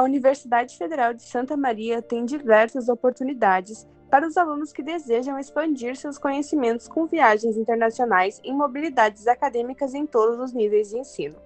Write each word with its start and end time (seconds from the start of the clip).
a 0.00 0.02
Universidade 0.02 0.78
Federal 0.78 1.12
de 1.12 1.22
Santa 1.22 1.58
Maria 1.58 2.00
tem 2.00 2.24
diversas 2.24 2.88
oportunidades 2.88 3.86
para 4.10 4.26
os 4.26 4.36
alunos 4.38 4.72
que 4.72 4.82
desejam 4.82 5.38
expandir 5.38 5.94
seus 5.94 6.16
conhecimentos 6.16 6.88
com 6.88 7.06
viagens 7.06 7.54
internacionais 7.56 8.40
em 8.42 8.56
mobilidades 8.56 9.26
acadêmicas 9.26 9.92
em 9.92 10.06
todos 10.06 10.40
os 10.40 10.54
níveis 10.54 10.88
de 10.88 10.98
ensino. 10.98 11.36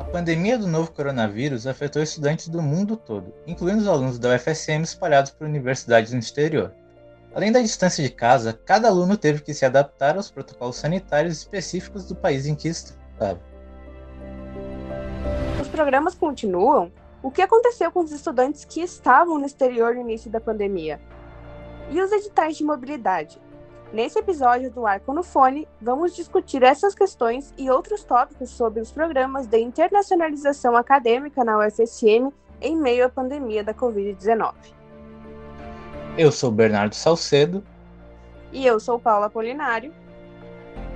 A 0.00 0.04
pandemia 0.04 0.56
do 0.56 0.66
novo 0.66 0.90
coronavírus 0.92 1.66
afetou 1.66 2.02
estudantes 2.02 2.48
do 2.48 2.62
mundo 2.62 2.96
todo, 2.96 3.34
incluindo 3.46 3.82
os 3.82 3.88
alunos 3.88 4.18
da 4.18 4.34
UFSM 4.34 4.82
espalhados 4.82 5.30
por 5.30 5.46
universidades 5.46 6.14
no 6.14 6.18
exterior. 6.18 6.72
Além 7.34 7.52
da 7.52 7.60
distância 7.60 8.02
de 8.02 8.08
casa, 8.08 8.58
cada 8.64 8.88
aluno 8.88 9.14
teve 9.14 9.42
que 9.42 9.52
se 9.52 9.66
adaptar 9.66 10.16
aos 10.16 10.30
protocolos 10.30 10.76
sanitários 10.76 11.36
específicos 11.36 12.06
do 12.06 12.16
país 12.16 12.46
em 12.46 12.54
que 12.54 12.68
estava. 12.68 13.38
Os 15.60 15.68
programas 15.68 16.14
continuam? 16.14 16.90
O 17.26 17.30
que 17.32 17.42
aconteceu 17.42 17.90
com 17.90 18.04
os 18.04 18.12
estudantes 18.12 18.64
que 18.64 18.80
estavam 18.80 19.36
no 19.36 19.44
exterior 19.44 19.96
no 19.96 20.00
início 20.00 20.30
da 20.30 20.40
pandemia? 20.40 21.00
E 21.90 22.00
os 22.00 22.12
editais 22.12 22.56
de 22.56 22.62
mobilidade? 22.62 23.42
Nesse 23.92 24.16
episódio 24.16 24.70
do 24.70 24.86
Arco 24.86 25.12
no 25.12 25.24
Fone, 25.24 25.66
vamos 25.82 26.14
discutir 26.14 26.62
essas 26.62 26.94
questões 26.94 27.52
e 27.58 27.68
outros 27.68 28.04
tópicos 28.04 28.50
sobre 28.50 28.80
os 28.80 28.92
programas 28.92 29.48
de 29.48 29.58
internacionalização 29.58 30.76
acadêmica 30.76 31.42
na 31.42 31.58
UFSM 31.58 32.30
em 32.60 32.76
meio 32.76 33.06
à 33.06 33.08
pandemia 33.08 33.64
da 33.64 33.74
Covid-19. 33.74 34.54
Eu 36.16 36.30
sou 36.30 36.52
Bernardo 36.52 36.94
Salcedo. 36.94 37.60
E 38.52 38.64
eu 38.64 38.78
sou 38.78 39.00
Paula 39.00 39.28
Polinário. 39.28 39.92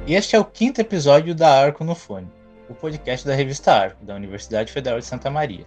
E 0.06 0.14
este 0.14 0.36
é 0.36 0.38
o 0.38 0.44
quinto 0.44 0.80
episódio 0.80 1.34
da 1.34 1.60
Arco 1.60 1.82
no 1.82 1.96
Fone, 1.96 2.30
o 2.68 2.74
podcast 2.74 3.26
da 3.26 3.34
revista 3.34 3.72
Arco, 3.72 4.04
da 4.04 4.14
Universidade 4.14 4.72
Federal 4.72 5.00
de 5.00 5.06
Santa 5.06 5.28
Maria. 5.28 5.66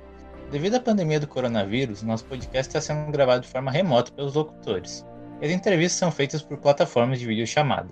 Devido 0.54 0.76
à 0.76 0.80
pandemia 0.80 1.20
do 1.20 1.26
coronavírus, 1.26 2.04
nosso 2.04 2.26
podcast 2.26 2.70
está 2.70 2.80
sendo 2.80 3.12
gravado 3.12 3.42
de 3.42 3.48
forma 3.48 3.72
remota 3.72 4.12
pelos 4.12 4.36
locutores. 4.36 5.04
As 5.42 5.50
entrevistas 5.50 5.98
são 5.98 6.12
feitas 6.12 6.44
por 6.44 6.60
plataformas 6.60 7.20
de 7.20 7.26
videochamada. 7.26 7.90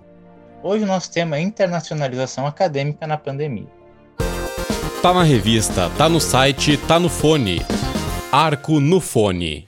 Hoje 0.62 0.84
o 0.84 0.86
nosso 0.86 1.10
tema 1.10 1.34
é 1.34 1.40
internacionalização 1.40 2.46
acadêmica 2.46 3.04
na 3.04 3.18
pandemia. 3.18 3.66
Tá 5.02 5.12
na 5.12 5.24
revista, 5.24 5.90
tá 5.98 6.08
no 6.08 6.20
site, 6.20 6.76
tá 6.86 7.00
no 7.00 7.08
fone. 7.08 7.58
Arco 8.30 8.78
no 8.78 9.00
fone. 9.00 9.66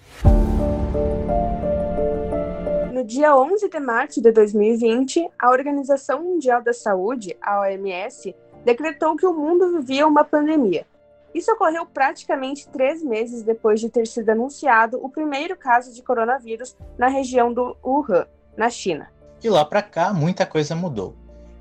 No 2.92 3.02
dia 3.02 3.36
11 3.36 3.70
de 3.70 3.80
março 3.80 4.22
de 4.22 4.30
2020, 4.30 5.30
a 5.36 5.50
Organização 5.50 6.22
Mundial 6.22 6.62
da 6.62 6.72
Saúde, 6.72 7.36
a 7.42 7.62
OMS, 7.62 8.32
decretou 8.64 9.16
que 9.16 9.26
o 9.26 9.34
mundo 9.34 9.80
vivia 9.80 10.06
uma 10.06 10.22
pandemia. 10.22 10.86
Isso 11.34 11.50
ocorreu 11.50 11.84
praticamente 11.84 12.68
três 12.68 13.02
meses 13.02 13.42
depois 13.42 13.80
de 13.80 13.90
ter 13.90 14.06
sido 14.06 14.30
anunciado 14.30 15.04
o 15.04 15.08
primeiro 15.08 15.56
caso 15.56 15.92
de 15.92 16.00
coronavírus 16.00 16.76
na 16.96 17.08
região 17.08 17.52
do 17.52 17.76
Wuhan, 17.84 18.26
na 18.56 18.70
China. 18.70 19.10
De 19.40 19.50
lá 19.50 19.64
para 19.64 19.82
cá, 19.82 20.14
muita 20.14 20.46
coisa 20.46 20.76
mudou. 20.76 21.16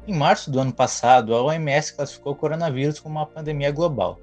Em 0.08 0.16
março 0.16 0.52
do 0.52 0.60
ano 0.60 0.72
passado, 0.72 1.34
a 1.34 1.42
OMS 1.42 1.96
classificou 1.96 2.34
o 2.34 2.36
coronavírus 2.36 3.00
como 3.00 3.18
uma 3.18 3.26
pandemia 3.26 3.72
global. 3.72 4.20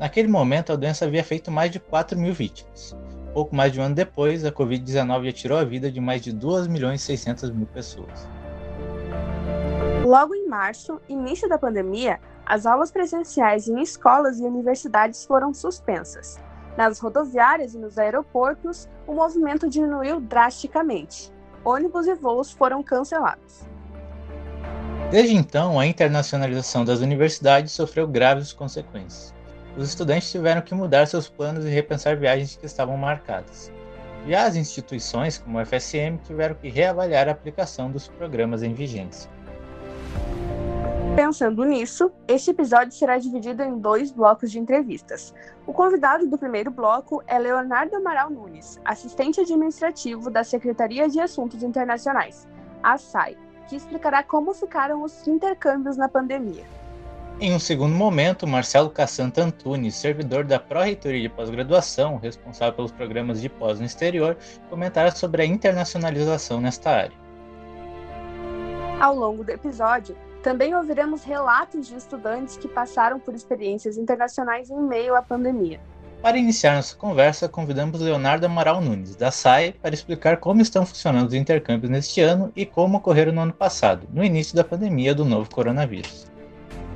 Naquele 0.00 0.28
momento, 0.28 0.72
a 0.72 0.76
doença 0.76 1.04
havia 1.04 1.22
feito 1.22 1.50
mais 1.50 1.70
de 1.70 1.78
4 1.78 2.18
mil 2.18 2.32
vítimas. 2.32 2.96
Pouco 3.34 3.54
mais 3.54 3.72
de 3.72 3.80
um 3.80 3.82
ano 3.82 3.94
depois, 3.94 4.44
a 4.44 4.52
Covid-19 4.52 5.26
já 5.26 5.32
tirou 5.32 5.58
a 5.58 5.64
vida 5.64 5.90
de 5.90 6.00
mais 6.00 6.22
de 6.22 6.32
2 6.32 6.66
milhões 6.66 7.02
e 7.02 7.04
600 7.04 7.50
mil 7.50 7.66
pessoas. 7.66 8.26
Logo 10.04 10.34
em 10.34 10.48
março, 10.48 11.00
início 11.08 11.48
da 11.48 11.58
pandemia, 11.58 12.20
as 12.46 12.66
aulas 12.66 12.90
presenciais 12.90 13.68
em 13.68 13.80
escolas 13.80 14.38
e 14.38 14.44
universidades 14.44 15.24
foram 15.24 15.54
suspensas. 15.54 16.38
Nas 16.76 16.98
rodoviárias 16.98 17.74
e 17.74 17.78
nos 17.78 17.98
aeroportos, 17.98 18.88
o 19.06 19.14
movimento 19.14 19.68
diminuiu 19.68 20.20
drasticamente. 20.20 21.32
Ônibus 21.64 22.06
e 22.06 22.14
voos 22.14 22.50
foram 22.50 22.82
cancelados. 22.82 23.62
Desde 25.10 25.34
então, 25.34 25.78
a 25.78 25.86
internacionalização 25.86 26.84
das 26.84 27.00
universidades 27.00 27.72
sofreu 27.72 28.06
graves 28.06 28.52
consequências. 28.52 29.32
Os 29.76 29.88
estudantes 29.88 30.30
tiveram 30.30 30.60
que 30.60 30.74
mudar 30.74 31.06
seus 31.06 31.28
planos 31.28 31.64
e 31.64 31.68
repensar 31.68 32.16
viagens 32.16 32.56
que 32.56 32.66
estavam 32.66 32.96
marcadas. 32.96 33.72
Já 34.26 34.46
as 34.46 34.56
instituições, 34.56 35.38
como 35.38 35.58
o 35.58 35.64
FSM, 35.64 36.18
tiveram 36.24 36.54
que 36.54 36.68
reavaliar 36.68 37.28
a 37.28 37.32
aplicação 37.32 37.90
dos 37.90 38.08
programas 38.08 38.62
em 38.62 38.72
vigência. 38.72 39.30
Pensando 41.14 41.64
nisso, 41.64 42.10
este 42.26 42.50
episódio 42.50 42.90
será 42.90 43.16
dividido 43.18 43.62
em 43.62 43.78
dois 43.78 44.10
blocos 44.10 44.50
de 44.50 44.58
entrevistas. 44.58 45.32
O 45.64 45.72
convidado 45.72 46.26
do 46.26 46.36
primeiro 46.36 46.72
bloco 46.72 47.22
é 47.28 47.38
Leonardo 47.38 47.94
Amaral 47.94 48.30
Nunes, 48.30 48.80
assistente 48.84 49.40
administrativo 49.40 50.28
da 50.28 50.42
Secretaria 50.42 51.08
de 51.08 51.20
Assuntos 51.20 51.62
Internacionais, 51.62 52.48
a 52.82 52.98
SAI, 52.98 53.36
que 53.68 53.76
explicará 53.76 54.24
como 54.24 54.52
ficaram 54.52 55.04
os 55.04 55.24
intercâmbios 55.28 55.96
na 55.96 56.08
pandemia. 56.08 56.64
Em 57.40 57.54
um 57.54 57.60
segundo 57.60 57.94
momento, 57.94 58.44
Marcelo 58.44 58.90
Cassanta 58.90 59.40
Antunes, 59.40 59.94
servidor 59.94 60.42
da 60.42 60.58
Pró-Reitoria 60.58 61.22
de 61.22 61.28
Pós-Graduação, 61.28 62.16
responsável 62.16 62.74
pelos 62.74 62.92
programas 62.92 63.40
de 63.40 63.48
pós 63.48 63.78
no 63.78 63.86
exterior, 63.86 64.36
comentará 64.68 65.12
sobre 65.12 65.42
a 65.42 65.46
internacionalização 65.46 66.60
nesta 66.60 66.90
área. 66.90 67.24
Ao 69.00 69.14
longo 69.14 69.44
do 69.44 69.50
episódio, 69.50 70.16
também 70.44 70.74
ouviremos 70.74 71.24
relatos 71.24 71.88
de 71.88 71.96
estudantes 71.96 72.58
que 72.58 72.68
passaram 72.68 73.18
por 73.18 73.34
experiências 73.34 73.96
internacionais 73.96 74.68
em 74.68 74.78
meio 74.78 75.16
à 75.16 75.22
pandemia. 75.22 75.80
Para 76.20 76.36
iniciar 76.36 76.74
nossa 76.74 76.94
conversa, 76.94 77.48
convidamos 77.48 77.98
Leonardo 77.98 78.44
Amaral 78.44 78.82
Nunes, 78.82 79.16
da 79.16 79.30
SAI, 79.30 79.72
para 79.72 79.94
explicar 79.94 80.36
como 80.36 80.60
estão 80.60 80.84
funcionando 80.84 81.28
os 81.28 81.34
intercâmbios 81.34 81.90
neste 81.90 82.20
ano 82.20 82.52
e 82.54 82.66
como 82.66 82.98
ocorreram 82.98 83.32
no 83.32 83.40
ano 83.40 83.54
passado, 83.54 84.06
no 84.12 84.22
início 84.22 84.54
da 84.54 84.62
pandemia 84.62 85.14
do 85.14 85.24
novo 85.24 85.48
coronavírus. 85.48 86.30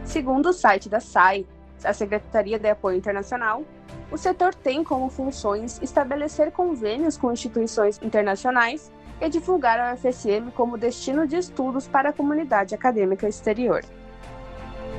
Segundo 0.05 0.51
o 0.51 0.53
site 0.53 0.91
da 0.91 1.01
SAI, 1.01 1.47
a 1.83 1.95
Secretaria 1.95 2.59
de 2.59 2.69
Apoio 2.69 2.99
Internacional, 2.99 3.65
o 4.13 4.19
setor 4.19 4.55
tem 4.55 4.85
como 4.85 5.09
funções 5.09 5.81
estabelecer 5.83 6.53
convênios 6.53 7.17
com 7.17 7.33
instituições 7.33 7.99
internacionais 8.03 8.91
e 9.21 9.29
divulgar 9.29 9.79
a 9.81 9.95
UFSM 9.95 10.51
como 10.55 10.79
destino 10.79 11.27
de 11.27 11.37
estudos 11.37 11.87
para 11.89 12.11
a 12.11 12.13
comunidade 12.13 12.75
acadêmica 12.75 13.29
exterior. 13.29 13.85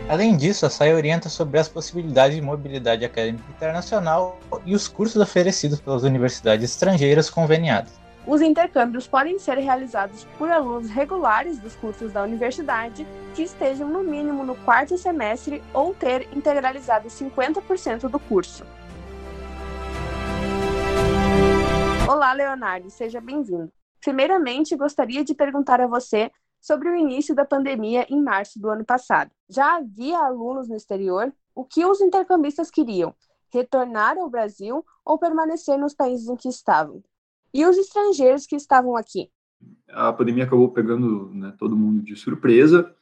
Além 0.10 0.36
disso, 0.36 0.66
a 0.66 0.70
SAI 0.70 0.96
orienta 0.96 1.30
sobre 1.30 1.60
as 1.60 1.70
possibilidades 1.70 2.36
de 2.36 2.42
mobilidade 2.42 3.06
acadêmica 3.06 3.50
internacional 3.50 4.40
e 4.66 4.74
os 4.74 4.88
cursos 4.88 5.22
oferecidos 5.22 5.80
pelas 5.80 6.04
universidades 6.04 6.72
estrangeiras 6.72 7.30
conveniadas. 7.30 8.00
Os 8.26 8.42
intercâmbios 8.42 9.08
podem 9.08 9.40
ser 9.40 9.58
realizados 9.58 10.26
por 10.38 10.50
alunos 10.50 10.90
regulares 10.90 11.58
dos 11.60 11.76
cursos 11.76 12.12
da 12.12 12.24
universidade 12.24 13.08
que 13.34 13.44
estejam 13.44 13.88
no 13.88 14.04
mínimo 14.04 14.44
no 14.44 14.56
quarto 14.56 14.98
semestre 14.98 15.64
ou 15.74 15.94
ter 15.94 16.28
integralizado 16.36 17.08
50% 17.08 18.10
do 18.10 18.20
curso. 18.20 18.66
Olá, 22.08 22.34
Leonardo, 22.34 22.90
seja 22.90 23.22
bem-vindo. 23.22 23.72
Primeiramente, 24.02 24.76
gostaria 24.76 25.24
de 25.24 25.34
perguntar 25.34 25.82
a 25.82 25.88
você 25.88 26.32
sobre 26.62 26.90
o 26.90 26.96
início 26.96 27.34
da 27.34 27.46
pandemia 27.46 28.06
em 28.10 28.22
março 28.22 28.60
do 28.60 28.70
ano 28.70 28.86
passado. 28.86 29.32
Já 29.50 29.78
havia 29.78 30.18
alunos 30.20 30.68
no 30.68 30.76
exterior? 30.76 31.34
O 31.56 31.64
que 31.64 31.86
os 31.86 32.02
intercambistas 32.02 32.70
queriam? 32.70 33.14
Retornar 33.52 34.18
ao 34.18 34.30
Brasil 34.30 34.86
ou 35.04 35.18
permanecer 35.18 35.78
nos 35.78 35.94
países 35.94 36.28
em 36.28 36.36
que 36.36 36.48
estavam? 36.50 37.04
E 37.54 37.66
os 37.66 37.78
estrangeiros 37.78 38.46
que 38.46 38.56
estavam 38.56 38.96
aqui? 38.96 39.30
A 39.90 40.14
pandemia 40.14 40.44
acabou 40.44 40.70
pegando 40.72 41.30
né, 41.34 41.54
todo 41.58 41.76
mundo 41.76 42.02
de 42.02 42.16
surpresa. 42.16 42.94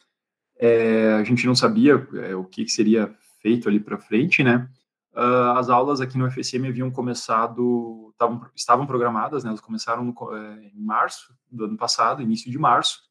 É, 0.57 1.13
a 1.13 1.23
gente 1.23 1.45
não 1.45 1.53
sabia 1.53 2.07
é, 2.23 2.35
o 2.35 2.45
que 2.45 2.67
seria 2.67 3.13
feito 3.41 3.67
ali 3.67 3.79
para 3.79 3.99
frente, 3.99 4.43
né? 4.43 4.67
Uh, 5.17 5.57
as 5.57 5.67
aulas 5.67 5.99
aqui 5.99 6.15
no 6.15 6.29
FSM 6.29 6.67
haviam 6.67 6.91
começado, 6.91 8.13
tavam, 8.19 8.47
estavam 8.55 8.85
programadas, 8.85 9.43
né, 9.43 9.49
elas 9.49 9.59
começaram 9.59 10.03
no, 10.03 10.13
é, 10.35 10.71
em 10.75 10.79
março 10.79 11.35
do 11.49 11.65
ano 11.65 11.75
passado, 11.75 12.21
início 12.21 12.51
de 12.51 12.57
março. 12.59 13.01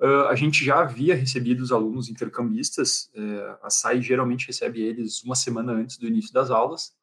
Uh, 0.00 0.28
a 0.28 0.34
gente 0.34 0.64
já 0.64 0.80
havia 0.80 1.14
recebido 1.14 1.60
os 1.60 1.70
alunos 1.70 2.08
intercambistas, 2.08 3.10
é, 3.14 3.58
a 3.62 3.68
SAI 3.68 4.00
geralmente 4.00 4.46
recebe 4.46 4.80
eles 4.80 5.22
uma 5.24 5.34
semana 5.34 5.72
antes 5.72 5.98
do 5.98 6.06
início 6.06 6.32
das 6.32 6.50
aulas, 6.50 6.94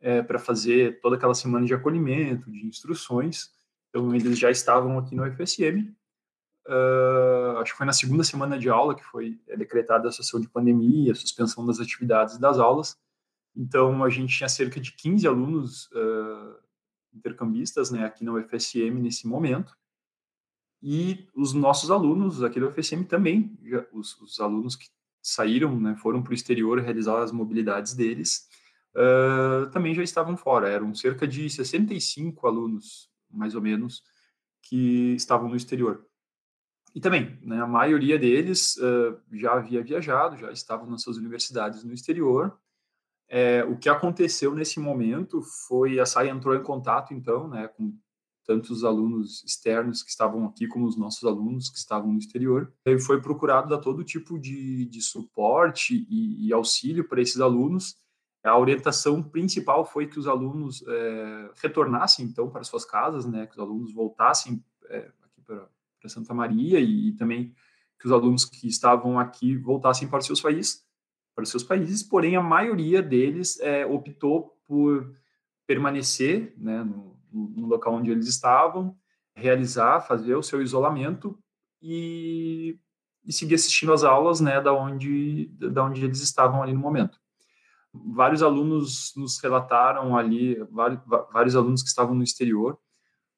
é, 0.00 0.22
para 0.22 0.38
fazer 0.38 1.00
toda 1.00 1.16
aquela 1.16 1.34
semana 1.34 1.66
de 1.66 1.74
acolhimento, 1.74 2.52
de 2.52 2.64
instruções. 2.64 3.50
Então, 3.88 4.14
eles 4.14 4.38
já 4.38 4.50
estavam 4.50 4.96
aqui 4.96 5.16
no 5.16 5.24
FSM. 5.24 5.92
Uh, 6.68 7.58
acho 7.58 7.72
que 7.72 7.78
foi 7.78 7.86
na 7.86 7.92
segunda 7.92 8.22
semana 8.22 8.56
de 8.56 8.68
aula 8.68 8.94
que 8.94 9.02
foi 9.02 9.40
decretada 9.56 10.08
a 10.08 10.12
situação 10.12 10.40
de 10.40 10.48
pandemia, 10.48 11.10
a 11.10 11.16
suspensão 11.16 11.66
das 11.66 11.80
atividades 11.80 12.38
das 12.38 12.60
aulas 12.60 12.96
então, 13.54 14.02
a 14.02 14.08
gente 14.08 14.36
tinha 14.36 14.48
cerca 14.48 14.80
de 14.80 14.92
15 14.92 15.26
alunos 15.26 15.86
uh, 15.92 16.56
intercambistas 17.12 17.90
né, 17.90 18.04
aqui 18.04 18.24
na 18.24 18.32
UFSM 18.32 19.00
nesse 19.00 19.26
momento. 19.26 19.76
E 20.82 21.28
os 21.34 21.52
nossos 21.52 21.90
alunos 21.90 22.42
aqui 22.42 22.58
da 22.58 22.66
UFSM 22.66 23.04
também, 23.04 23.56
os, 23.92 24.20
os 24.20 24.40
alunos 24.40 24.74
que 24.74 24.88
saíram, 25.22 25.78
né, 25.78 25.94
foram 25.96 26.22
para 26.22 26.32
o 26.32 26.34
exterior 26.34 26.80
realizar 26.80 27.22
as 27.22 27.30
mobilidades 27.30 27.94
deles, 27.94 28.48
uh, 28.96 29.70
também 29.70 29.94
já 29.94 30.02
estavam 30.02 30.36
fora. 30.36 30.68
Eram 30.68 30.94
cerca 30.94 31.28
de 31.28 31.48
65 31.48 32.46
alunos, 32.46 33.08
mais 33.30 33.54
ou 33.54 33.60
menos, 33.60 34.02
que 34.62 35.14
estavam 35.14 35.48
no 35.48 35.56
exterior. 35.56 36.04
E 36.94 37.00
também, 37.00 37.38
né, 37.42 37.60
a 37.60 37.66
maioria 37.66 38.18
deles 38.18 38.76
uh, 38.76 39.20
já 39.32 39.52
havia 39.54 39.82
viajado, 39.82 40.36
já 40.36 40.50
estavam 40.50 40.90
nas 40.90 41.02
suas 41.02 41.16
universidades 41.16 41.84
no 41.84 41.92
exterior. 41.92 42.58
É, 43.34 43.64
o 43.64 43.78
que 43.78 43.88
aconteceu 43.88 44.54
nesse 44.54 44.78
momento 44.78 45.40
foi 45.66 45.98
a 45.98 46.04
SAI 46.04 46.28
entrou 46.28 46.54
em 46.54 46.62
contato, 46.62 47.14
então, 47.14 47.48
né, 47.48 47.66
com 47.68 47.96
tanto 48.44 48.72
os 48.72 48.84
alunos 48.84 49.42
externos 49.44 50.02
que 50.02 50.10
estavam 50.10 50.44
aqui 50.44 50.66
como 50.66 50.84
os 50.84 50.98
nossos 50.98 51.24
alunos 51.24 51.70
que 51.70 51.78
estavam 51.78 52.12
no 52.12 52.18
exterior. 52.18 52.70
E 52.84 52.98
foi 52.98 53.22
procurado 53.22 53.70
dar 53.70 53.78
todo 53.78 54.04
tipo 54.04 54.38
de, 54.38 54.84
de 54.84 55.00
suporte 55.00 56.06
e, 56.10 56.46
e 56.46 56.52
auxílio 56.52 57.08
para 57.08 57.22
esses 57.22 57.40
alunos. 57.40 57.96
A 58.44 58.58
orientação 58.58 59.22
principal 59.22 59.86
foi 59.86 60.06
que 60.06 60.18
os 60.18 60.26
alunos 60.26 60.84
é, 60.86 61.50
retornassem, 61.62 62.26
então, 62.26 62.50
para 62.50 62.64
suas 62.64 62.84
casas, 62.84 63.24
né, 63.24 63.46
que 63.46 63.54
os 63.54 63.60
alunos 63.60 63.94
voltassem 63.94 64.62
é, 64.90 65.10
aqui 65.22 65.40
para 65.46 65.68
para 66.02 66.10
Santa 66.10 66.34
Maria 66.34 66.80
e, 66.80 67.08
e, 67.08 67.12
também 67.12 67.54
que 67.98 68.06
os 68.06 68.12
alunos 68.12 68.44
que 68.44 68.66
estavam 68.66 69.18
aqui 69.18 69.56
voltassem 69.56 70.08
para 70.08 70.18
os 70.18 70.26
seus 70.26 70.40
países, 70.40 70.84
para 71.34 71.44
os 71.44 71.50
seus 71.50 71.62
países. 71.62 72.02
Porém, 72.02 72.36
a 72.36 72.42
maioria 72.42 73.02
deles 73.02 73.58
é, 73.60 73.86
optou 73.86 74.56
por 74.66 75.14
permanecer 75.66 76.54
né, 76.58 76.82
no, 76.84 77.18
no, 77.32 77.66
local 77.66 77.94
onde 77.94 78.10
eles 78.10 78.26
estavam, 78.26 78.96
realizar, 79.34 80.00
fazer 80.00 80.34
o 80.34 80.42
seu 80.42 80.60
isolamento 80.60 81.38
e, 81.80 82.78
e 83.24 83.32
seguir 83.32 83.54
assistindo 83.54 83.92
às 83.92 84.04
aulas, 84.04 84.40
né, 84.40 84.60
da 84.60 84.72
onde 84.72 85.46
da 85.58 85.84
onde 85.84 86.04
eles 86.04 86.20
estavam 86.20 86.62
ali 86.62 86.72
no 86.72 86.80
momento. 86.80 87.18
Vários 87.92 88.42
alunos 88.42 89.12
nos 89.16 89.38
relataram 89.38 90.16
ali, 90.16 90.56
vários, 90.70 91.00
vários 91.06 91.56
alunos 91.56 91.82
que 91.82 91.88
estavam 91.88 92.14
no 92.14 92.22
exterior, 92.22 92.78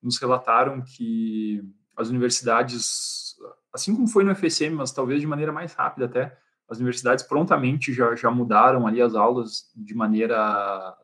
nos 0.02 0.18
relataram 0.18 0.82
que 0.82 1.62
as 1.96 2.08
universidades, 2.08 3.34
assim 3.72 3.94
como 3.94 4.08
foi 4.08 4.24
no 4.24 4.34
FSM, 4.34 4.74
mas 4.74 4.92
talvez 4.92 5.20
de 5.20 5.26
maneira 5.26 5.52
mais 5.52 5.74
rápida 5.74 6.06
até, 6.06 6.38
as 6.68 6.78
universidades 6.78 7.24
prontamente 7.24 7.92
já, 7.92 8.14
já 8.14 8.30
mudaram 8.30 8.86
ali 8.86 9.00
as 9.00 9.14
aulas 9.14 9.70
de 9.74 9.94
maneira 9.94 10.96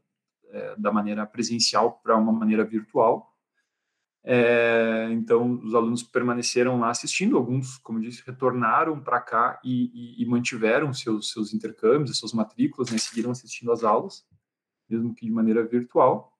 é, 0.50 0.74
da 0.76 0.92
maneira 0.92 1.26
presencial 1.26 2.00
para 2.02 2.16
uma 2.16 2.32
maneira 2.32 2.64
virtual. 2.64 3.30
É, 4.22 5.08
então, 5.12 5.60
os 5.62 5.74
alunos 5.74 6.02
permaneceram 6.02 6.78
lá 6.78 6.90
assistindo, 6.90 7.36
alguns, 7.36 7.78
como 7.78 8.00
disse, 8.00 8.22
retornaram 8.26 9.00
para 9.00 9.20
cá 9.20 9.58
e, 9.64 9.90
e, 10.18 10.22
e, 10.22 10.26
mantiveram 10.26 10.92
seus, 10.92 11.32
seus 11.32 11.54
intercâmbios, 11.54 12.18
suas 12.18 12.32
matrículas, 12.32 12.90
né, 12.90 12.98
seguiram 12.98 13.30
assistindo 13.30 13.72
às 13.72 13.82
aulas, 13.82 14.26
mesmo 14.88 15.14
que 15.14 15.24
de 15.24 15.32
maneira 15.32 15.64
virtual. 15.64 16.36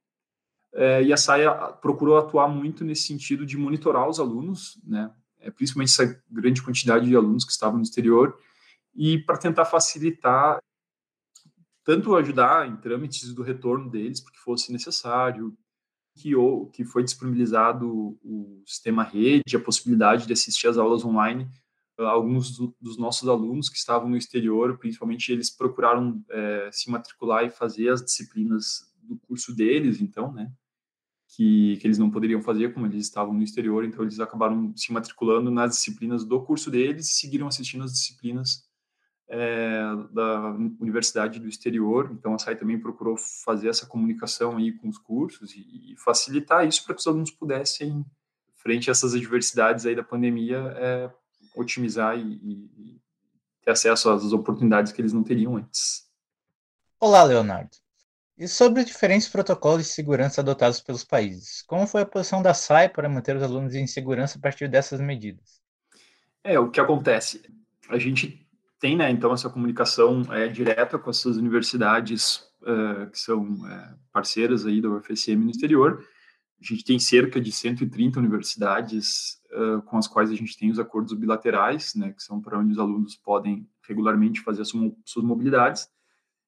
É, 0.74 1.02
e 1.02 1.12
a 1.12 1.16
SAIA 1.16 1.52
procurou 1.80 2.18
atuar 2.18 2.48
muito 2.48 2.84
nesse 2.84 3.04
sentido 3.04 3.46
de 3.46 3.56
monitorar 3.56 4.08
os 4.08 4.20
alunos, 4.20 4.78
né, 4.84 5.10
é, 5.38 5.50
principalmente 5.50 5.90
essa 5.90 6.22
grande 6.30 6.62
quantidade 6.62 7.06
de 7.06 7.16
alunos 7.16 7.44
que 7.44 7.52
estavam 7.52 7.78
no 7.78 7.82
exterior, 7.82 8.38
e 8.94 9.18
para 9.18 9.38
tentar 9.38 9.64
facilitar, 9.64 10.58
tanto 11.84 12.14
ajudar 12.16 12.68
em 12.68 12.76
trâmites 12.76 13.32
do 13.32 13.42
retorno 13.42 13.90
deles, 13.90 14.20
porque 14.20 14.38
fosse 14.38 14.72
necessário, 14.72 15.56
que, 16.14 16.34
ou, 16.34 16.66
que 16.66 16.84
foi 16.84 17.02
disponibilizado 17.02 18.18
o 18.22 18.62
sistema 18.66 19.02
rede, 19.02 19.56
a 19.56 19.60
possibilidade 19.60 20.26
de 20.26 20.32
assistir 20.32 20.68
às 20.68 20.76
aulas 20.76 21.04
online. 21.04 21.48
Alguns 21.98 22.56
do, 22.56 22.74
dos 22.80 22.96
nossos 22.96 23.28
alunos 23.28 23.68
que 23.68 23.76
estavam 23.76 24.08
no 24.08 24.16
exterior, 24.16 24.78
principalmente, 24.78 25.30
eles 25.30 25.50
procuraram 25.50 26.22
é, 26.30 26.70
se 26.72 26.90
matricular 26.90 27.44
e 27.44 27.50
fazer 27.50 27.90
as 27.90 28.02
disciplinas 28.02 28.90
do 29.02 29.18
curso 29.18 29.54
deles, 29.54 30.00
então, 30.00 30.32
né? 30.32 30.50
Que, 31.28 31.76
que 31.76 31.86
eles 31.86 31.98
não 31.98 32.10
poderiam 32.10 32.42
fazer, 32.42 32.72
como 32.72 32.86
eles 32.86 33.04
estavam 33.04 33.34
no 33.34 33.42
exterior, 33.42 33.84
então 33.84 34.02
eles 34.02 34.18
acabaram 34.18 34.74
se 34.76 34.92
matriculando 34.92 35.50
nas 35.50 35.72
disciplinas 35.72 36.24
do 36.24 36.42
curso 36.42 36.70
deles 36.70 37.08
e 37.08 37.12
seguiram 37.12 37.46
assistindo 37.46 37.84
as 37.84 37.92
disciplinas 37.92 38.68
é, 39.30 39.80
da 40.10 40.50
universidade 40.80 41.38
do 41.38 41.48
exterior. 41.48 42.10
Então 42.12 42.34
a 42.34 42.38
SAI 42.38 42.56
também 42.56 42.78
procurou 42.78 43.16
fazer 43.16 43.68
essa 43.68 43.86
comunicação 43.86 44.56
aí 44.56 44.72
com 44.72 44.88
os 44.88 44.98
cursos 44.98 45.54
e, 45.54 45.92
e 45.92 45.96
facilitar 45.96 46.66
isso 46.66 46.84
para 46.84 46.94
que 46.94 47.00
os 47.00 47.06
alunos 47.06 47.30
pudessem, 47.30 48.04
frente 48.56 48.90
a 48.90 48.92
essas 48.92 49.14
adversidades 49.14 49.86
aí 49.86 49.94
da 49.94 50.02
pandemia, 50.02 50.58
é, 50.76 51.10
otimizar 51.54 52.18
e, 52.18 52.22
e 52.22 53.00
ter 53.62 53.70
acesso 53.70 54.10
às 54.10 54.32
oportunidades 54.32 54.90
que 54.90 55.00
eles 55.00 55.12
não 55.12 55.22
teriam 55.22 55.56
antes. 55.56 56.10
Olá, 56.98 57.22
Leonardo. 57.22 57.70
E 58.36 58.48
sobre 58.48 58.80
os 58.80 58.86
diferentes 58.86 59.28
protocolos 59.28 59.86
de 59.86 59.92
segurança 59.92 60.40
adotados 60.40 60.80
pelos 60.80 61.04
países, 61.04 61.62
como 61.62 61.86
foi 61.86 62.02
a 62.02 62.06
posição 62.06 62.42
da 62.42 62.54
SAI 62.54 62.88
para 62.88 63.08
manter 63.08 63.36
os 63.36 63.42
alunos 63.42 63.74
em 63.74 63.86
segurança 63.86 64.38
a 64.38 64.40
partir 64.40 64.66
dessas 64.66 64.98
medidas? 64.98 65.60
É, 66.42 66.58
o 66.58 66.70
que 66.70 66.80
acontece? 66.80 67.42
A 67.88 67.98
gente 67.98 68.49
tem, 68.80 68.96
né, 68.96 69.10
então, 69.10 69.32
essa 69.32 69.50
comunicação 69.50 70.22
é, 70.32 70.48
direta 70.48 70.98
com 70.98 71.10
essas 71.10 71.36
universidades 71.36 72.42
uh, 72.62 73.10
que 73.10 73.18
são 73.18 73.42
uh, 73.42 73.98
parceiras 74.10 74.64
aí 74.64 74.80
da 74.80 74.88
UFSM 74.88 75.36
no 75.36 75.50
exterior. 75.50 76.02
A 76.60 76.64
gente 76.64 76.84
tem 76.84 76.98
cerca 76.98 77.38
de 77.38 77.52
130 77.52 78.18
universidades 78.18 79.38
uh, 79.52 79.82
com 79.82 79.98
as 79.98 80.08
quais 80.08 80.30
a 80.30 80.34
gente 80.34 80.56
tem 80.56 80.70
os 80.70 80.78
acordos 80.78 81.12
bilaterais, 81.12 81.94
né, 81.94 82.12
que 82.12 82.22
são 82.22 82.40
para 82.40 82.58
onde 82.58 82.72
os 82.72 82.78
alunos 82.78 83.16
podem 83.16 83.68
regularmente 83.86 84.40
fazer 84.40 84.62
as 84.62 84.72
suas 85.04 85.24
mobilidades. 85.24 85.86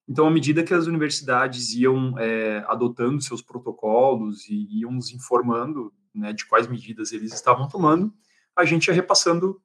Então, 0.07 0.27
à 0.27 0.31
medida 0.31 0.63
que 0.63 0.73
as 0.73 0.87
universidades 0.87 1.73
iam 1.75 2.17
é, 2.17 2.65
adotando 2.67 3.21
seus 3.21 3.41
protocolos 3.41 4.49
e 4.49 4.79
iam 4.79 4.91
nos 4.91 5.11
informando 5.13 5.93
né, 6.13 6.33
de 6.33 6.45
quais 6.45 6.67
medidas 6.67 7.13
eles 7.13 7.33
estavam 7.33 7.67
tomando, 7.67 8.13
a 8.55 8.65
gente 8.65 8.87
ia 8.87 8.93
repassando 8.93 9.61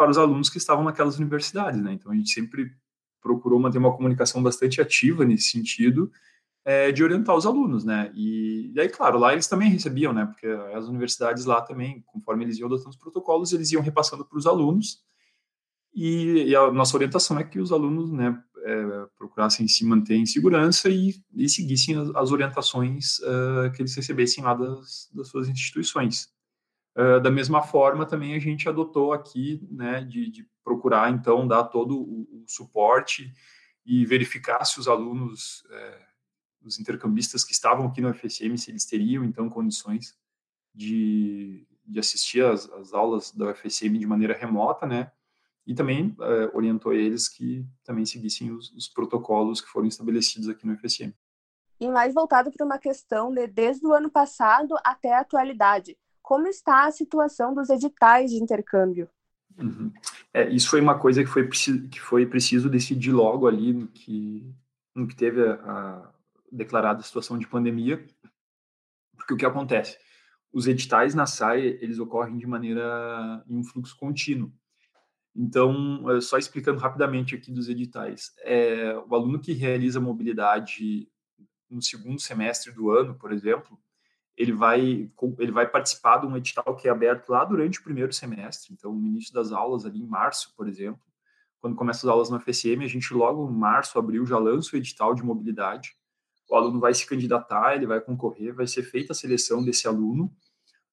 para 0.00 0.10
os 0.10 0.16
alunos 0.16 0.48
que 0.48 0.56
estavam 0.56 0.82
naquelas 0.82 1.18
universidades. 1.18 1.78
Né? 1.78 1.92
Então, 1.92 2.10
a 2.10 2.14
gente 2.14 2.30
sempre 2.30 2.72
procurou 3.20 3.60
manter 3.60 3.76
uma 3.76 3.94
comunicação 3.94 4.42
bastante 4.42 4.80
ativa 4.80 5.26
nesse 5.26 5.50
sentido, 5.50 6.10
é, 6.64 6.90
de 6.90 7.04
orientar 7.04 7.36
os 7.36 7.44
alunos, 7.44 7.84
né? 7.84 8.10
E, 8.14 8.72
e, 8.74 8.80
aí, 8.80 8.88
claro, 8.88 9.18
lá 9.18 9.34
eles 9.34 9.46
também 9.46 9.68
recebiam, 9.68 10.14
né? 10.14 10.24
Porque 10.24 10.46
as 10.74 10.86
universidades 10.86 11.44
lá 11.44 11.60
também, 11.60 12.02
conforme 12.06 12.44
eles 12.44 12.56
iam 12.56 12.66
adotando 12.66 12.88
os 12.88 12.96
protocolos, 12.96 13.52
eles 13.52 13.70
iam 13.72 13.82
repassando 13.82 14.24
para 14.24 14.38
os 14.38 14.46
alunos. 14.46 15.00
E, 15.94 16.44
e, 16.48 16.56
a 16.56 16.70
nossa 16.70 16.96
orientação 16.96 17.38
é 17.38 17.44
que 17.44 17.58
os 17.58 17.70
alunos, 17.70 18.10
né, 18.10 18.42
é, 18.64 19.06
procurassem 19.18 19.68
se 19.68 19.84
manter 19.84 20.14
em 20.14 20.24
segurança 20.24 20.88
e, 20.88 21.14
e 21.34 21.46
seguissem 21.46 21.94
as, 21.96 22.08
as 22.14 22.32
orientações 22.32 23.18
uh, 23.18 23.70
que 23.74 23.82
eles 23.82 23.94
recebessem 23.94 24.42
lá 24.42 24.54
das, 24.54 25.10
das 25.12 25.28
suas 25.28 25.46
instituições. 25.46 26.30
Uh, 27.00 27.18
da 27.18 27.30
mesma 27.30 27.62
forma, 27.62 28.04
também 28.04 28.34
a 28.34 28.38
gente 28.38 28.68
adotou 28.68 29.14
aqui, 29.14 29.66
né, 29.70 30.02
de, 30.02 30.30
de 30.30 30.46
procurar, 30.62 31.10
então, 31.10 31.48
dar 31.48 31.64
todo 31.64 31.98
o, 31.98 32.42
o, 32.42 32.44
suporte 32.46 33.32
e 33.86 34.04
verificar 34.04 34.62
se 34.66 34.78
os 34.78 34.86
alunos, 34.86 35.64
é, 35.70 36.06
os 36.62 36.78
intercambistas 36.78 37.42
que 37.42 37.52
estavam 37.52 37.86
aqui 37.86 38.02
no 38.02 38.12
FSM, 38.12 38.54
se 38.58 38.70
eles 38.70 38.84
teriam, 38.84 39.24
então, 39.24 39.48
condições 39.48 40.14
de, 40.74 41.66
de 41.86 41.98
assistir 41.98 42.44
às, 42.44 42.70
às 42.70 42.92
aulas 42.92 43.30
da 43.30 43.50
UFSM 43.50 43.98
de 43.98 44.06
maneira 44.06 44.36
remota, 44.36 44.86
né, 44.86 45.10
e 45.66 45.74
também 45.74 46.14
é, 46.20 46.50
orientou 46.54 46.92
eles 46.92 47.28
que 47.28 47.64
também 47.82 48.04
seguissem 48.04 48.50
os, 48.50 48.70
os, 48.72 48.88
protocolos 48.88 49.62
que 49.62 49.68
foram 49.68 49.88
estabelecidos 49.88 50.50
aqui 50.50 50.66
no 50.66 50.76
FSM. 50.76 51.14
E 51.80 51.88
mais 51.88 52.12
voltado 52.12 52.50
para 52.50 52.66
uma 52.66 52.78
questão 52.78 53.32
de 53.32 53.46
desde 53.46 53.86
o 53.86 53.94
ano 53.94 54.10
passado 54.10 54.74
até 54.84 55.14
a 55.14 55.20
atualidade, 55.20 55.96
como 56.30 56.46
está 56.46 56.86
a 56.86 56.92
situação 56.92 57.52
dos 57.52 57.70
editais 57.70 58.30
de 58.30 58.36
intercâmbio? 58.36 59.10
Uhum. 59.58 59.92
É, 60.32 60.48
isso 60.48 60.70
foi 60.70 60.80
uma 60.80 60.96
coisa 60.96 61.24
que 61.24 61.28
foi, 61.28 61.44
preciso, 61.44 61.88
que 61.88 62.00
foi 62.00 62.24
preciso 62.24 62.70
decidir 62.70 63.10
logo 63.10 63.48
ali 63.48 63.72
no 63.72 63.88
que, 63.88 64.48
no 64.94 65.08
que 65.08 65.16
teve 65.16 65.42
a, 65.42 65.54
a 65.54 66.12
declarada 66.52 67.02
situação 67.02 67.36
de 67.36 67.48
pandemia, 67.48 68.06
porque 69.16 69.34
o 69.34 69.36
que 69.36 69.44
acontece? 69.44 69.98
Os 70.52 70.68
editais 70.68 71.16
na 71.16 71.26
SAI, 71.26 71.62
eles 71.80 71.98
ocorrem 71.98 72.38
de 72.38 72.46
maneira 72.46 73.44
em 73.48 73.56
um 73.56 73.64
fluxo 73.64 73.96
contínuo. 73.96 74.52
Então, 75.34 76.08
é, 76.12 76.20
só 76.20 76.38
explicando 76.38 76.78
rapidamente 76.78 77.34
aqui 77.34 77.50
dos 77.50 77.68
editais, 77.68 78.32
é, 78.42 78.96
o 78.96 79.12
aluno 79.16 79.40
que 79.40 79.52
realiza 79.52 79.98
mobilidade 79.98 81.08
no 81.68 81.82
segundo 81.82 82.20
semestre 82.20 82.70
do 82.70 82.88
ano, 82.92 83.16
por 83.16 83.32
exemplo, 83.32 83.76
ele 84.40 84.52
vai, 84.52 85.10
ele 85.38 85.52
vai 85.52 85.68
participar 85.68 86.16
de 86.16 86.26
um 86.26 86.34
edital 86.34 86.74
que 86.74 86.88
é 86.88 86.90
aberto 86.90 87.28
lá 87.28 87.44
durante 87.44 87.78
o 87.78 87.82
primeiro 87.82 88.10
semestre, 88.10 88.72
então 88.72 88.94
no 88.94 89.06
início 89.06 89.34
das 89.34 89.52
aulas, 89.52 89.84
ali 89.84 90.00
em 90.00 90.06
março, 90.06 90.54
por 90.56 90.66
exemplo, 90.66 90.98
quando 91.60 91.76
começa 91.76 92.06
as 92.06 92.10
aulas 92.10 92.30
no 92.30 92.40
FSM, 92.40 92.82
a 92.82 92.88
gente 92.88 93.12
logo 93.12 93.50
em 93.50 93.54
março, 93.54 93.98
abril, 93.98 94.24
já 94.24 94.38
lança 94.38 94.74
o 94.74 94.78
edital 94.78 95.14
de 95.14 95.22
mobilidade, 95.22 95.94
o 96.48 96.56
aluno 96.56 96.80
vai 96.80 96.94
se 96.94 97.06
candidatar, 97.06 97.76
ele 97.76 97.86
vai 97.86 98.00
concorrer, 98.00 98.54
vai 98.54 98.66
ser 98.66 98.82
feita 98.82 99.12
a 99.12 99.14
seleção 99.14 99.62
desse 99.62 99.86
aluno, 99.86 100.34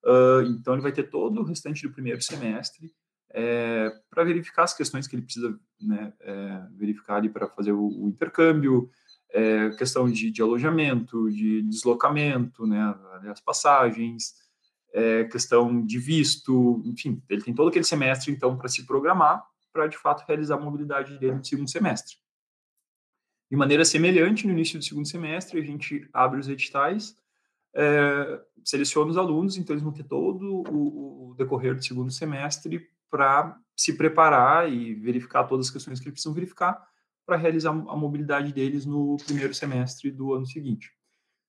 uh, 0.04 0.42
então 0.50 0.74
ele 0.74 0.84
vai 0.84 0.92
ter 0.92 1.04
todo 1.04 1.40
o 1.40 1.46
restante 1.46 1.88
do 1.88 1.94
primeiro 1.94 2.22
semestre 2.22 2.94
é, 3.34 3.90
para 4.10 4.26
verificar 4.26 4.64
as 4.64 4.74
questões 4.74 5.08
que 5.08 5.16
ele 5.16 5.24
precisa 5.24 5.58
né, 5.82 6.14
é, 6.20 6.68
verificar 6.72 7.16
ali 7.16 7.30
para 7.30 7.48
fazer 7.48 7.72
o, 7.72 7.88
o 7.88 8.10
intercâmbio, 8.10 8.90
é, 9.32 9.70
questão 9.72 10.10
de, 10.10 10.32
de, 10.32 10.42
alojamento, 10.42 11.30
de 11.30 11.62
deslocamento, 11.64 12.66
né, 12.66 12.96
as 13.30 13.42
passagens, 13.42 14.36
é, 14.94 15.26
questão 15.26 15.86
de 15.86 16.00
visto, 16.00 16.82
enfim, 16.86 17.22
ele 17.30 17.42
tem 17.42 17.54
todo 17.54 17.70
aquele 17.70 17.86
semestre, 17.86 18.32
então, 18.32 18.58
para 18.58 18.70
se 18.70 18.86
programar, 18.86 19.44
para, 19.72 19.88
de 19.88 19.98
fato, 19.98 20.26
realizar 20.28 20.56
a 20.56 20.60
mobilidade 20.60 21.18
dele 21.20 21.36
no 21.36 21.46
segundo 21.46 21.70
semestre. 21.70 22.16
De 23.50 23.56
maneira 23.56 23.86
semelhante, 23.86 24.46
no 24.46 24.54
início 24.54 24.80
do 24.80 24.84
segundo 24.84 25.08
semestre, 25.08 25.60
a 25.60 25.64
gente 25.64 26.08
abre 26.12 26.40
os 26.40 26.50
editais, 26.50 27.16
é, 27.76 28.42
seleciona 28.64 29.12
os 29.12 29.18
alunos, 29.18 29.58
então 29.58 29.74
eles 29.74 29.84
vão 29.84 29.94
ter 29.94 30.04
todo 30.04 30.64
o, 30.70 31.32
o 31.32 31.36
decorrer 31.36 31.76
do 31.76 31.84
segundo 31.84 32.12
semestre 32.12 32.90
para 33.10 33.58
se 33.76 33.94
preparar 33.94 34.72
e 34.72 34.94
verificar 34.96 35.44
todas 35.46 35.68
as 35.68 35.72
questões 35.72 36.00
que 36.00 36.06
eles 36.06 36.14
precisam 36.14 36.34
verificar 36.34 36.86
para 37.28 37.36
realizar 37.36 37.72
a 37.72 37.96
mobilidade 37.96 38.54
deles 38.54 38.86
no 38.86 39.18
primeiro 39.26 39.54
semestre 39.54 40.10
do 40.10 40.34
ano 40.34 40.46
seguinte. 40.46 40.90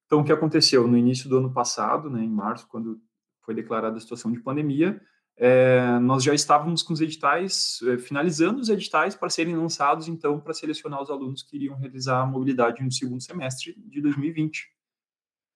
Então, 0.06 0.20
o 0.20 0.24
que 0.24 0.32
aconteceu 0.32 0.88
no 0.88 0.98
início 0.98 1.28
do 1.28 1.38
ano 1.38 1.52
passado, 1.52 2.10
né, 2.10 2.20
em 2.24 2.28
março, 2.28 2.66
quando 2.66 3.00
foi 3.44 3.54
declarada 3.54 3.96
a 3.96 4.00
situação 4.00 4.32
de 4.32 4.40
pandemia, 4.40 5.00
é, 5.36 6.00
nós 6.00 6.24
já 6.24 6.34
estávamos 6.34 6.82
com 6.82 6.92
os 6.92 7.00
editais, 7.00 7.78
é, 7.86 7.96
finalizando 7.96 8.60
os 8.60 8.68
editais 8.68 9.14
para 9.14 9.30
serem 9.30 9.56
lançados, 9.56 10.08
então, 10.08 10.40
para 10.40 10.52
selecionar 10.52 11.00
os 11.00 11.10
alunos 11.10 11.44
que 11.44 11.56
iriam 11.56 11.76
realizar 11.76 12.22
a 12.22 12.26
mobilidade 12.26 12.82
no 12.82 12.90
segundo 12.90 13.22
semestre 13.22 13.72
de 13.86 14.00
2020. 14.00 14.66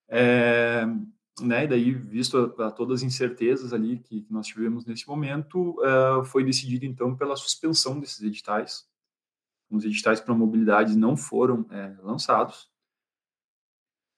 É, 0.09 0.87
né, 1.41 1.67
daí, 1.67 1.93
visto 1.93 2.55
a, 2.59 2.69
a 2.69 2.71
todas 2.71 3.01
as 3.01 3.03
incertezas 3.03 3.73
ali 3.73 3.99
que, 3.99 4.23
que 4.23 4.33
nós 4.33 4.47
tivemos 4.47 4.85
nesse 4.87 5.09
momento, 5.09 5.75
uh, 5.81 6.25
foi 6.25 6.45
decidido, 6.45 6.85
então, 6.85 7.17
pela 7.17 7.35
suspensão 7.35 7.99
desses 7.99 8.23
editais. 8.23 8.87
Os 9.73 9.85
editais 9.85 10.21
para 10.21 10.35
mobilidade 10.35 10.97
não 10.97 11.17
foram 11.17 11.67
é, 11.71 11.97
lançados. 12.03 12.71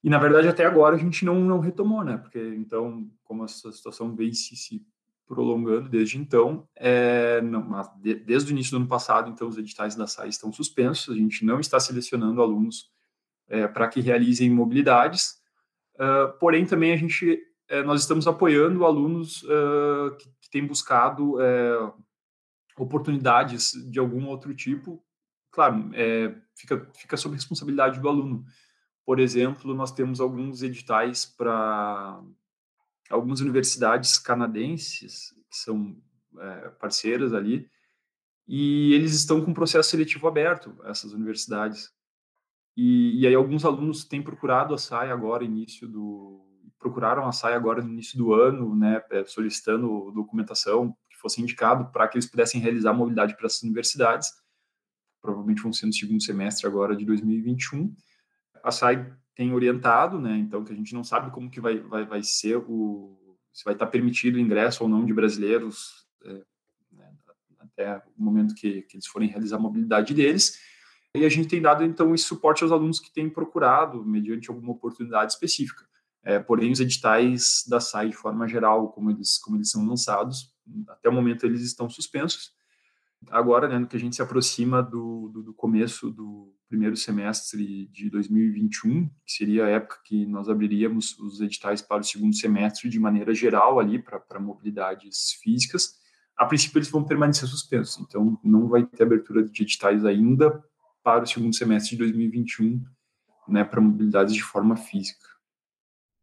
E, 0.03 0.11
na 0.11 0.19
verdade, 0.19 0.49
até 0.49 0.67
agora 0.67 0.97
a 0.97 0.99
gente 0.99 1.25
não, 1.25 1.41
não 1.41 1.61
retomou, 1.61 2.05
né? 2.05 2.19
Porque, 2.19 2.39
então, 2.57 3.11
como 3.23 3.45
essa 3.45 3.73
situação 3.73 4.15
vem 4.15 4.33
se, 4.35 4.55
se 4.57 4.87
prolongando 5.27 5.89
desde 5.89 6.19
então, 6.19 6.69
é, 6.77 7.41
não, 7.41 7.71
de, 8.03 8.15
desde 8.15 8.51
o 8.51 8.53
início 8.53 8.73
do 8.73 8.79
ano 8.79 8.89
passado, 8.89 9.31
então, 9.31 9.49
os 9.49 9.57
editais 9.57 9.95
da 9.95 10.07
SAI 10.07 10.29
estão 10.29 10.53
suspensos, 10.53 11.15
a 11.15 11.19
gente 11.19 11.45
não 11.45 11.61
está 11.61 11.81
selecionando 11.81 12.43
alunos 12.43 12.91
é, 13.49 13.67
para 13.67 13.89
que 13.89 14.01
realizem 14.01 14.51
mobilidades, 14.51 15.41
uh, 15.95 16.39
porém, 16.39 16.67
também 16.67 16.93
a 16.93 16.97
gente, 16.97 17.41
é, 17.69 17.83
nós 17.83 18.03
estamos 18.03 18.27
apoiando 18.27 18.85
alunos 18.85 19.43
uh, 19.45 20.17
que, 20.19 20.29
que, 20.41 20.51
têm 20.51 20.67
buscado 20.67 21.41
é, 21.41 21.93
oportunidades 22.77 23.73
de 23.91 23.99
algum 23.99 24.27
outro 24.27 24.55
tipo, 24.55 25.03
claro, 25.55 25.91
é, 25.95 26.35
fica, 26.57 26.91
fica 26.95 27.17
sob 27.17 27.35
responsabilidade 27.35 28.01
do 28.01 28.09
aluno. 28.09 28.45
Por 29.07 29.21
exemplo, 29.21 29.73
nós 29.73 29.93
temos 29.93 30.21
alguns 30.21 30.63
editais 30.63 31.25
para 31.25 32.21
algumas 33.09 33.41
universidades 33.41 34.19
canadenses, 34.19 35.33
que 35.49 35.57
são 35.57 35.97
é, 36.39 36.71
parceiras 36.71 37.33
ali, 37.33 37.71
e 38.49 38.93
eles 38.95 39.15
estão 39.15 39.45
com 39.45 39.55
processo 39.55 39.91
seletivo 39.91 40.27
aberto, 40.27 40.77
essas 40.85 41.13
universidades. 41.13 41.91
E, 42.77 43.21
e 43.21 43.27
aí 43.27 43.35
alguns 43.35 43.65
alunos 43.65 44.05
têm 44.05 44.23
procurado 44.23 44.75
a 44.75 44.79
SAI 44.79 45.11
agora, 45.11 45.45
início 45.45 45.87
do... 45.87 46.45
procuraram 46.79 47.27
a 47.27 47.33
SAI 47.33 47.55
agora 47.55 47.81
no 47.81 47.91
início 47.91 48.19
do 48.19 48.35
ano, 48.35 48.75
né, 48.75 49.03
é, 49.11 49.25
solicitando 49.25 50.11
documentação 50.11 50.97
que 51.09 51.17
fosse 51.17 51.41
indicado 51.41 51.93
para 51.93 52.09
que 52.09 52.17
eles 52.17 52.29
pudessem 52.29 52.61
realizar 52.61 52.93
mobilidade 52.93 53.37
para 53.37 53.47
essas 53.47 53.63
universidades. 53.63 54.44
Provavelmente 55.25 55.63
vão 55.63 55.73
ser 55.73 55.87
no 55.87 55.93
segundo 55.95 56.23
semestre 56.23 56.67
agora 56.67 56.95
de 56.95 57.03
2021. 57.07 57.97
A 58.63 58.71
SAI 58.71 59.11
tem 59.35 59.55
orientado, 59.55 60.21
né? 60.21 60.37
Então 60.37 60.63
que 60.63 60.71
a 60.71 60.77
gente 60.77 60.93
não 60.93 61.03
sabe 61.03 61.31
como 61.31 61.51
que 61.51 61.63
vai 61.63 61.79
vai, 61.79 62.05
vai 62.05 62.23
ser 62.23 62.59
o 62.59 63.19
se 63.51 63.65
vai 63.65 63.73
estar 63.73 63.87
permitido 63.87 64.35
o 64.35 64.39
ingresso 64.39 64.83
ou 64.83 64.89
não 64.89 65.07
de 65.07 65.15
brasileiros 65.15 66.07
é, 66.25 66.43
né, 66.93 67.15
até 67.59 68.03
o 68.19 68.23
momento 68.23 68.55
que, 68.55 68.83
que 68.83 68.97
eles 68.97 69.07
forem 69.07 69.31
realizar 69.31 69.57
a 69.57 69.61
mobilidade 69.61 70.13
deles. 70.13 70.61
E 71.15 71.25
a 71.25 71.29
gente 71.31 71.49
tem 71.49 71.63
dado 71.63 71.85
então 71.85 72.15
esse 72.15 72.25
suporte 72.25 72.63
aos 72.63 72.73
alunos 72.73 73.01
que 73.01 73.11
têm 73.11 73.31
procurado 73.31 74.05
mediante 74.05 74.51
alguma 74.51 74.73
oportunidade 74.73 75.33
específica. 75.33 75.87
É, 76.23 76.39
porém, 76.39 76.71
os 76.71 76.81
editais 76.81 77.65
da 77.67 77.81
SAI, 77.81 78.11
de 78.11 78.17
forma 78.17 78.47
geral, 78.47 78.91
como 78.93 79.11
eles, 79.11 79.39
como 79.39 79.57
eles 79.57 79.71
são 79.71 79.87
lançados, 79.87 80.53
até 80.89 81.09
o 81.09 81.13
momento 81.13 81.47
eles 81.47 81.63
estão 81.63 81.89
suspensos. 81.89 82.53
Agora, 83.31 83.69
né, 83.69 83.87
que 83.87 83.97
a 83.97 84.01
gente 84.01 84.17
se 84.17 84.23
aproxima 84.23 84.83
do, 84.83 85.31
do, 85.33 85.43
do 85.43 85.55
começo 85.55 86.11
do, 86.11 86.55
primeiro 86.75 86.97
semestre 86.97 87.87
de 87.93 88.11
2021, 88.11 89.09
que 89.25 89.33
seria 89.33 89.67
a 89.67 89.69
época 89.69 90.01
que 90.05 90.27
nós 90.27 90.49
abriríamos 90.49 91.17
os 91.21 91.41
editais 91.41 91.81
para 91.81 92.01
o 92.01 92.05
segundo 92.05 92.35
semestre 92.35 92.89
de 92.89 92.99
maneira 92.99 93.33
geral 93.33 93.79
ali 93.79 94.03
para 94.03 94.41
mobilidades 94.41 95.39
físicas. 95.41 96.01
A 96.37 96.45
princípio 96.47 96.79
eles 96.79 96.91
vão 96.91 97.05
permanecer 97.05 97.49
suspensos, 97.49 98.05
então 98.05 98.39
não 98.43 98.69
vai 98.69 98.85
ter 98.85 99.05
abertura 99.05 99.45
de 99.45 99.63
editais 99.63 100.05
ainda 100.05 100.63
para 101.01 101.23
o 101.23 101.27
segundo 101.27 101.55
semestre 101.55 101.93
de 101.93 101.99
2021, 101.99 102.83
né, 103.47 103.63
para 103.63 103.81
mobilidades 103.81 104.35
de 104.35 104.43
forma 104.43 104.77
física. 104.77 105.29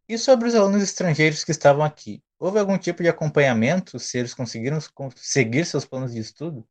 E 0.10 0.18
sobre 0.18 0.50
os 0.50 0.56
alunos 0.56 0.84
estrangeiros 0.84 1.46
que 1.46 1.52
estavam 1.52 1.86
aqui, 1.86 2.22
houve 2.38 2.60
algum 2.60 2.78
tipo 2.78 3.02
de 3.02 3.08
acompanhamento 3.08 3.98
se 4.00 4.18
eles 4.18 4.34
conseguiram 4.34 4.80
seguir 5.16 5.66
seus 5.66 5.86
planos 5.86 6.12
de 6.12 6.20
estudo? 6.20 6.68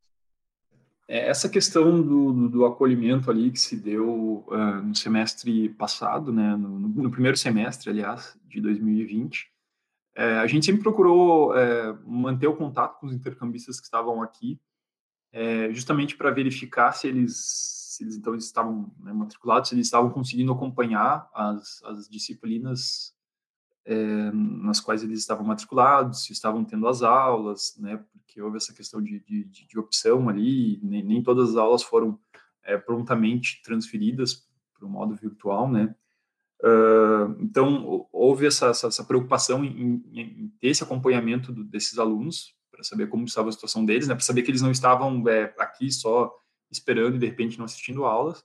É, 1.11 1.29
essa 1.29 1.49
questão 1.49 2.01
do, 2.01 2.33
do, 2.33 2.49
do, 2.49 2.65
acolhimento 2.65 3.33
ali 3.33 3.51
que 3.51 3.59
se 3.59 3.77
deu 3.77 4.45
uh, 4.47 4.81
no 4.81 4.95
semestre 4.95 5.69
passado, 5.71 6.33
né, 6.33 6.55
no, 6.55 6.79
no, 6.79 7.11
primeiro 7.11 7.37
semestre, 7.37 7.91
aliás, 7.91 8.39
de 8.47 8.61
2020, 8.61 9.51
é, 10.15 10.39
a 10.39 10.47
gente 10.47 10.67
sempre 10.67 10.83
procurou 10.83 11.57
é, 11.59 11.99
manter 12.07 12.47
o 12.47 12.55
contato 12.55 13.01
com 13.01 13.09
os 13.09 13.13
intercambistas 13.13 13.81
que 13.81 13.87
estavam 13.87 14.23
aqui, 14.23 14.61
é, 15.33 15.73
justamente 15.73 16.17
para 16.17 16.31
verificar 16.31 16.93
se 16.93 17.09
eles, 17.09 17.37
se 17.37 18.05
eles 18.05 18.15
então 18.15 18.37
estavam 18.37 18.95
né, 19.01 19.13
matriculados, 19.13 19.69
se 19.69 19.75
eles 19.75 19.89
estavam 19.89 20.11
conseguindo 20.11 20.53
acompanhar 20.53 21.29
as, 21.35 21.83
as 21.87 22.09
disciplinas 22.09 23.13
é, 23.85 24.31
nas 24.33 24.81
quais 24.81 25.03
eles 25.03 25.21
estavam 25.21 25.45
matriculados, 25.45 26.25
se 26.25 26.33
estavam 26.33 26.65
tendo 26.65 26.87
as 26.87 27.03
aulas, 27.03 27.75
né, 27.79 28.03
porque 28.13 28.41
houve 28.41 28.57
essa 28.57 28.75
questão 28.75 29.03
de, 29.03 29.21
de, 29.21 29.45
de 29.45 29.79
opção 29.79 30.29
ali, 30.29 30.79
nem, 30.83 31.03
nem, 31.03 31.23
todas 31.23 31.51
as 31.51 31.57
aulas 31.57 31.83
foram 31.83 32.19
é, 32.63 32.77
prontamente 32.77 33.61
transferidas 33.63 34.47
para 34.79 34.87
o 34.87 34.91
modo 34.91 35.15
virtual, 35.15 35.71
né, 35.71 35.95
uh, 36.63 37.37
então 37.41 38.07
houve 38.13 38.47
essa, 38.47 38.67
essa, 38.67 38.89
essa 38.89 39.05
preocupação 39.05 39.65
em, 39.65 40.03
em, 40.13 40.53
ter 40.61 40.69
esse 40.69 40.83
acompanhamento 40.83 41.53
do, 41.53 41.65
desses 41.65 41.99
alunos, 41.99 42.55
para 42.71 42.85
saber 42.85 43.09
como 43.09 43.25
estava 43.25 43.49
a 43.49 43.53
situação 43.53 43.85
deles, 43.85 44.09
né, 44.09 44.15
para 44.15 44.25
saber 44.25 44.43
que 44.43 44.51
eles 44.51 44.63
não 44.63 44.71
estavam 44.71 45.27
é, 45.29 45.55
aqui 45.59 45.91
só 45.91 46.33
esperando 46.71 47.17
e 47.17 47.19
de 47.19 47.27
repente 47.27 47.59
não 47.59 47.65
assistindo 47.65 48.05
aulas, 48.05 48.45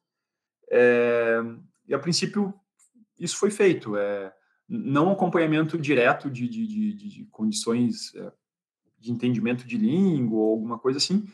e 1.88 1.94
a 1.94 2.00
princípio 2.00 2.54
isso 3.20 3.38
foi 3.38 3.52
feito, 3.52 3.96
é, 3.96 4.34
não 4.68 5.12
acompanhamento 5.12 5.78
direto 5.78 6.30
de, 6.30 6.48
de, 6.48 6.66
de, 6.66 6.94
de 6.94 7.26
condições 7.26 8.14
é, 8.16 8.32
de 8.98 9.12
entendimento 9.12 9.68
de 9.68 9.78
língua 9.78 10.40
ou 10.40 10.52
alguma 10.54 10.80
coisa 10.80 10.98
assim, 10.98 11.28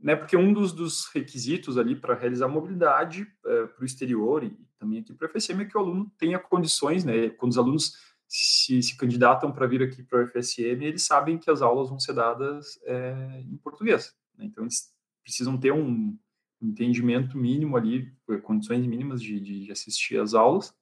né? 0.00 0.14
Porque 0.14 0.36
um 0.36 0.52
dos, 0.52 0.72
dos 0.72 1.06
requisitos 1.14 1.78
ali 1.78 1.96
para 1.96 2.14
realizar 2.14 2.46
mobilidade 2.46 3.26
é, 3.46 3.66
para 3.66 3.82
o 3.82 3.86
exterior 3.86 4.44
e 4.44 4.50
também 4.78 5.00
aqui 5.00 5.14
para 5.14 5.26
o 5.26 5.30
FSM 5.30 5.62
é 5.62 5.64
que 5.64 5.78
o 5.78 5.80
aluno 5.80 6.12
tenha 6.18 6.38
condições, 6.38 7.04
né? 7.04 7.30
Quando 7.30 7.52
os 7.52 7.58
alunos 7.58 7.94
se, 8.28 8.82
se 8.82 8.96
candidatam 8.96 9.50
para 9.50 9.66
vir 9.66 9.82
aqui 9.82 10.02
para 10.02 10.24
o 10.24 10.28
FSM, 10.28 10.84
eles 10.84 11.04
sabem 11.04 11.38
que 11.38 11.50
as 11.50 11.62
aulas 11.62 11.88
vão 11.88 11.98
ser 11.98 12.12
dadas 12.12 12.78
é, 12.84 13.40
em 13.40 13.56
português. 13.56 14.14
Né? 14.36 14.44
Então, 14.46 14.64
eles 14.64 14.92
precisam 15.22 15.56
ter 15.56 15.72
um 15.72 16.18
entendimento 16.60 17.38
mínimo 17.38 17.76
ali, 17.76 18.12
condições 18.42 18.86
mínimas 18.86 19.22
de, 19.22 19.40
de 19.40 19.72
assistir 19.72 20.18
às 20.18 20.34
aulas, 20.34 20.74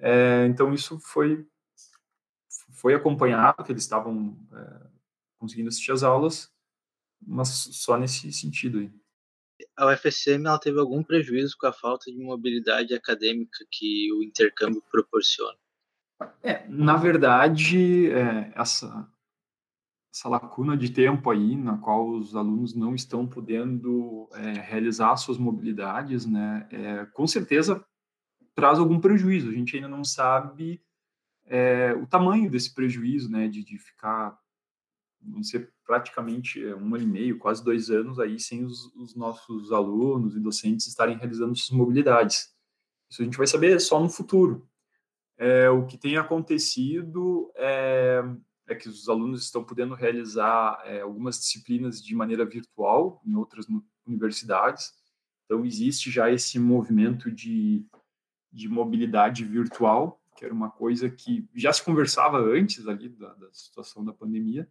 é, 0.00 0.46
então, 0.46 0.72
isso 0.72 0.98
foi, 0.98 1.46
foi 2.72 2.94
acompanhado, 2.94 3.62
que 3.62 3.72
eles 3.72 3.82
estavam 3.82 4.36
é, 4.52 4.86
conseguindo 5.38 5.68
assistir 5.68 5.92
às 5.92 6.02
aulas, 6.02 6.50
mas 7.20 7.48
só 7.48 7.96
nesse 7.98 8.32
sentido 8.32 8.78
aí. 8.78 8.90
A 9.76 9.92
UFSM 9.92 10.46
ela 10.46 10.58
teve 10.58 10.78
algum 10.78 11.02
prejuízo 11.02 11.56
com 11.58 11.66
a 11.66 11.72
falta 11.72 12.10
de 12.10 12.18
mobilidade 12.18 12.94
acadêmica 12.94 13.64
que 13.70 14.12
o 14.12 14.22
intercâmbio 14.22 14.82
proporciona? 14.90 15.56
É, 16.42 16.66
na 16.68 16.96
verdade, 16.96 18.10
é, 18.10 18.52
essa, 18.54 19.10
essa 20.12 20.28
lacuna 20.28 20.76
de 20.76 20.90
tempo 20.90 21.30
aí, 21.30 21.56
na 21.56 21.78
qual 21.78 22.10
os 22.10 22.34
alunos 22.34 22.74
não 22.74 22.94
estão 22.94 23.26
podendo 23.26 24.28
é, 24.32 24.52
realizar 24.52 25.16
suas 25.16 25.38
mobilidades, 25.38 26.26
né, 26.26 26.68
é, 26.70 27.06
com 27.06 27.26
certeza 27.26 27.84
traz 28.54 28.78
algum 28.78 29.00
prejuízo. 29.00 29.48
A 29.48 29.52
gente 29.52 29.76
ainda 29.76 29.88
não 29.88 30.04
sabe 30.04 30.82
é, 31.46 31.92
o 31.94 32.06
tamanho 32.06 32.50
desse 32.50 32.72
prejuízo, 32.72 33.30
né, 33.30 33.48
de, 33.48 33.64
de 33.64 33.76
ficar, 33.76 34.38
vão 35.20 35.42
ser 35.42 35.72
praticamente 35.84 36.64
é, 36.64 36.74
um 36.76 36.94
ano 36.94 37.02
e 37.02 37.06
meio, 37.06 37.38
quase 37.38 37.64
dois 37.64 37.90
anos 37.90 38.20
aí 38.20 38.38
sem 38.38 38.64
os, 38.64 38.94
os 38.94 39.16
nossos 39.16 39.72
alunos 39.72 40.36
e 40.36 40.40
docentes 40.40 40.86
estarem 40.86 41.16
realizando 41.16 41.56
suas 41.56 41.76
mobilidades. 41.76 42.54
Isso 43.10 43.22
a 43.22 43.24
gente 43.24 43.36
vai 43.36 43.48
saber 43.48 43.80
só 43.80 44.00
no 44.00 44.08
futuro. 44.08 44.68
É, 45.36 45.68
o 45.68 45.86
que 45.86 45.98
tem 45.98 46.16
acontecido 46.16 47.50
é, 47.56 48.22
é, 48.68 48.74
que 48.74 48.88
os 48.88 49.08
alunos 49.08 49.42
estão 49.42 49.64
podendo 49.64 49.94
realizar 49.94 50.80
é, 50.84 51.00
algumas 51.00 51.40
disciplinas 51.40 52.00
de 52.00 52.14
maneira 52.14 52.44
virtual 52.44 53.20
em 53.26 53.34
outras 53.34 53.66
universidades. 54.06 54.92
Então, 55.44 55.64
existe 55.64 56.10
já 56.10 56.30
esse 56.30 56.60
movimento 56.60 57.28
de, 57.32 57.84
de 58.52 58.68
mobilidade 58.68 59.44
virtual, 59.44 60.20
que 60.36 60.44
era 60.44 60.54
uma 60.54 60.70
coisa 60.70 61.08
que 61.08 61.48
já 61.54 61.72
se 61.72 61.82
conversava 61.82 62.38
antes 62.38 62.86
ali 62.86 63.08
da, 63.08 63.32
da 63.34 63.52
situação 63.52 64.04
da 64.04 64.12
pandemia, 64.12 64.68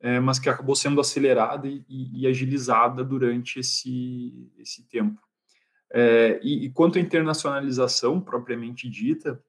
é, 0.00 0.20
mas 0.20 0.38
que 0.38 0.48
acabou 0.48 0.74
sendo 0.74 1.00
acelerada 1.00 1.66
e, 1.66 1.84
e, 1.88 2.26
agilizada 2.26 3.02
durante 3.02 3.60
esse, 3.60 4.50
esse 4.58 4.86
tempo. 4.88 5.20
É, 5.90 6.40
e, 6.42 6.66
e, 6.66 6.70
quanto 6.70 6.98
à 6.98 7.00
internacionalização 7.00 8.20
propriamente 8.20 8.88
dita, 8.88 9.42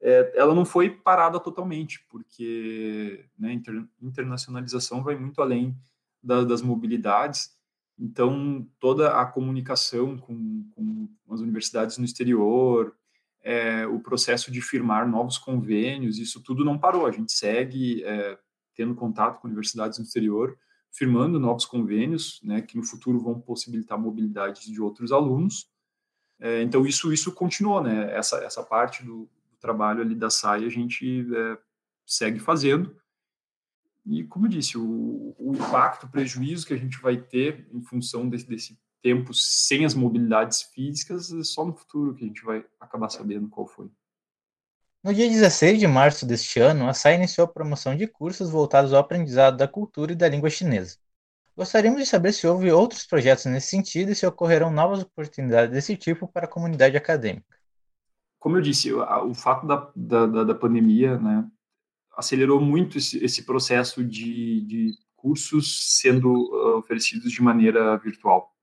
é, 0.00 0.32
ela 0.36 0.54
não 0.54 0.64
foi 0.64 0.88
parada 0.88 1.40
totalmente, 1.40 2.06
porque 2.08 3.26
né, 3.38 3.52
inter, 3.52 3.84
internacionalização 4.00 5.02
vai 5.02 5.16
muito 5.16 5.42
além 5.42 5.76
da, 6.22 6.44
das 6.44 6.62
mobilidades. 6.62 7.50
Então, 7.98 8.66
toda 8.78 9.20
a 9.20 9.26
comunicação 9.26 10.16
com, 10.16 10.64
com 10.74 11.08
as 11.34 11.40
universidades 11.40 11.98
no 11.98 12.04
exterior, 12.04 12.96
é, 13.42 13.86
o 13.86 14.00
processo 14.00 14.50
de 14.50 14.60
firmar 14.60 15.08
novos 15.08 15.38
convênios, 15.38 16.18
isso 16.18 16.42
tudo 16.42 16.64
não 16.64 16.78
parou. 16.78 17.06
A 17.06 17.12
gente 17.12 17.32
segue 17.32 18.02
é, 18.04 18.38
tendo 18.74 18.94
contato 18.94 19.40
com 19.40 19.48
universidades 19.48 19.98
no 19.98 20.04
exterior, 20.04 20.58
firmando 20.90 21.38
novos 21.38 21.66
convênios, 21.66 22.40
né, 22.42 22.62
que 22.62 22.76
no 22.76 22.84
futuro 22.84 23.20
vão 23.20 23.40
possibilitar 23.40 23.98
mobilidade 23.98 24.70
de 24.70 24.80
outros 24.80 25.12
alunos. 25.12 25.70
É, 26.40 26.62
então 26.62 26.86
isso 26.86 27.12
isso 27.12 27.32
continuou, 27.32 27.82
né? 27.82 28.16
Essa 28.16 28.36
essa 28.44 28.62
parte 28.62 29.04
do, 29.04 29.28
do 29.50 29.56
trabalho 29.60 30.00
ali 30.02 30.14
da 30.14 30.30
SAI 30.30 30.64
a 30.64 30.68
gente 30.68 31.26
é, 31.34 31.58
segue 32.06 32.38
fazendo. 32.38 32.96
E 34.06 34.24
como 34.24 34.46
eu 34.46 34.50
disse, 34.50 34.78
o, 34.78 35.34
o 35.38 35.52
impacto, 35.54 36.06
o 36.06 36.08
prejuízo 36.08 36.66
que 36.66 36.72
a 36.72 36.78
gente 36.78 36.98
vai 37.00 37.16
ter 37.16 37.68
em 37.72 37.82
função 37.82 38.28
desse, 38.28 38.48
desse 38.48 38.78
tempo 39.02 39.32
sem 39.34 39.84
as 39.84 39.94
mobilidades 39.94 40.62
físicas, 40.62 41.32
é 41.32 41.42
só 41.42 41.64
no 41.64 41.74
futuro 41.74 42.14
que 42.14 42.24
a 42.24 42.26
gente 42.26 42.44
vai 42.44 42.64
acabar 42.80 43.08
sabendo 43.08 43.48
qual 43.48 43.66
foi. 43.66 43.90
No 45.02 45.14
dia 45.14 45.28
16 45.28 45.78
de 45.78 45.86
março 45.86 46.26
deste 46.26 46.58
ano, 46.58 46.88
a 46.88 46.92
SAI 46.92 47.14
iniciou 47.14 47.44
a 47.44 47.52
promoção 47.52 47.96
de 47.96 48.06
cursos 48.06 48.50
voltados 48.50 48.92
ao 48.92 49.00
aprendizado 49.00 49.56
da 49.56 49.68
cultura 49.68 50.12
e 50.12 50.16
da 50.16 50.28
língua 50.28 50.50
chinesa. 50.50 50.98
Gostaríamos 51.56 52.00
de 52.00 52.06
saber 52.06 52.32
se 52.32 52.46
houve 52.46 52.70
outros 52.70 53.06
projetos 53.06 53.44
nesse 53.46 53.68
sentido 53.68 54.12
e 54.12 54.14
se 54.14 54.26
ocorrerão 54.26 54.70
novas 54.70 55.02
oportunidades 55.02 55.72
desse 55.72 55.96
tipo 55.96 56.28
para 56.28 56.46
a 56.46 56.48
comunidade 56.48 56.96
acadêmica. 56.96 57.58
Como 58.38 58.56
eu 58.56 58.60
disse, 58.60 58.92
o, 58.92 59.34
fato 59.34 59.66
da, 59.66 59.90
da, 59.94 60.44
da 60.44 60.54
pandemia 60.54 61.18
né, 61.18 61.44
acelerou 62.16 62.60
muito 62.60 62.98
esse, 62.98 63.22
esse 63.24 63.44
processo 63.44 64.04
de, 64.04 64.60
de, 64.62 64.92
cursos 65.16 65.98
sendo 66.00 66.32
uh, 66.32 66.78
oferecidos 66.78 67.32
de 67.32 67.42
maneira 67.42 67.96
virtual. 67.96 68.54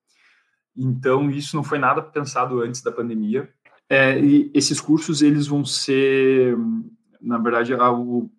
Então, 0.76 1.30
isso 1.32 1.56
não 1.56 1.64
foi 1.64 1.80
nada 1.80 2.02
pensado 2.02 2.62
antes 2.62 2.82
da 2.82 2.92
pandemia. 2.92 3.50
É, 3.90 4.20
e 4.20 4.52
esses 4.54 4.82
cursos, 4.82 5.22
eles 5.22 5.48
vão 5.48 5.64
ser, 5.64 6.58
na 7.22 7.38
verdade, 7.38 7.74
o, 7.74 8.30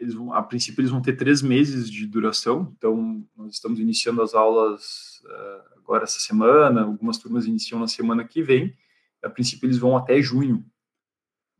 eles 0.00 0.14
vão, 0.14 0.32
a 0.32 0.42
princípio, 0.42 0.80
eles 0.80 0.90
vão 0.90 1.00
ter 1.00 1.16
três 1.16 1.42
meses 1.42 1.90
de 1.90 2.06
duração. 2.06 2.72
Então, 2.76 3.24
nós 3.36 3.54
estamos 3.54 3.78
iniciando 3.78 4.22
as 4.22 4.34
aulas 4.34 5.22
uh, 5.24 5.78
agora 5.78 6.04
essa 6.04 6.18
semana, 6.18 6.82
algumas 6.82 7.18
turmas 7.18 7.46
iniciam 7.46 7.78
na 7.78 7.86
semana 7.86 8.24
que 8.24 8.42
vem. 8.42 8.74
A 9.22 9.30
princípio, 9.30 9.66
eles 9.66 9.78
vão 9.78 9.96
até 9.96 10.20
junho. 10.20 10.64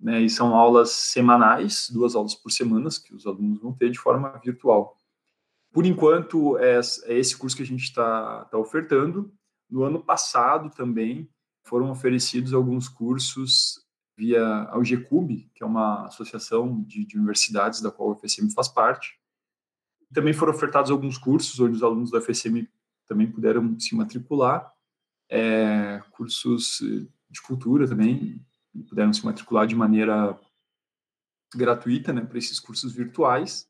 Né, 0.00 0.22
e 0.22 0.28
são 0.28 0.56
aulas 0.56 0.90
semanais, 0.90 1.88
duas 1.88 2.16
aulas 2.16 2.34
por 2.34 2.50
semana, 2.50 2.88
que 3.04 3.14
os 3.14 3.24
alunos 3.24 3.60
vão 3.60 3.72
ter 3.72 3.88
de 3.88 4.00
forma 4.00 4.36
virtual. 4.44 4.96
Por 5.72 5.86
enquanto, 5.86 6.58
é, 6.58 6.80
é 7.04 7.18
esse 7.18 7.36
curso 7.36 7.56
que 7.56 7.62
a 7.62 7.66
gente 7.66 7.84
está 7.84 8.44
tá 8.46 8.58
ofertando. 8.58 9.32
No 9.72 9.84
ano 9.84 10.04
passado 10.04 10.68
também, 10.68 11.26
foram 11.64 11.90
oferecidos 11.90 12.52
alguns 12.52 12.90
cursos 12.90 13.82
via 14.14 14.44
a 14.64 14.76
UGCUB, 14.76 15.50
que 15.54 15.62
é 15.62 15.66
uma 15.66 16.08
associação 16.08 16.82
de, 16.82 17.06
de 17.06 17.16
universidades 17.16 17.80
da 17.80 17.90
qual 17.90 18.10
o 18.10 18.14
FSM 18.14 18.50
faz 18.50 18.68
parte. 18.68 19.18
Também 20.12 20.34
foram 20.34 20.52
ofertados 20.52 20.90
alguns 20.90 21.16
cursos 21.16 21.58
onde 21.58 21.76
os 21.76 21.82
alunos 21.82 22.10
da 22.10 22.20
FSM 22.20 22.68
também 23.06 23.32
puderam 23.32 23.80
se 23.80 23.96
matricular, 23.96 24.70
é, 25.30 26.02
cursos 26.10 26.82
de 27.30 27.40
cultura 27.40 27.88
também 27.88 28.44
puderam 28.90 29.10
se 29.14 29.24
matricular 29.24 29.66
de 29.66 29.74
maneira 29.74 30.38
gratuita, 31.54 32.12
né, 32.12 32.20
para 32.20 32.36
esses 32.36 32.60
cursos 32.60 32.92
virtuais. 32.92 33.66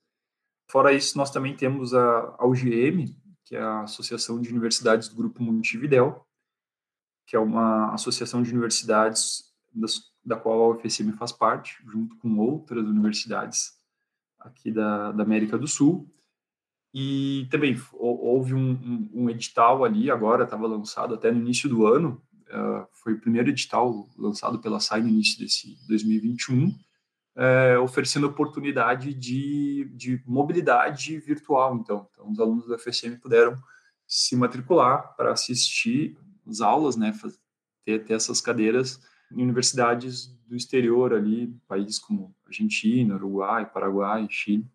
Fora 0.68 0.92
isso, 0.92 1.16
nós 1.16 1.30
também 1.30 1.54
temos 1.54 1.94
a, 1.94 2.34
a 2.40 2.44
UGM, 2.44 3.16
que 3.52 3.56
é 3.56 3.60
a 3.60 3.82
Associação 3.82 4.40
de 4.40 4.48
Universidades 4.48 5.10
do 5.10 5.14
Grupo 5.14 5.42
Montevidéu, 5.42 6.26
que 7.26 7.36
é 7.36 7.38
uma 7.38 7.92
associação 7.92 8.42
de 8.42 8.50
universidades 8.50 9.52
das, 9.70 10.10
da 10.24 10.36
qual 10.36 10.58
a 10.58 10.68
UFSM 10.70 11.12
faz 11.18 11.32
parte, 11.32 11.76
junto 11.84 12.16
com 12.16 12.38
outras 12.38 12.82
universidades 12.86 13.74
aqui 14.40 14.72
da, 14.72 15.12
da 15.12 15.22
América 15.22 15.58
do 15.58 15.68
Sul. 15.68 16.10
E 16.94 17.46
também 17.50 17.78
houve 17.92 18.54
um, 18.54 18.70
um, 18.70 19.10
um 19.24 19.28
edital 19.28 19.84
ali, 19.84 20.10
agora 20.10 20.44
estava 20.44 20.66
lançado 20.66 21.12
até 21.12 21.30
no 21.30 21.40
início 21.40 21.68
do 21.68 21.86
ano, 21.86 22.22
uh, 22.48 22.88
foi 22.90 23.12
o 23.12 23.20
primeiro 23.20 23.50
edital 23.50 24.08
lançado 24.16 24.60
pela 24.60 24.80
SAI 24.80 25.02
no 25.02 25.10
início 25.10 25.38
desse 25.38 25.76
2021, 25.88 26.68
uh, 26.68 26.74
é, 27.36 27.78
oferecendo 27.78 28.26
oportunidade 28.26 29.14
de, 29.14 29.90
de 29.94 30.22
mobilidade 30.26 31.18
virtual. 31.18 31.76
Então, 31.76 32.08
então, 32.12 32.30
os 32.30 32.38
alunos 32.38 32.66
da 32.66 32.76
UFSM 32.76 33.16
puderam 33.20 33.56
se 34.06 34.36
matricular 34.36 35.14
para 35.16 35.32
assistir 35.32 36.18
as 36.46 36.60
aulas, 36.60 36.96
né, 36.96 37.12
ter, 37.84 38.04
ter 38.04 38.14
essas 38.14 38.40
cadeiras 38.40 39.00
em 39.30 39.42
universidades 39.42 40.26
do 40.46 40.54
exterior 40.54 41.14
ali, 41.14 41.48
países 41.66 41.98
como 41.98 42.34
Argentina, 42.46 43.14
Uruguai, 43.14 43.70
Paraguai, 43.70 44.26
Chile 44.28 44.66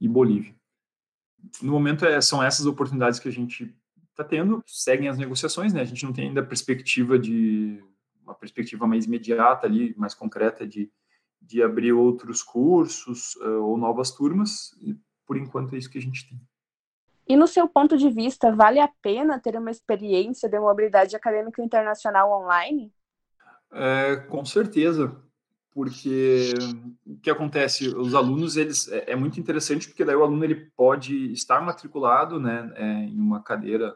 e 0.00 0.08
Bolívia. 0.08 0.54
No 1.60 1.72
momento 1.72 2.06
é, 2.06 2.20
são 2.20 2.42
essas 2.42 2.64
oportunidades 2.64 3.18
que 3.18 3.28
a 3.28 3.32
gente 3.32 3.74
está 4.10 4.24
tendo, 4.24 4.62
seguem 4.66 5.08
as 5.08 5.18
negociações, 5.18 5.74
né? 5.74 5.82
A 5.82 5.84
gente 5.84 6.04
não 6.04 6.12
tem 6.12 6.28
ainda 6.28 6.42
perspectiva 6.42 7.18
de 7.18 7.84
uma 8.22 8.34
perspectiva 8.34 8.86
mais 8.86 9.04
imediata 9.04 9.66
ali, 9.66 9.94
mais 9.96 10.14
concreta 10.14 10.66
de, 10.66 10.90
de 11.40 11.62
abrir 11.62 11.92
outros 11.92 12.42
cursos 12.42 13.36
uh, 13.36 13.62
ou 13.62 13.76
novas 13.76 14.10
turmas. 14.10 14.72
E 14.80 14.96
por 15.26 15.36
enquanto 15.36 15.74
é 15.74 15.78
isso 15.78 15.90
que 15.90 15.98
a 15.98 16.02
gente 16.02 16.28
tem. 16.28 16.40
E 17.28 17.36
no 17.36 17.48
seu 17.48 17.68
ponto 17.68 17.96
de 17.96 18.08
vista, 18.08 18.54
vale 18.54 18.78
a 18.78 18.88
pena 19.02 19.40
ter 19.40 19.56
uma 19.56 19.70
experiência 19.70 20.48
de 20.48 20.58
mobilidade 20.60 21.16
acadêmica 21.16 21.62
internacional 21.62 22.30
online? 22.30 22.92
É, 23.72 24.16
com 24.28 24.44
certeza, 24.44 25.20
porque 25.72 26.54
o 27.04 27.18
que 27.18 27.28
acontece, 27.28 27.88
os 27.88 28.14
alunos, 28.14 28.56
eles 28.56 28.88
é, 28.88 29.10
é, 29.10 29.16
muito 29.16 29.40
interessante 29.40 29.88
porque 29.88 30.04
daí 30.04 30.14
o 30.14 30.22
aluno 30.22 30.44
ele 30.44 30.70
pode 30.76 31.32
estar 31.32 31.60
matriculado, 31.60 32.38
né, 32.38 32.72
é, 32.76 32.84
em 33.04 33.18
uma 33.18 33.42
cadeira 33.42 33.94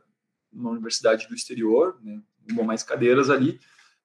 numa 0.52 0.70
universidade 0.70 1.28
do 1.28 1.34
exterior, 1.34 1.98
né, 2.02 2.20
uma 2.50 2.62
ou 2.62 2.66
mais 2.66 2.82
cadeiras 2.82 3.30
ali, 3.30 3.60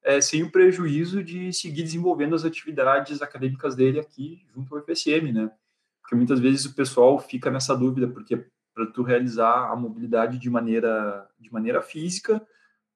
é, 0.05 0.21
sem 0.21 0.43
o 0.43 0.51
prejuízo 0.51 1.23
de 1.23 1.51
seguir 1.51 1.81
desenvolvendo 1.81 2.35
as 2.35 2.45
atividades 2.45 3.23
acadêmicas 3.23 3.75
dele 3.75 3.99
aqui 3.99 4.45
junto 4.53 4.73
ao 4.73 4.79
IPSM, 4.79 5.33
né? 5.33 5.51
Porque 5.99 6.15
muitas 6.15 6.39
vezes 6.39 6.63
o 6.65 6.75
pessoal 6.75 7.17
fica 7.17 7.49
nessa 7.49 7.75
dúvida, 7.75 8.07
porque 8.07 8.45
para 8.71 8.85
tu 8.85 9.01
realizar 9.01 9.71
a 9.71 9.75
mobilidade 9.75 10.37
de 10.37 10.47
maneira 10.47 11.27
de 11.39 11.51
maneira 11.51 11.81
física, 11.81 12.39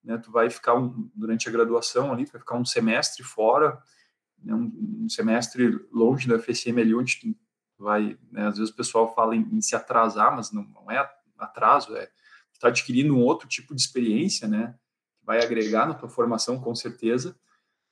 né? 0.04 0.20
Tu 0.20 0.32
vai 0.32 0.52
ficar 0.52 0.76
um, 0.76 1.10
durante 1.16 1.50
a 1.50 1.52
graduação 1.52 2.14
ali, 2.14 2.26
tu 2.26 2.34
vai 2.34 2.42
ficar 2.42 2.56
um 2.56 2.66
semestre 2.66 3.24
fora, 3.24 3.82
né? 4.38 4.54
um, 4.54 5.04
um, 5.04 5.10
semestre 5.10 5.84
longe 5.92 6.28
da 6.28 6.38
FSM 6.38 6.80
ali 6.80 6.94
onde 6.94 7.20
tu 7.20 7.36
vai, 7.80 8.20
né? 8.32 8.46
às 8.46 8.60
vezes 8.60 8.72
o 8.72 8.76
pessoal 8.76 9.16
fala 9.16 9.36
em, 9.36 9.42
em 9.52 9.62
se 9.62 9.76
atrasar, 9.76 10.36
mas 10.36 10.52
não, 10.52 10.62
não 10.64 10.92
é 10.92 11.10
atraso, 11.40 11.96
é 11.98 12.08
está 12.54 12.68
adquirindo 12.68 13.16
um 13.16 13.22
outro 13.22 13.48
tipo 13.48 13.74
de 13.74 13.82
experiência, 13.82 14.46
né? 14.46 14.76
Vai 15.30 15.44
agregar 15.44 15.86
na 15.86 15.94
tua 15.94 16.10
formação 16.10 16.60
com 16.60 16.74
certeza. 16.74 17.36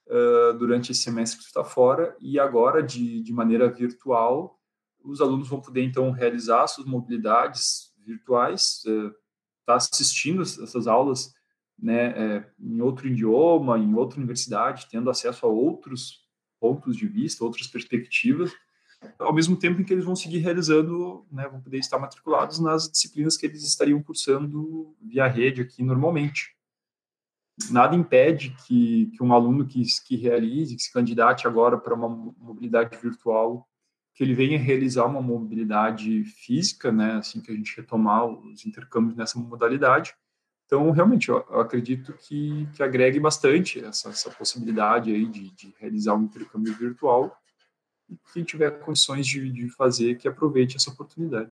Uh, 0.08 0.58
durante 0.58 0.92
esse 0.92 1.04
semestre 1.04 1.38
que 1.38 1.44
tu 1.44 1.48
está 1.48 1.64
fora 1.64 2.16
e 2.20 2.40
agora 2.40 2.82
de, 2.82 3.22
de 3.22 3.32
maneira 3.32 3.70
virtual 3.70 4.58
os 5.04 5.22
alunos 5.22 5.48
vão 5.48 5.62
poder, 5.62 5.84
então, 5.84 6.10
realizar 6.10 6.66
suas 6.66 6.88
mobilidades 6.88 7.94
virtuais, 8.04 8.78
estar 8.86 8.92
é, 8.92 9.12
tá 9.66 9.76
assistindo 9.76 10.42
essas 10.42 10.88
aulas 10.88 11.32
né, 11.78 12.08
é, 12.10 12.52
em 12.60 12.82
outro 12.82 13.08
idioma, 13.08 13.78
em 13.78 13.94
outra 13.94 14.18
universidade, 14.18 14.88
tendo 14.90 15.10
acesso 15.12 15.46
a 15.46 15.50
outros 15.50 16.26
pontos 16.60 16.98
de 16.98 17.08
vista, 17.08 17.44
outras 17.44 17.68
perspectivas, 17.68 18.52
ao 19.20 19.34
mesmo 19.34 19.56
tempo 19.56 19.80
em 19.80 19.84
que 19.84 19.94
eles 19.94 20.06
vão 20.06 20.16
seguir 20.16 20.40
realizando, 20.40 21.24
né, 21.32 21.48
vão 21.48 21.62
poder 21.62 21.78
estar 21.78 22.00
matriculados 22.00 22.60
nas 22.60 22.90
disciplinas 22.90 23.38
que 23.38 23.46
eles 23.46 23.64
estariam 23.64 24.02
cursando 24.02 24.96
via 25.00 25.28
rede 25.28 25.62
aqui 25.62 25.84
normalmente. 25.84 26.57
Nada 27.72 27.96
impede 27.96 28.56
que, 28.66 29.08
que 29.08 29.24
um 29.24 29.34
aluno 29.34 29.66
que, 29.66 29.82
que 30.06 30.16
realize, 30.16 30.76
que 30.76 30.82
se 30.82 30.94
candidate 30.94 31.48
agora 31.48 31.78
para 31.78 31.94
uma 31.94 32.08
mobilidade 32.08 32.98
virtual, 32.98 33.68
que 34.14 34.24
ele 34.24 34.34
venha 34.34 34.58
realizar 34.58 35.06
uma 35.06 35.22
mobilidade 35.22 36.24
física, 36.24 36.92
né, 36.92 37.14
assim 37.14 37.42
que 37.42 37.52
a 37.52 37.56
gente 37.56 37.76
retomar 37.78 38.26
os 38.26 38.66
intercâmbios 38.66 39.16
nessa 39.16 39.40
modalidade. 39.40 40.16
Então, 40.66 40.92
realmente, 40.92 41.30
eu, 41.30 41.46
eu 41.50 41.60
acredito 41.60 42.14
que, 42.14 42.68
que 42.74 42.84
agregue 42.84 43.20
bastante 43.20 43.84
essa, 43.84 44.10
essa 44.10 44.30
possibilidade 44.32 45.12
aí 45.14 45.26
de, 45.26 45.52
de 45.52 45.74
realizar 45.80 46.16
um 46.16 46.24
intercâmbio 46.24 46.74
virtual 46.74 47.36
e 48.10 48.18
quem 48.34 48.44
tiver 48.44 48.72
condições 48.80 49.26
de, 49.28 49.52
de 49.52 49.70
fazer, 49.70 50.18
que 50.18 50.28
aproveite 50.28 50.76
essa 50.76 50.90
oportunidade. 50.90 51.50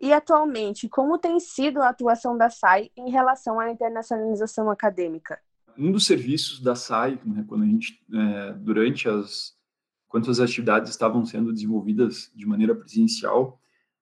E 0.00 0.12
atualmente, 0.12 0.88
como 0.88 1.18
tem 1.18 1.40
sido 1.40 1.80
a 1.80 1.88
atuação 1.88 2.36
da 2.36 2.50
SAI 2.50 2.90
em 2.96 3.10
relação 3.10 3.58
à 3.58 3.70
internacionalização 3.70 4.70
acadêmica? 4.70 5.38
Um 5.76 5.90
dos 5.90 6.06
serviços 6.06 6.60
da 6.60 6.74
SAI, 6.74 7.20
né, 7.24 7.44
quando 7.46 7.64
a 7.64 7.66
gente, 7.66 8.02
é, 8.12 8.52
durante 8.52 9.08
as, 9.08 9.54
quando 10.08 10.30
as 10.30 10.40
atividades 10.40 10.90
estavam 10.90 11.24
sendo 11.24 11.52
desenvolvidas 11.52 12.30
de 12.34 12.46
maneira 12.46 12.74
presencial, 12.74 13.58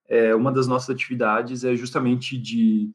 é, 0.08 0.34
uma 0.34 0.52
das 0.52 0.66
nossas 0.66 0.90
atividades 0.90 1.64
é 1.64 1.74
justamente 1.74 2.36
de 2.36 2.90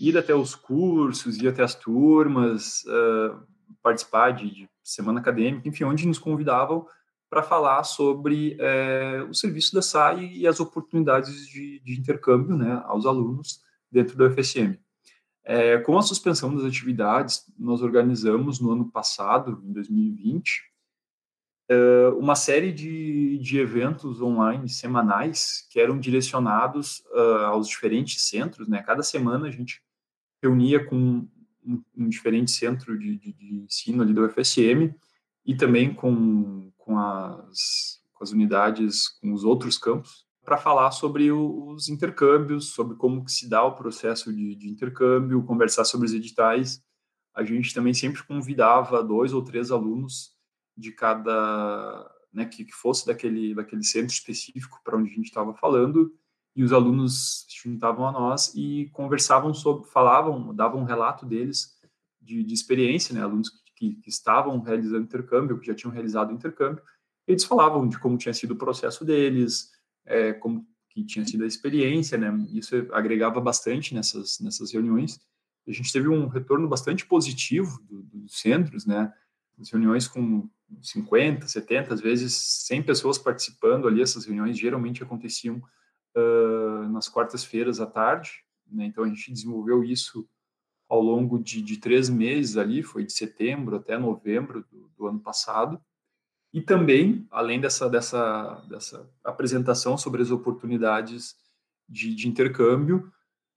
ir 0.00 0.18
até 0.18 0.34
os 0.34 0.54
cursos, 0.54 1.38
ir 1.38 1.48
até 1.48 1.62
as 1.62 1.74
turmas, 1.74 2.84
uh, 2.84 3.46
participar 3.82 4.32
de, 4.32 4.50
de 4.50 4.68
semana 4.82 5.20
acadêmica, 5.20 5.68
enfim, 5.68 5.84
onde 5.84 6.06
nos 6.06 6.18
convidavam 6.18 6.86
para 7.28 7.42
falar 7.42 7.82
sobre 7.84 8.56
é, 8.60 9.26
o 9.28 9.34
serviço 9.34 9.74
da 9.74 9.82
SAI 9.82 10.26
e 10.32 10.46
as 10.46 10.60
oportunidades 10.60 11.46
de, 11.48 11.80
de, 11.80 11.98
intercâmbio 11.98 12.56
né, 12.56 12.82
aos 12.84 13.06
alunos 13.06 13.60
dentro 13.90 14.16
do 14.16 14.30
FSM. 14.30 14.78
É, 15.44 15.78
com 15.78 15.98
a 15.98 16.02
suspensão 16.02 16.54
das 16.54 16.64
atividades, 16.64 17.44
nós 17.58 17.82
organizamos 17.82 18.60
no 18.60 18.70
ano 18.70 18.90
passado, 18.90 19.60
em 19.64 19.72
2020, 19.72 20.62
é, 21.68 22.08
uma 22.18 22.34
série 22.34 22.72
de, 22.72 23.38
de 23.38 23.58
eventos 23.58 24.20
online 24.20 24.68
semanais 24.68 25.66
que 25.70 25.80
eram 25.80 25.98
direcionados 25.98 27.02
uh, 27.14 27.46
aos 27.46 27.68
diferentes 27.68 28.22
centros. 28.28 28.68
Né? 28.68 28.82
Cada 28.82 29.02
semana 29.02 29.48
a 29.48 29.50
gente 29.50 29.82
reunia 30.42 30.84
com 30.84 31.26
um, 31.64 31.82
um 31.96 32.08
diferente 32.08 32.50
centro 32.50 32.98
de, 32.98 33.16
de, 33.16 33.32
de 33.32 33.54
ensino 33.56 34.02
ali 34.02 34.12
do 34.12 34.28
FSM 34.28 34.94
e 35.46 35.56
também 35.56 35.94
com 35.94 36.70
com 36.84 36.98
as, 36.98 37.98
com 38.12 38.22
as 38.22 38.30
unidades, 38.30 39.08
com 39.20 39.32
os 39.32 39.42
outros 39.42 39.78
campos, 39.78 40.26
para 40.44 40.58
falar 40.58 40.90
sobre 40.90 41.32
os 41.32 41.88
intercâmbios, 41.88 42.74
sobre 42.74 42.96
como 42.96 43.24
que 43.24 43.32
se 43.32 43.48
dá 43.48 43.64
o 43.64 43.74
processo 43.74 44.30
de, 44.32 44.54
de 44.54 44.68
intercâmbio, 44.68 45.42
conversar 45.44 45.86
sobre 45.86 46.06
os 46.06 46.12
editais. 46.12 46.82
A 47.34 47.42
gente 47.42 47.72
também 47.72 47.94
sempre 47.94 48.22
convidava 48.22 49.02
dois 49.02 49.32
ou 49.32 49.42
três 49.42 49.70
alunos 49.70 50.34
de 50.76 50.92
cada, 50.92 52.10
né, 52.30 52.44
que, 52.44 52.64
que 52.64 52.74
fosse 52.74 53.06
daquele, 53.06 53.54
daquele 53.54 53.82
centro 53.82 54.12
específico 54.12 54.78
para 54.84 54.98
onde 54.98 55.10
a 55.10 55.14
gente 55.14 55.26
estava 55.26 55.54
falando, 55.54 56.12
e 56.54 56.62
os 56.62 56.72
alunos 56.72 57.46
se 57.48 57.68
juntavam 57.68 58.06
a 58.06 58.12
nós 58.12 58.52
e 58.54 58.90
conversavam 58.92 59.54
sobre, 59.54 59.88
falavam, 59.90 60.54
davam 60.54 60.82
um 60.82 60.84
relato 60.84 61.24
deles 61.24 61.74
de, 62.20 62.44
de 62.44 62.54
experiência, 62.54 63.14
né, 63.14 63.22
alunos 63.22 63.48
que 63.48 63.63
que, 63.92 64.00
que 64.02 64.08
estavam 64.08 64.60
realizando 64.60 65.04
intercâmbio, 65.04 65.58
que 65.58 65.66
já 65.66 65.74
tinham 65.74 65.92
realizado 65.92 66.32
intercâmbio, 66.32 66.82
eles 67.26 67.44
falavam 67.44 67.88
de 67.88 67.98
como 67.98 68.18
tinha 68.18 68.34
sido 68.34 68.52
o 68.52 68.56
processo 68.56 69.04
deles, 69.04 69.70
é, 70.04 70.32
como 70.32 70.66
que 70.90 71.04
tinha 71.04 71.26
sido 71.26 71.44
a 71.44 71.46
experiência, 71.46 72.16
né? 72.16 72.32
Isso 72.52 72.74
agregava 72.92 73.40
bastante 73.40 73.94
nessas 73.94 74.38
nessas 74.40 74.72
reuniões. 74.72 75.20
A 75.66 75.72
gente 75.72 75.92
teve 75.92 76.08
um 76.08 76.28
retorno 76.28 76.68
bastante 76.68 77.06
positivo 77.06 77.80
do, 77.82 78.02
dos 78.02 78.38
centros, 78.40 78.86
né? 78.86 79.12
As 79.58 79.70
reuniões 79.70 80.06
com 80.06 80.48
50, 80.82 81.46
70, 81.46 81.94
às 81.94 82.00
vezes 82.00 82.34
100 82.66 82.82
pessoas 82.82 83.18
participando 83.18 83.88
ali. 83.88 84.02
Essas 84.02 84.26
reuniões 84.26 84.58
geralmente 84.58 85.02
aconteciam 85.02 85.62
uh, 86.16 86.88
nas 86.90 87.08
quartas-feiras 87.08 87.80
à 87.80 87.86
tarde, 87.86 88.44
né? 88.70 88.86
Então 88.86 89.04
a 89.04 89.08
gente 89.08 89.32
desenvolveu 89.32 89.82
isso 89.82 90.28
ao 90.94 91.02
longo 91.02 91.38
de, 91.38 91.60
de, 91.60 91.76
três 91.78 92.08
meses 92.08 92.56
ali, 92.56 92.82
foi 92.82 93.04
de 93.04 93.12
setembro 93.12 93.76
até 93.76 93.98
novembro 93.98 94.64
do, 94.70 94.88
do 94.96 95.06
ano 95.06 95.18
passado. 95.18 95.80
E 96.52 96.60
também, 96.60 97.26
além 97.32 97.60
dessa, 97.60 97.88
dessa, 97.88 98.64
dessa 98.68 99.10
apresentação 99.24 99.98
sobre 99.98 100.22
as 100.22 100.30
oportunidades 100.30 101.34
de, 101.88 102.14
de 102.14 102.28
intercâmbio, 102.28 103.10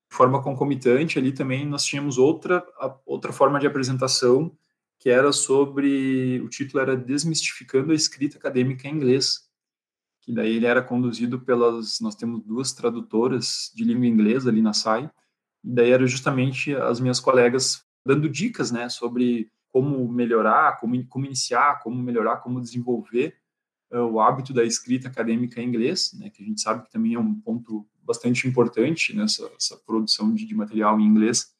de 0.10 0.16
forma 0.16 0.42
concomitante 0.42 1.20
ali 1.20 1.32
também 1.32 1.66
nós 1.66 1.84
tínhamos 1.84 2.18
outra, 2.18 2.66
outra 3.06 3.32
forma 3.32 3.60
de 3.60 3.68
apresentação 3.68 4.58
que 5.00 5.10
era 5.10 5.32
sobre, 5.32 6.42
o 6.42 6.50
título 6.50 6.82
era 6.82 6.98
Desmistificando 6.98 7.92
a 7.92 7.96
Escrita 7.96 8.38
Acadêmica 8.38 8.88
em 8.88 8.96
Inglês, 8.96 9.48
que 10.22 10.34
daí 10.34 10.56
ele 10.56 10.66
era 10.66 10.82
conduzido 10.82 11.40
pelas, 11.40 12.00
nós 12.02 12.16
temos 12.16 12.42
duas 12.44 12.74
tradutoras 12.74 13.72
de 13.76 13.84
língua 13.84 14.08
inglesa 14.08 14.50
ali 14.50 14.62
na 14.62 14.74
SAI, 14.74 15.08
e 15.68 15.70
daí 15.70 15.92
era 15.92 16.08
justamente 16.08 16.74
as 16.74 17.02
minhas 17.02 17.20
colegas 17.20 17.84
dando 18.06 18.30
dicas, 18.30 18.72
né, 18.72 18.88
sobre 18.88 19.52
como 19.68 20.08
melhorar, 20.08 20.80
como, 20.80 21.06
como 21.08 21.26
iniciar, 21.26 21.82
como 21.84 22.02
melhorar, 22.02 22.38
como 22.38 22.62
desenvolver 22.62 23.38
uh, 23.92 23.98
o 23.98 24.22
hábito 24.22 24.54
da 24.54 24.64
escrita 24.64 25.10
acadêmica 25.10 25.62
em 25.62 25.68
inglês, 25.68 26.14
né, 26.14 26.30
que 26.30 26.42
a 26.42 26.46
gente 26.46 26.62
sabe 26.62 26.86
que 26.86 26.92
também 26.92 27.16
é 27.16 27.20
um 27.20 27.36
ponto 27.36 27.86
bastante 28.02 28.48
importante 28.48 29.14
nessa 29.14 29.46
produção 29.86 30.34
de, 30.34 30.46
de, 30.46 30.56
material 30.56 30.98
em 31.02 31.06
inglês, 31.06 31.54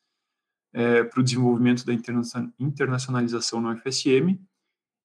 é, 0.72 1.04
para 1.04 1.20
o 1.20 1.24
desenvolvimento 1.24 1.86
da 1.86 1.94
interna 1.94 2.22
internacionalização 2.58 3.60
no 3.60 3.76
FSM. 3.78 4.40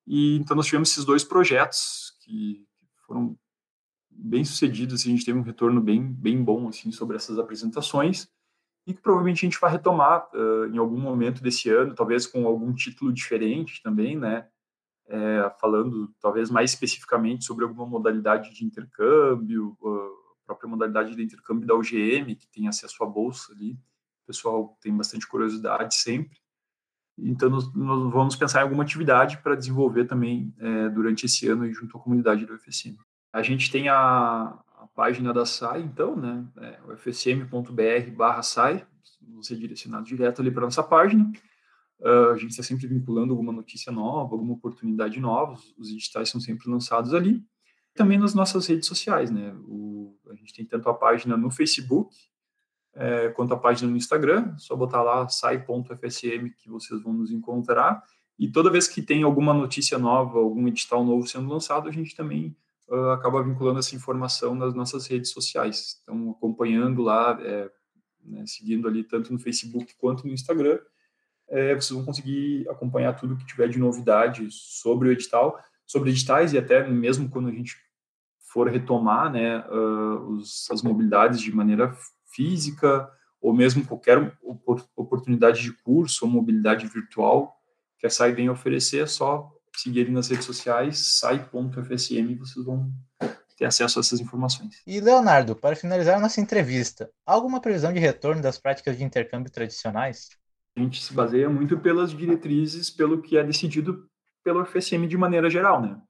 E 0.07 0.37
então 0.37 0.57
nós 0.57 0.67
tivemos 0.67 0.93
esses 0.93 1.05
dois 1.05 1.25
projetos 1.25 2.17
que, 2.21 2.65
foram 3.05 3.37
bem 4.09 4.45
sucedidos, 4.45 5.01
assim, 5.01 5.11
a 5.11 5.17
gente 5.17 5.25
teve 5.25 5.39
um 5.39 5.43
retorno 5.43 5.81
bem 5.81 6.07
bem 6.13 6.43
bom 6.43 6.69
assim 6.69 6.93
sobre 6.93 7.17
essas 7.17 7.39
apresentações 7.39 8.29
e 8.87 8.93
que 8.93 9.01
provavelmente 9.01 9.45
a 9.45 9.49
gente 9.49 9.61
vai 9.61 9.71
retomar 9.71 10.29
uh, 10.35 10.67
em 10.67 10.79
algum 10.79 10.99
momento 10.99 11.43
desse 11.43 11.71
ano, 11.71 11.95
talvez 11.95 12.27
com 12.27 12.47
algum 12.47 12.73
título 12.75 13.13
diferente 13.13 13.83
também, 13.83 14.17
né? 14.17 14.49
É, 15.09 15.53
falando 15.61 16.15
talvez 16.21 16.49
mais 16.49 16.71
especificamente 16.71 17.45
sobre 17.45 17.65
alguma 17.65 17.85
modalidade 17.85 18.55
de 18.55 18.65
intercâmbio, 18.65 19.77
a 19.83 20.47
própria 20.47 20.71
modalidade 20.71 21.15
de 21.15 21.23
intercâmbio 21.23 21.67
da 21.67 21.75
UGM, 21.75 22.35
que 22.35 22.47
tem 22.47 22.67
acesso 22.67 23.03
à 23.03 23.07
bolsa 23.07 23.53
ali. 23.53 23.73
O 23.73 24.27
pessoal 24.27 24.79
tem 24.81 24.97
bastante 24.97 25.27
curiosidade 25.27 25.97
sempre. 25.97 26.39
Então, 27.19 27.51
nós, 27.51 27.75
nós 27.75 28.13
vamos 28.13 28.37
pensar 28.37 28.61
em 28.61 28.63
alguma 28.63 28.85
atividade 28.85 29.39
para 29.39 29.55
desenvolver 29.55 30.07
também 30.07 30.55
é, 30.59 30.89
durante 30.89 31.27
esse 31.27 31.47
ano 31.49 31.71
junto 31.75 31.97
à 31.97 32.01
comunidade 32.01 32.47
do 32.47 32.55
UFSM. 32.55 32.97
A 33.33 33.43
gente 33.43 33.71
tem 33.71 33.89
a 33.89 34.59
página 34.95 35.33
da 35.33 35.47
SAI, 35.47 35.83
então, 35.83 36.17
né, 36.17 36.47
é, 36.59 36.93
ufsm.br 36.93 38.11
barra 38.17 38.43
SAI, 38.43 38.87
você 39.35 39.55
é 39.55 39.57
direcionado 39.57 40.05
direto 40.05 40.41
ali 40.41 40.51
para 40.51 40.63
nossa 40.63 40.83
página. 40.83 41.31
Uh, 42.01 42.33
a 42.33 42.37
gente 42.37 42.51
está 42.51 42.63
sempre 42.63 42.87
vinculando 42.87 43.33
alguma 43.33 43.53
notícia 43.53 43.93
nova, 43.93 44.35
alguma 44.35 44.55
oportunidade 44.55 45.21
nova, 45.21 45.57
os 45.79 45.89
editais 45.91 46.29
são 46.29 46.41
sempre 46.41 46.69
lançados 46.69 47.15
ali. 47.15 47.45
Também 47.95 48.19
nas 48.19 48.35
nossas 48.35 48.67
redes 48.67 48.89
sociais, 48.89 49.31
né, 49.31 49.55
o, 49.67 50.19
a 50.31 50.35
gente 50.35 50.53
tem 50.53 50.65
tanto 50.65 50.89
a 50.89 50.95
página 50.95 51.37
no 51.37 51.51
Facebook, 51.51 52.15
é, 52.95 53.29
quanto 53.31 53.55
a 53.55 53.57
página 53.57 53.91
no 53.91 53.97
Instagram, 53.97 54.57
só 54.59 54.77
botar 54.77 55.03
lá 55.03 55.29
sai.fsm 55.29 56.51
que 56.59 56.69
vocês 56.69 57.03
vão 57.03 57.13
nos 57.13 57.31
encontrar. 57.31 58.03
E 58.39 58.51
toda 58.51 58.71
vez 58.71 58.89
que 58.89 59.01
tem 59.01 59.23
alguma 59.23 59.55
notícia 59.55 59.99
nova, 59.99 60.39
algum 60.39 60.67
edital 60.69 61.05
novo 61.05 61.27
sendo 61.27 61.49
lançado, 61.49 61.89
a 61.89 61.93
gente 61.93 62.17
também 62.17 62.57
uh, 62.93 63.11
acaba 63.11 63.43
vinculando 63.43 63.79
essa 63.79 63.97
informação 63.97 64.55
nas 64.55 64.75
nossas 64.75 65.07
redes 65.07 65.31
sociais. 65.31 65.99
Então, 66.03 66.31
acompanhando 66.31 67.03
lá, 67.03 67.39
é, 67.43 67.71
né, 68.23 68.45
seguindo 68.47 68.87
ali 68.87 69.03
tanto 69.03 69.33
no 69.33 69.39
Facebook 69.39 69.95
quanto 69.99 70.27
no 70.27 70.33
Instagram, 70.33 70.79
é, 71.49 71.75
vocês 71.75 71.91
vão 71.91 72.05
conseguir 72.05 72.69
acompanhar 72.69 73.15
tudo 73.15 73.37
que 73.37 73.47
tiver 73.47 73.69
de 73.69 73.79
novidade 73.79 74.47
sobre 74.51 75.09
o 75.09 75.13
edital, 75.13 75.59
sobre 75.87 76.11
editais 76.11 76.53
e 76.53 76.59
até 76.59 76.87
mesmo 76.87 77.29
quando 77.29 77.49
a 77.49 77.53
gente 77.53 77.77
for 78.39 78.69
retomar 78.69 79.33
né, 79.33 79.61
uh, 79.69 80.29
os, 80.29 80.71
as 80.71 80.83
mobilidades 80.83 81.41
de 81.41 81.55
maneira 81.55 81.95
física 82.35 83.11
ou 83.41 83.53
mesmo 83.53 83.85
qualquer 83.85 84.39
oportunidade 84.95 85.63
de 85.63 85.73
curso 85.83 86.25
ou 86.25 86.31
mobilidade 86.31 86.87
virtual 86.87 87.55
que 87.99 88.07
a 88.07 88.11
SAI 88.11 88.33
vem 88.33 88.51
oferecer, 88.51 89.03
é 89.03 89.07
só 89.07 89.51
seguirem 89.81 90.13
nas 90.13 90.29
redes 90.29 90.45
sociais, 90.45 91.19
sai.fsm, 91.19 92.37
vocês 92.39 92.65
vão 92.65 92.93
ter 93.57 93.67
acesso 93.67 93.99
a 93.99 94.01
essas 94.01 94.21
informações. 94.21 94.83
E 94.87 95.01
Leonardo, 95.01 95.55
para 95.55 95.77
finalizar 95.77 96.17
a 96.17 96.21
nossa 96.21 96.41
entrevista, 96.41 97.11
há 97.27 97.33
alguma 97.33 97.61
previsão 97.61 97.93
de 97.93 98.01
retorno 98.01 98.43
das 98.43 98.59
práticas 98.59 98.97
de 98.97 99.05
intercâmbio 99.05 99.53
tradicionais? 99.53 100.31
A 100.77 100.81
gente 100.81 101.03
se 101.03 101.13
baseia 101.13 101.49
muito 101.49 101.79
pelas 101.79 102.11
diretrizes, 102.11 102.91
pelo 102.91 103.21
que 103.21 103.37
é 103.37 103.45
decidido 103.45 104.09
pelo 104.43 104.65
FSM 104.65 105.07
de 105.07 105.17
maneira 105.17 105.49
geral, 105.49 105.81
né? 105.81 106.01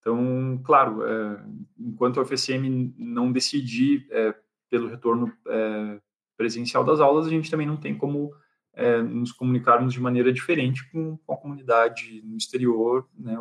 Então, 0.00 0.60
claro, 0.64 1.04
é, 1.04 1.44
enquanto 1.78 2.20
o 2.20 2.24
FSM 2.24 2.94
não 2.96 3.32
decidir 3.32 4.06
é, 4.10 4.34
pelo 4.70 4.88
retorno 4.88 5.32
é, 5.48 6.00
presencial 6.36 6.84
das 6.84 7.00
aulas, 7.00 7.26
a 7.26 7.30
gente 7.30 7.50
também 7.50 7.66
não 7.66 7.76
tem 7.76 7.96
como 7.96 8.32
é, 8.76 9.00
nos 9.00 9.32
comunicarmos 9.32 9.94
de 9.94 10.00
maneira 10.00 10.30
diferente 10.30 10.88
com, 10.90 11.18
a 11.28 11.36
comunidade 11.36 12.22
no 12.22 12.36
exterior, 12.36 13.08
né, 13.18 13.34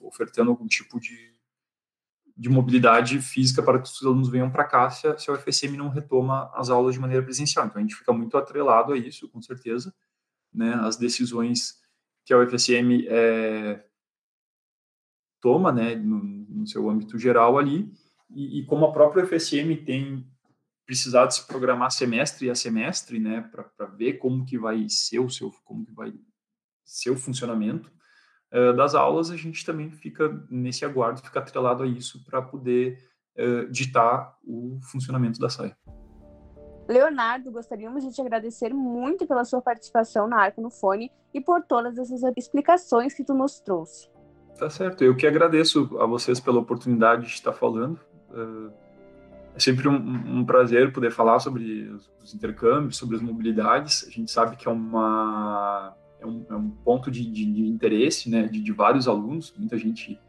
ofertando 0.00 0.52
algum 0.52 0.66
tipo 0.66 1.00
de, 1.00 1.34
de 2.36 2.48
mobilidade 2.48 3.20
física 3.20 3.60
para 3.62 3.80
que 3.80 3.88
os 3.88 4.02
alunos 4.04 4.28
venham 4.28 4.48
para 4.48 4.64
cá 4.64 4.88
se 4.88 5.08
a, 5.08 5.18
se 5.18 5.28
a 5.28 5.34
UFSM 5.34 5.76
não 5.76 5.88
retoma 5.88 6.52
as 6.54 6.70
aulas 6.70 6.94
de 6.94 7.00
maneira 7.00 7.24
presencial. 7.24 7.66
Então, 7.66 7.78
a 7.78 7.80
gente 7.80 7.96
fica 7.96 8.12
muito 8.12 8.38
atrelado 8.38 8.92
a 8.92 8.96
isso, 8.96 9.28
com 9.28 9.42
certeza, 9.42 9.92
né, 10.54 10.74
as 10.74 10.96
decisões 10.96 11.82
que 12.24 12.32
a 12.32 12.38
UFSM 12.38 13.06
é, 13.08 13.84
toma, 15.40 15.72
né, 15.72 15.96
no, 15.96 16.22
no, 16.22 16.66
seu 16.66 16.88
âmbito 16.88 17.18
geral 17.18 17.58
ali, 17.58 17.92
e, 18.30 18.60
e 18.60 18.66
como 18.66 18.84
a 18.84 18.92
própria 18.92 19.24
UFSM 19.24 19.84
tem 19.84 20.24
precisar 20.86 21.26
de 21.26 21.34
se 21.34 21.46
programar 21.46 21.90
semestre 21.90 22.48
a 22.48 22.54
semestre, 22.54 23.18
né, 23.18 23.42
para 23.50 23.86
ver 23.86 24.14
como 24.14 24.46
que 24.46 24.56
vai 24.56 24.86
ser 24.88 25.18
o 25.18 25.28
seu, 25.28 25.50
como 25.64 25.84
que 25.84 25.92
vai 25.92 26.14
ser 26.84 27.10
o 27.10 27.16
funcionamento 27.16 27.90
uh, 28.52 28.72
das 28.74 28.94
aulas, 28.94 29.30
a 29.30 29.36
gente 29.36 29.66
também 29.66 29.90
fica 29.90 30.28
nesse 30.48 30.84
aguardo, 30.84 31.20
fica 31.20 31.40
atrelado 31.40 31.82
a 31.82 31.86
isso 31.86 32.24
para 32.24 32.40
poder 32.40 32.98
uh, 33.36 33.68
ditar 33.70 34.36
o 34.44 34.78
funcionamento 34.80 35.40
da 35.40 35.50
SAI. 35.50 35.74
Leonardo, 36.88 37.50
gostaríamos 37.50 38.04
de 38.04 38.12
te 38.12 38.20
agradecer 38.20 38.72
muito 38.72 39.26
pela 39.26 39.44
sua 39.44 39.60
participação 39.60 40.28
na 40.28 40.40
Arco 40.40 40.62
no 40.62 40.70
Fone 40.70 41.10
e 41.34 41.40
por 41.40 41.64
todas 41.64 41.98
essas 41.98 42.22
explicações 42.36 43.12
que 43.12 43.24
tu 43.24 43.34
nos 43.34 43.58
trouxe. 43.58 44.08
Tá 44.56 44.70
certo, 44.70 45.02
eu 45.02 45.16
que 45.16 45.26
agradeço 45.26 45.98
a 46.00 46.06
vocês 46.06 46.38
pela 46.38 46.60
oportunidade 46.60 47.26
de 47.26 47.32
estar 47.32 47.52
falando. 47.52 47.98
Uh, 48.30 48.85
é 49.56 49.58
sempre 49.58 49.88
um, 49.88 49.94
um, 49.94 50.44
prazer 50.44 50.92
poder 50.92 51.10
falar 51.10 51.38
sobre 51.40 51.90
os 52.22 52.34
intercâmbios, 52.34 52.98
sobre 52.98 53.16
as 53.16 53.22
mobilidades. 53.22 54.06
A 54.06 54.10
gente 54.10 54.30
sabe 54.30 54.54
que 54.54 54.68
é, 54.68 54.70
uma, 54.70 55.96
é, 56.20 56.26
um, 56.26 56.44
é 56.50 56.54
um 56.54 56.68
ponto 56.68 57.10
de, 57.10 57.24
de, 57.24 57.50
de, 57.50 57.66
interesse 57.66 58.28
né, 58.28 58.42
de, 58.48 58.60
de, 58.60 58.72
vários 58.72 59.08
alunos. 59.08 59.54
Muita 59.56 59.78
gente, 59.78 60.20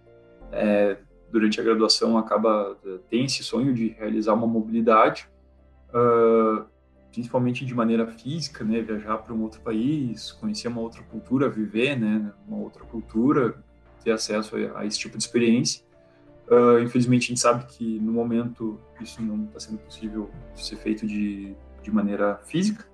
é, 0.49 0.97
durante 1.29 1.59
a 1.59 1.63
graduação, 1.63 2.17
acaba 2.17 2.77
tem 3.09 3.25
esse 3.25 3.43
sonho 3.43 3.73
de 3.73 3.89
realizar 3.89 4.33
uma 4.33 4.47
mobilidade, 4.47 5.29
uh, 5.89 6.65
principalmente 7.11 7.65
de 7.65 7.75
maneira 7.75 8.07
física, 8.07 8.63
né, 8.63 8.79
viajar 8.81 9.17
para 9.17 9.33
um 9.33 9.41
outro 9.41 9.59
país, 9.59 10.31
conhecer 10.31 10.69
uma 10.69 10.79
outra 10.79 11.03
cultura, 11.03 11.49
viver 11.49 11.99
né, 11.99 12.31
uma 12.47 12.59
outra 12.59 12.85
cultura, 12.85 13.61
ter 14.05 14.11
acesso 14.11 14.55
a, 14.55 14.79
a 14.79 14.85
esse 14.85 14.97
tipo 14.97 15.17
de 15.17 15.23
experiência. 15.25 15.85
Uh, 16.49 16.79
infelizmente, 16.79 17.25
a 17.25 17.27
gente 17.27 17.39
sabe 17.39 17.65
que 17.65 17.99
no 17.99 18.11
momento 18.11 18.79
isso 19.01 19.21
não 19.21 19.45
está 19.45 19.59
sendo 19.59 19.79
possível 19.79 20.29
ser 20.55 20.77
feito 20.77 21.05
de, 21.05 21.53
de 21.83 21.91
maneira 21.91 22.39
física, 22.45 22.85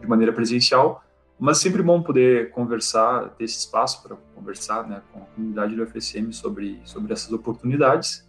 de 0.00 0.06
maneira 0.06 0.32
presencial, 0.32 1.04
mas 1.38 1.58
sempre 1.58 1.82
bom 1.82 2.02
poder 2.02 2.50
conversar, 2.50 3.30
ter 3.30 3.44
esse 3.44 3.58
espaço 3.58 4.02
para 4.02 4.16
conversar 4.34 4.88
né, 4.88 5.02
com 5.12 5.20
a 5.20 5.26
comunidade 5.26 5.76
do 5.76 5.86
FSM 5.86 6.32
sobre, 6.32 6.80
sobre 6.84 7.12
essas 7.12 7.30
oportunidades 7.32 8.26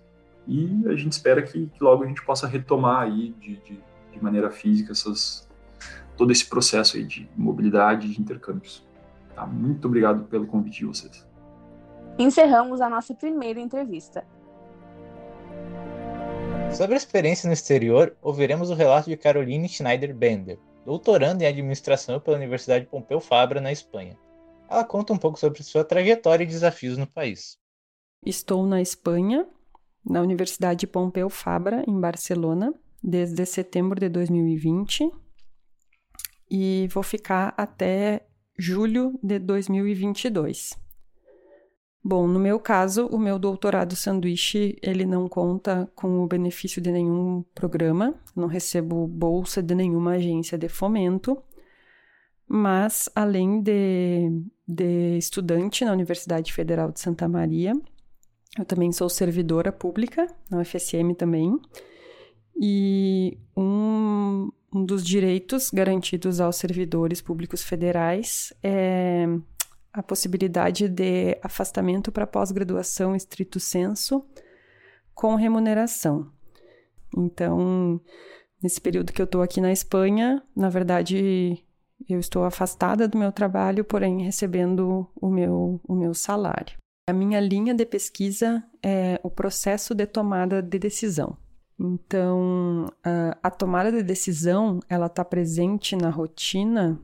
e 0.47 0.83
a 0.87 0.95
gente 0.95 1.11
espera 1.11 1.41
que, 1.41 1.67
que 1.67 1.83
logo 1.83 2.03
a 2.03 2.07
gente 2.07 2.23
possa 2.23 2.47
retomar 2.47 3.01
aí 3.01 3.35
de, 3.39 3.57
de, 3.57 3.83
de, 4.13 4.23
maneira 4.23 4.49
física 4.49 4.93
essas, 4.93 5.47
todo 6.15 6.31
esse 6.31 6.45
processo 6.45 6.95
aí 6.95 7.03
de 7.03 7.29
mobilidade 7.35 8.11
de 8.11 8.19
intercâmbios. 8.19 8.87
Tá? 9.35 9.45
Muito 9.45 9.87
obrigado 9.87 10.23
pelo 10.25 10.47
convite 10.47 10.79
de 10.79 10.85
vocês. 10.85 11.27
Encerramos 12.17 12.79
a 12.79 12.89
nossa 12.89 13.13
primeira 13.13 13.59
entrevista. 13.59 14.25
Sobre 16.75 16.93
a 16.93 16.97
experiência 16.97 17.47
no 17.47 17.53
exterior, 17.53 18.15
ouviremos 18.21 18.69
o 18.69 18.73
relato 18.73 19.09
de 19.09 19.17
Caroline 19.17 19.67
Schneider-Bender, 19.67 20.59
doutoranda 20.85 21.43
em 21.43 21.47
administração 21.47 22.19
pela 22.19 22.37
Universidade 22.37 22.85
Pompeu 22.85 23.19
Fabra, 23.19 23.59
na 23.59 23.71
Espanha. 23.71 24.17
Ela 24.69 24.83
conta 24.83 25.13
um 25.13 25.17
pouco 25.17 25.39
sobre 25.39 25.63
sua 25.63 25.83
trajetória 25.83 26.43
e 26.43 26.47
desafios 26.47 26.97
no 26.97 27.07
país. 27.07 27.57
Estou 28.25 28.65
na 28.65 28.81
Espanha, 28.81 29.47
na 30.05 30.21
Universidade 30.21 30.85
Pompeu 30.85 31.29
Fabra, 31.29 31.83
em 31.87 31.99
Barcelona, 31.99 32.73
desde 33.03 33.45
setembro 33.45 33.99
de 33.99 34.09
2020 34.09 35.09
e 36.49 36.87
vou 36.91 37.03
ficar 37.03 37.53
até 37.57 38.25
julho 38.57 39.19
de 39.21 39.39
2022. 39.39 40.77
Bom, 42.09 42.25
no 42.25 42.39
meu 42.39 42.57
caso, 42.57 43.05
o 43.07 43.19
meu 43.19 43.37
doutorado 43.37 43.93
sanduíche, 43.93 44.77
ele 44.81 45.05
não 45.05 45.27
conta 45.27 45.91
com 45.93 46.23
o 46.23 46.25
benefício 46.25 46.81
de 46.81 46.89
nenhum 46.89 47.43
programa, 47.53 48.15
não 48.33 48.47
recebo 48.47 49.05
bolsa 49.05 49.61
de 49.61 49.75
nenhuma 49.75 50.11
agência 50.11 50.57
de 50.57 50.69
fomento, 50.69 51.37
mas 52.47 53.09
além 53.13 53.61
de, 53.61 54.31
de 54.65 55.17
estudante 55.17 55.83
na 55.83 55.91
Universidade 55.91 56.53
Federal 56.53 56.93
de 56.93 57.01
Santa 57.01 57.27
Maria, 57.27 57.73
eu 58.57 58.63
também 58.63 58.93
sou 58.93 59.09
servidora 59.09 59.69
pública, 59.73 60.33
na 60.49 60.61
UFSM 60.61 61.13
também, 61.13 61.59
e 62.55 63.37
um, 63.53 64.49
um 64.73 64.85
dos 64.85 65.05
direitos 65.05 65.69
garantidos 65.71 66.39
aos 66.39 66.55
servidores 66.55 67.21
públicos 67.21 67.63
federais 67.63 68.53
é 68.63 69.27
a 69.97 70.03
possibilidade 70.03 70.87
de 70.87 71.39
afastamento 71.41 72.11
para 72.11 72.27
pós-graduação 72.27 73.15
estrito 73.15 73.59
senso 73.59 74.23
com 75.15 75.33
remuneração. 75.33 76.31
Então, 77.17 77.99
nesse 78.61 78.79
período 78.79 79.11
que 79.11 79.19
eu 79.19 79.25
estou 79.25 79.41
aqui 79.41 79.59
na 79.59 79.71
Espanha, 79.71 80.43
na 80.55 80.69
verdade, 80.69 81.65
eu 82.07 82.19
estou 82.19 82.43
afastada 82.43 83.07
do 83.07 83.17
meu 83.17 83.31
trabalho, 83.31 83.83
porém 83.83 84.21
recebendo 84.21 85.07
o 85.15 85.29
meu, 85.31 85.81
o 85.87 85.95
meu 85.95 86.13
salário. 86.13 86.77
A 87.07 87.13
minha 87.13 87.39
linha 87.39 87.73
de 87.73 87.85
pesquisa 87.85 88.63
é 88.83 89.19
o 89.23 89.31
processo 89.31 89.95
de 89.95 90.05
tomada 90.05 90.61
de 90.61 90.77
decisão. 90.77 91.35
Então, 91.79 92.85
a, 93.03 93.35
a 93.41 93.49
tomada 93.49 93.91
de 93.91 94.03
decisão, 94.03 94.79
ela 94.87 95.07
está 95.07 95.25
presente 95.25 95.95
na 95.95 96.11
rotina 96.11 97.01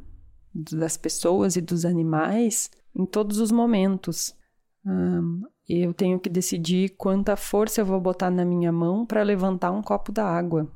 das 0.53 0.95
pessoas 0.95 1.55
e 1.55 1.61
dos 1.61 1.85
animais 1.85 2.69
em 2.95 3.05
todos 3.05 3.39
os 3.39 3.51
momentos. 3.51 4.35
Um, 4.85 5.41
eu 5.67 5.93
tenho 5.93 6.19
que 6.19 6.29
decidir 6.29 6.89
quanta 6.97 7.35
força 7.35 7.81
eu 7.81 7.85
vou 7.85 7.99
botar 7.99 8.29
na 8.29 8.43
minha 8.43 8.71
mão 8.71 9.05
para 9.05 9.23
levantar 9.23 9.71
um 9.71 9.81
copo 9.81 10.11
da 10.11 10.25
água. 10.25 10.69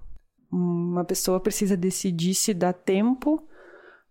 Uma 0.51 1.03
pessoa 1.03 1.39
precisa 1.39 1.75
decidir 1.75 2.34
se 2.34 2.53
dá 2.53 2.71
tempo 2.71 3.45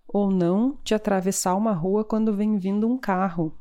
ou 0.06 0.30
não 0.30 0.78
de 0.84 0.94
atravessar 0.94 1.54
uma 1.54 1.72
rua 1.72 2.04
quando 2.04 2.36
vem 2.36 2.58
vindo 2.58 2.86
um 2.86 2.98
carro. 2.98 3.56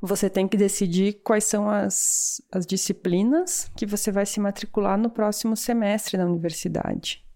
Você 0.00 0.30
tem 0.30 0.46
que 0.46 0.56
decidir 0.56 1.14
quais 1.24 1.44
são 1.44 1.68
as, 1.68 2.40
as 2.52 2.64
disciplinas 2.64 3.70
que 3.76 3.84
você 3.84 4.12
vai 4.12 4.24
se 4.24 4.38
matricular 4.38 4.96
no 4.96 5.10
próximo 5.10 5.56
semestre 5.56 6.16
na 6.16 6.24
universidade. 6.24 7.26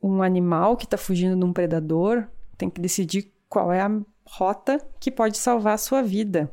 Um 0.00 0.22
animal 0.22 0.76
que 0.76 0.84
está 0.84 0.96
fugindo 0.96 1.36
de 1.36 1.44
um 1.44 1.52
predador 1.52 2.28
tem 2.56 2.70
que 2.70 2.80
decidir 2.80 3.31
qual 3.52 3.70
é 3.70 3.82
a 3.82 4.00
rota 4.24 4.78
que 4.98 5.10
pode 5.10 5.36
salvar 5.36 5.74
a 5.74 5.78
sua 5.78 6.02
vida. 6.02 6.50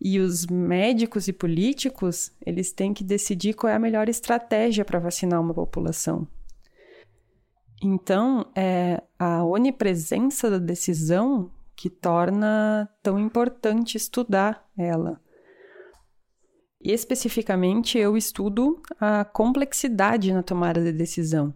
E 0.00 0.20
os 0.20 0.46
médicos 0.46 1.26
e 1.26 1.32
políticos, 1.32 2.30
eles 2.46 2.70
têm 2.72 2.94
que 2.94 3.02
decidir 3.02 3.54
qual 3.54 3.72
é 3.72 3.74
a 3.74 3.80
melhor 3.80 4.08
estratégia 4.08 4.84
para 4.84 5.00
vacinar 5.00 5.40
uma 5.40 5.52
população. 5.52 6.26
Então, 7.82 8.46
é 8.54 9.02
a 9.18 9.44
onipresença 9.44 10.48
da 10.48 10.58
decisão 10.58 11.50
que 11.74 11.90
torna 11.90 12.88
tão 13.02 13.18
importante 13.18 13.96
estudar 13.96 14.64
ela. 14.78 15.20
E 16.80 16.92
especificamente, 16.92 17.98
eu 17.98 18.16
estudo 18.16 18.80
a 19.00 19.24
complexidade 19.24 20.32
na 20.32 20.44
tomada 20.44 20.80
de 20.80 20.92
decisão. 20.92 21.52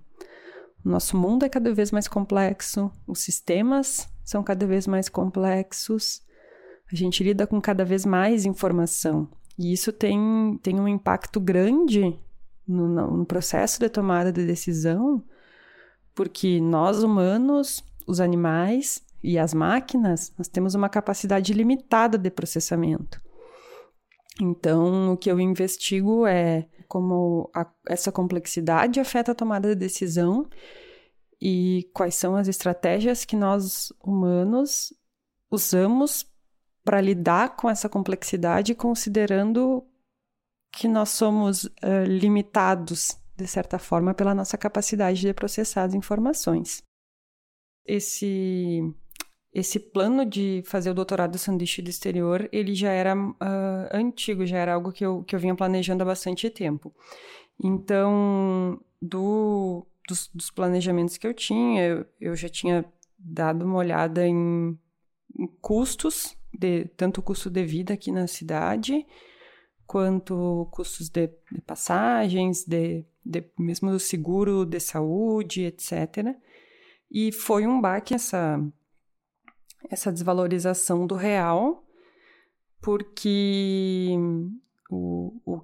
Nosso 0.84 1.16
mundo 1.16 1.44
é 1.44 1.48
cada 1.48 1.72
vez 1.72 1.92
mais 1.92 2.08
complexo, 2.08 2.90
os 3.06 3.20
sistemas 3.20 4.08
são 4.26 4.42
cada 4.42 4.66
vez 4.66 4.88
mais 4.88 5.08
complexos, 5.08 6.20
a 6.92 6.96
gente 6.96 7.22
lida 7.22 7.46
com 7.46 7.60
cada 7.60 7.84
vez 7.84 8.04
mais 8.04 8.44
informação. 8.44 9.28
E 9.56 9.72
isso 9.72 9.92
tem, 9.92 10.58
tem 10.62 10.80
um 10.80 10.88
impacto 10.88 11.40
grande 11.40 12.18
no, 12.66 12.88
no 12.88 13.24
processo 13.24 13.78
de 13.78 13.88
tomada 13.88 14.32
de 14.32 14.44
decisão, 14.44 15.22
porque 16.12 16.60
nós 16.60 17.04
humanos, 17.04 17.84
os 18.04 18.18
animais 18.18 19.00
e 19.22 19.38
as 19.38 19.54
máquinas, 19.54 20.32
nós 20.36 20.48
temos 20.48 20.74
uma 20.74 20.88
capacidade 20.88 21.52
limitada 21.52 22.18
de 22.18 22.28
processamento. 22.28 23.20
Então, 24.40 25.12
o 25.12 25.16
que 25.16 25.30
eu 25.30 25.38
investigo 25.38 26.26
é 26.26 26.66
como 26.88 27.48
a, 27.54 27.64
essa 27.88 28.10
complexidade 28.10 28.98
afeta 28.98 29.32
a 29.32 29.34
tomada 29.36 29.68
de 29.68 29.76
decisão 29.76 30.48
e 31.40 31.88
quais 31.92 32.14
são 32.14 32.36
as 32.36 32.48
estratégias 32.48 33.24
que 33.24 33.36
nós 33.36 33.92
humanos 34.02 34.92
usamos 35.50 36.26
para 36.84 37.00
lidar 37.00 37.56
com 37.56 37.68
essa 37.68 37.88
complexidade, 37.88 38.74
considerando 38.74 39.84
que 40.72 40.86
nós 40.86 41.10
somos 41.10 41.64
uh, 41.64 42.04
limitados, 42.06 43.18
de 43.36 43.46
certa 43.46 43.78
forma, 43.78 44.14
pela 44.14 44.34
nossa 44.34 44.56
capacidade 44.56 45.20
de 45.20 45.34
processar 45.34 45.84
as 45.84 45.94
informações. 45.94 46.82
esse 47.86 48.82
esse 49.52 49.80
plano 49.80 50.26
de 50.26 50.62
fazer 50.66 50.90
o 50.90 50.94
doutorado 50.94 51.32
do 51.32 51.38
sanduíche 51.38 51.80
do 51.80 51.88
exterior, 51.88 52.46
ele 52.52 52.74
já 52.74 52.90
era 52.90 53.16
uh, 53.16 53.88
antigo, 53.90 54.44
já 54.44 54.58
era 54.58 54.74
algo 54.74 54.92
que 54.92 55.02
eu, 55.02 55.24
que 55.24 55.34
eu 55.34 55.40
vinha 55.40 55.54
planejando 55.54 56.02
há 56.02 56.06
bastante 56.06 56.50
tempo. 56.50 56.94
Então, 57.58 58.78
do, 59.00 59.86
dos, 60.06 60.30
dos 60.34 60.50
planejamentos 60.50 61.16
que 61.16 61.26
eu 61.26 61.34
tinha, 61.34 61.82
eu, 61.82 62.06
eu, 62.20 62.36
já 62.36 62.48
tinha 62.48 62.84
dado 63.18 63.64
uma 63.64 63.76
olhada 63.78 64.26
em, 64.26 64.78
em 65.38 65.46
custos, 65.60 66.36
de, 66.52 66.86
tanto 66.96 67.18
o 67.18 67.22
custo 67.22 67.50
de 67.50 67.64
vida 67.64 67.94
aqui 67.94 68.10
na 68.10 68.26
cidade, 68.26 69.06
quanto 69.86 70.68
custos 70.70 71.08
de, 71.08 71.28
de 71.50 71.60
passagens, 71.60 72.64
de, 72.64 73.04
de, 73.24 73.44
mesmo 73.58 73.90
do 73.90 74.00
seguro 74.00 74.64
de 74.64 74.80
saúde, 74.80 75.64
etc. 75.64 76.34
E 77.10 77.32
foi 77.32 77.66
um 77.66 77.80
baque 77.80 78.14
essa, 78.14 78.60
essa 79.88 80.12
desvalorização 80.12 81.06
do 81.06 81.14
real, 81.14 81.84
porque 82.80 84.14
o, 84.90 85.40
o, 85.44 85.60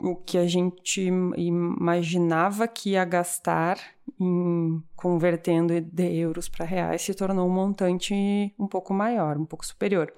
o 0.00 0.14
que 0.14 0.38
a 0.38 0.46
gente 0.46 1.02
imaginava 1.36 2.68
que 2.68 2.90
ia 2.90 3.04
gastar 3.04 3.78
em 4.18 4.82
convertendo 4.96 5.80
de 5.80 6.16
euros 6.16 6.48
para 6.48 6.64
reais 6.64 7.02
se 7.02 7.14
tornou 7.14 7.46
um 7.46 7.52
montante 7.52 8.14
um 8.58 8.66
pouco 8.66 8.94
maior, 8.94 9.36
um 9.36 9.44
pouco 9.44 9.66
superior. 9.66 10.12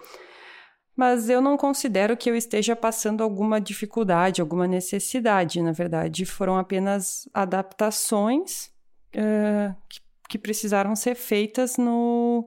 Mas 0.97 1.31
eu 1.31 1.41
não 1.41 1.57
considero 1.57 2.17
que 2.17 2.29
eu 2.29 2.37
esteja 2.37 2.77
passando 2.77 3.23
alguma 3.23 3.61
dificuldade, 3.61 4.41
alguma 4.41 4.67
necessidade. 4.67 5.63
Na 5.63 5.73
verdade, 5.73 6.27
foram 6.27 6.59
apenas 6.59 7.29
adaptações 7.33 8.67
uh, 9.15 9.75
que, 9.89 10.01
que 10.29 10.39
precisaram 10.39 10.95
ser 10.95 11.15
feitas 11.15 11.79
no, 11.79 12.47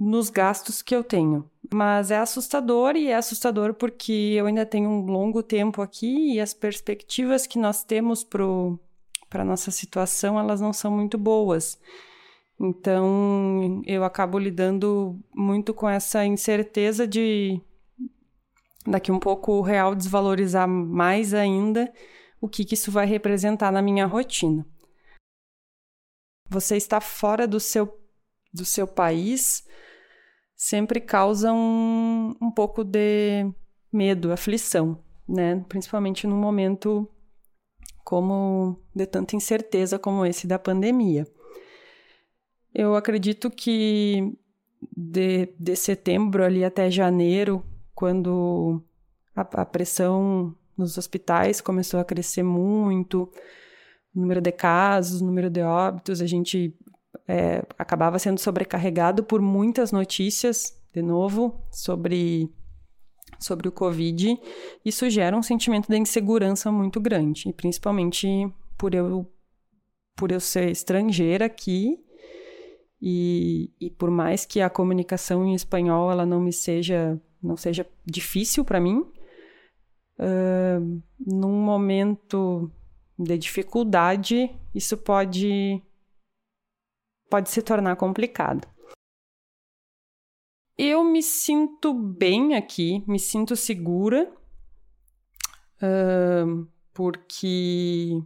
nos 0.00 0.30
gastos 0.30 0.80
que 0.80 0.96
eu 0.96 1.04
tenho. 1.04 1.48
Mas 1.72 2.10
é 2.10 2.16
assustador 2.16 2.96
e 2.96 3.08
é 3.08 3.16
assustador 3.16 3.74
porque 3.74 4.34
eu 4.34 4.46
ainda 4.46 4.64
tenho 4.64 4.88
um 4.88 5.04
longo 5.04 5.42
tempo 5.42 5.82
aqui 5.82 6.32
e 6.32 6.40
as 6.40 6.54
perspectivas 6.54 7.46
que 7.46 7.58
nós 7.58 7.84
temos 7.84 8.24
para 8.24 9.42
a 9.42 9.44
nossa 9.44 9.70
situação, 9.70 10.38
elas 10.38 10.60
não 10.60 10.72
são 10.72 10.90
muito 10.90 11.18
boas. 11.18 11.78
Então, 12.58 13.82
eu 13.86 14.02
acabo 14.02 14.38
lidando 14.38 15.18
muito 15.34 15.72
com 15.74 15.88
essa 15.88 16.24
incerteza 16.24 17.06
de 17.06 17.60
daqui 18.86 19.12
um 19.12 19.18
pouco 19.18 19.52
o 19.52 19.62
real 19.62 19.94
desvalorizar 19.94 20.66
mais 20.66 21.34
ainda 21.34 21.92
o 22.40 22.48
que, 22.48 22.64
que 22.64 22.74
isso 22.74 22.90
vai 22.90 23.06
representar 23.06 23.70
na 23.70 23.82
minha 23.82 24.06
rotina. 24.06 24.66
Você 26.48 26.76
está 26.76 27.00
fora 27.00 27.46
do 27.46 27.60
seu, 27.60 27.98
do 28.52 28.64
seu 28.64 28.86
país, 28.86 29.64
sempre 30.60 31.00
causa 31.00 31.50
um, 31.54 32.34
um 32.38 32.50
pouco 32.50 32.84
de 32.84 33.50
medo, 33.90 34.30
aflição, 34.30 35.02
né? 35.26 35.64
Principalmente 35.66 36.26
num 36.26 36.36
momento 36.36 37.08
como 38.04 38.78
de 38.94 39.06
tanta 39.06 39.34
incerteza 39.34 39.98
como 39.98 40.26
esse 40.26 40.46
da 40.46 40.58
pandemia. 40.58 41.26
Eu 42.74 42.94
acredito 42.94 43.50
que 43.50 44.36
de, 44.94 45.48
de 45.58 45.74
setembro 45.76 46.44
ali 46.44 46.62
até 46.62 46.90
janeiro, 46.90 47.64
quando 47.94 48.82
a, 49.34 49.40
a 49.40 49.64
pressão 49.64 50.54
nos 50.76 50.98
hospitais 50.98 51.62
começou 51.62 51.98
a 51.98 52.04
crescer 52.04 52.42
muito, 52.42 53.32
o 54.14 54.20
número 54.20 54.42
de 54.42 54.52
casos, 54.52 55.22
o 55.22 55.24
número 55.24 55.48
de 55.48 55.62
óbitos, 55.62 56.20
a 56.20 56.26
gente 56.26 56.76
é, 57.26 57.64
acabava 57.78 58.18
sendo 58.18 58.38
sobrecarregado 58.38 59.24
por 59.24 59.40
muitas 59.40 59.92
notícias, 59.92 60.78
de 60.92 61.02
novo, 61.02 61.60
sobre, 61.70 62.50
sobre 63.38 63.68
o 63.68 63.72
Covid. 63.72 64.38
Isso 64.84 65.08
gera 65.10 65.36
um 65.36 65.42
sentimento 65.42 65.88
de 65.88 65.96
insegurança 65.96 66.70
muito 66.70 67.00
grande, 67.00 67.48
e 67.48 67.52
principalmente 67.52 68.28
por 68.76 68.94
eu, 68.94 69.30
por 70.16 70.32
eu 70.32 70.40
ser 70.40 70.70
estrangeira 70.70 71.46
aqui. 71.46 71.98
E, 73.02 73.72
e 73.80 73.88
por 73.90 74.10
mais 74.10 74.44
que 74.44 74.60
a 74.60 74.68
comunicação 74.68 75.46
em 75.46 75.54
espanhol 75.54 76.12
ela 76.12 76.26
não 76.26 76.38
me 76.38 76.52
seja 76.52 77.18
não 77.42 77.56
seja 77.56 77.86
difícil 78.04 78.64
para 78.64 78.80
mim, 78.80 78.98
uh, 80.18 81.02
num 81.18 81.62
momento 81.62 82.70
de 83.18 83.38
dificuldade, 83.38 84.50
isso 84.74 84.96
pode 84.96 85.82
pode 87.30 87.48
se 87.48 87.62
tornar 87.62 87.96
complicado. 87.96 88.68
Eu 90.76 91.04
me 91.04 91.22
sinto 91.22 91.94
bem 91.94 92.54
aqui, 92.54 93.04
me 93.06 93.18
sinto 93.18 93.54
segura, 93.54 94.32
uh, 95.82 96.66
porque 96.92 98.20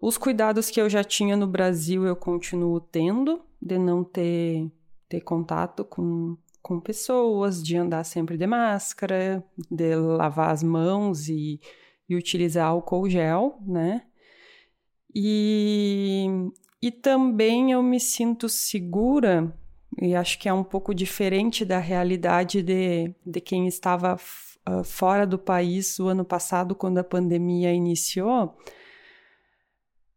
os 0.00 0.16
cuidados 0.16 0.70
que 0.70 0.80
eu 0.80 0.88
já 0.88 1.02
tinha 1.02 1.36
no 1.36 1.46
Brasil 1.46 2.06
eu 2.06 2.16
continuo 2.16 2.80
tendo, 2.80 3.42
de 3.60 3.78
não 3.78 4.04
ter, 4.04 4.70
ter 5.08 5.20
contato 5.20 5.84
com, 5.84 6.36
com 6.62 6.80
pessoas, 6.80 7.62
de 7.62 7.76
andar 7.76 8.04
sempre 8.04 8.36
de 8.36 8.46
máscara, 8.46 9.44
de 9.70 9.96
lavar 9.96 10.50
as 10.50 10.62
mãos 10.62 11.28
e, 11.28 11.60
e 12.08 12.14
utilizar 12.14 12.68
álcool 12.68 13.08
gel, 13.08 13.58
né? 13.66 14.06
E, 15.12 16.26
e 16.82 16.90
também 16.90 17.72
eu 17.72 17.82
me 17.82 17.98
sinto 17.98 18.48
segura, 18.48 19.52
e 20.00 20.14
acho 20.14 20.38
que 20.38 20.48
é 20.48 20.52
um 20.52 20.64
pouco 20.64 20.94
diferente 20.94 21.64
da 21.64 21.78
realidade 21.78 22.62
de, 22.62 23.14
de 23.24 23.40
quem 23.40 23.66
estava 23.66 24.16
uh, 24.68 24.84
fora 24.84 25.26
do 25.26 25.38
país 25.38 25.98
o 25.98 26.08
ano 26.08 26.24
passado, 26.24 26.74
quando 26.74 26.98
a 26.98 27.04
pandemia 27.04 27.72
iniciou, 27.72 28.56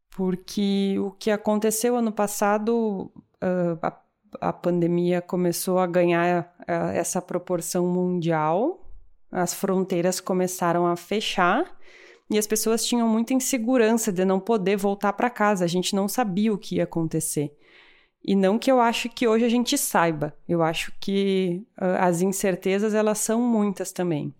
porque 0.09 0.97
o 0.99 1.11
que 1.11 1.31
aconteceu 1.31 1.95
ano 1.95 2.11
passado, 2.11 3.11
uh, 3.41 3.79
a, 3.81 4.01
a, 4.41 4.53
pandemia 4.53 5.21
começou 5.21 5.79
a 5.79 5.87
ganhar 5.87 6.53
uh, 6.61 6.91
essa 6.93 7.21
proporção 7.21 7.87
mundial, 7.87 8.85
as 9.31 9.53
fronteiras 9.53 10.19
começaram 10.19 10.85
a 10.87 10.95
fechar 10.95 11.79
e 12.29 12.37
as 12.37 12.45
pessoas 12.45 12.85
tinham 12.85 13.07
muita 13.07 13.33
insegurança 13.33 14.11
de 14.11 14.23
não 14.23 14.39
poder 14.39 14.77
voltar 14.77 15.13
para 15.13 15.29
casa. 15.29 15.65
A 15.65 15.67
gente 15.67 15.95
não 15.95 16.07
sabia 16.07 16.53
o 16.53 16.57
que 16.57 16.75
ia 16.75 16.83
acontecer. 16.83 17.55
E 18.23 18.35
não 18.35 18.59
que 18.59 18.71
eu 18.71 18.79
acho 18.79 19.09
que 19.09 19.27
hoje 19.27 19.45
a 19.45 19.49
gente 19.49 19.77
saiba. 19.77 20.35
Eu 20.47 20.61
acho 20.61 20.93
que 20.99 21.65
uh, 21.81 21.97
as 21.99 22.21
incertezas 22.21 22.93
elas 22.93 23.17
são 23.17 23.41
muitas 23.41 23.91
também. 23.91 24.33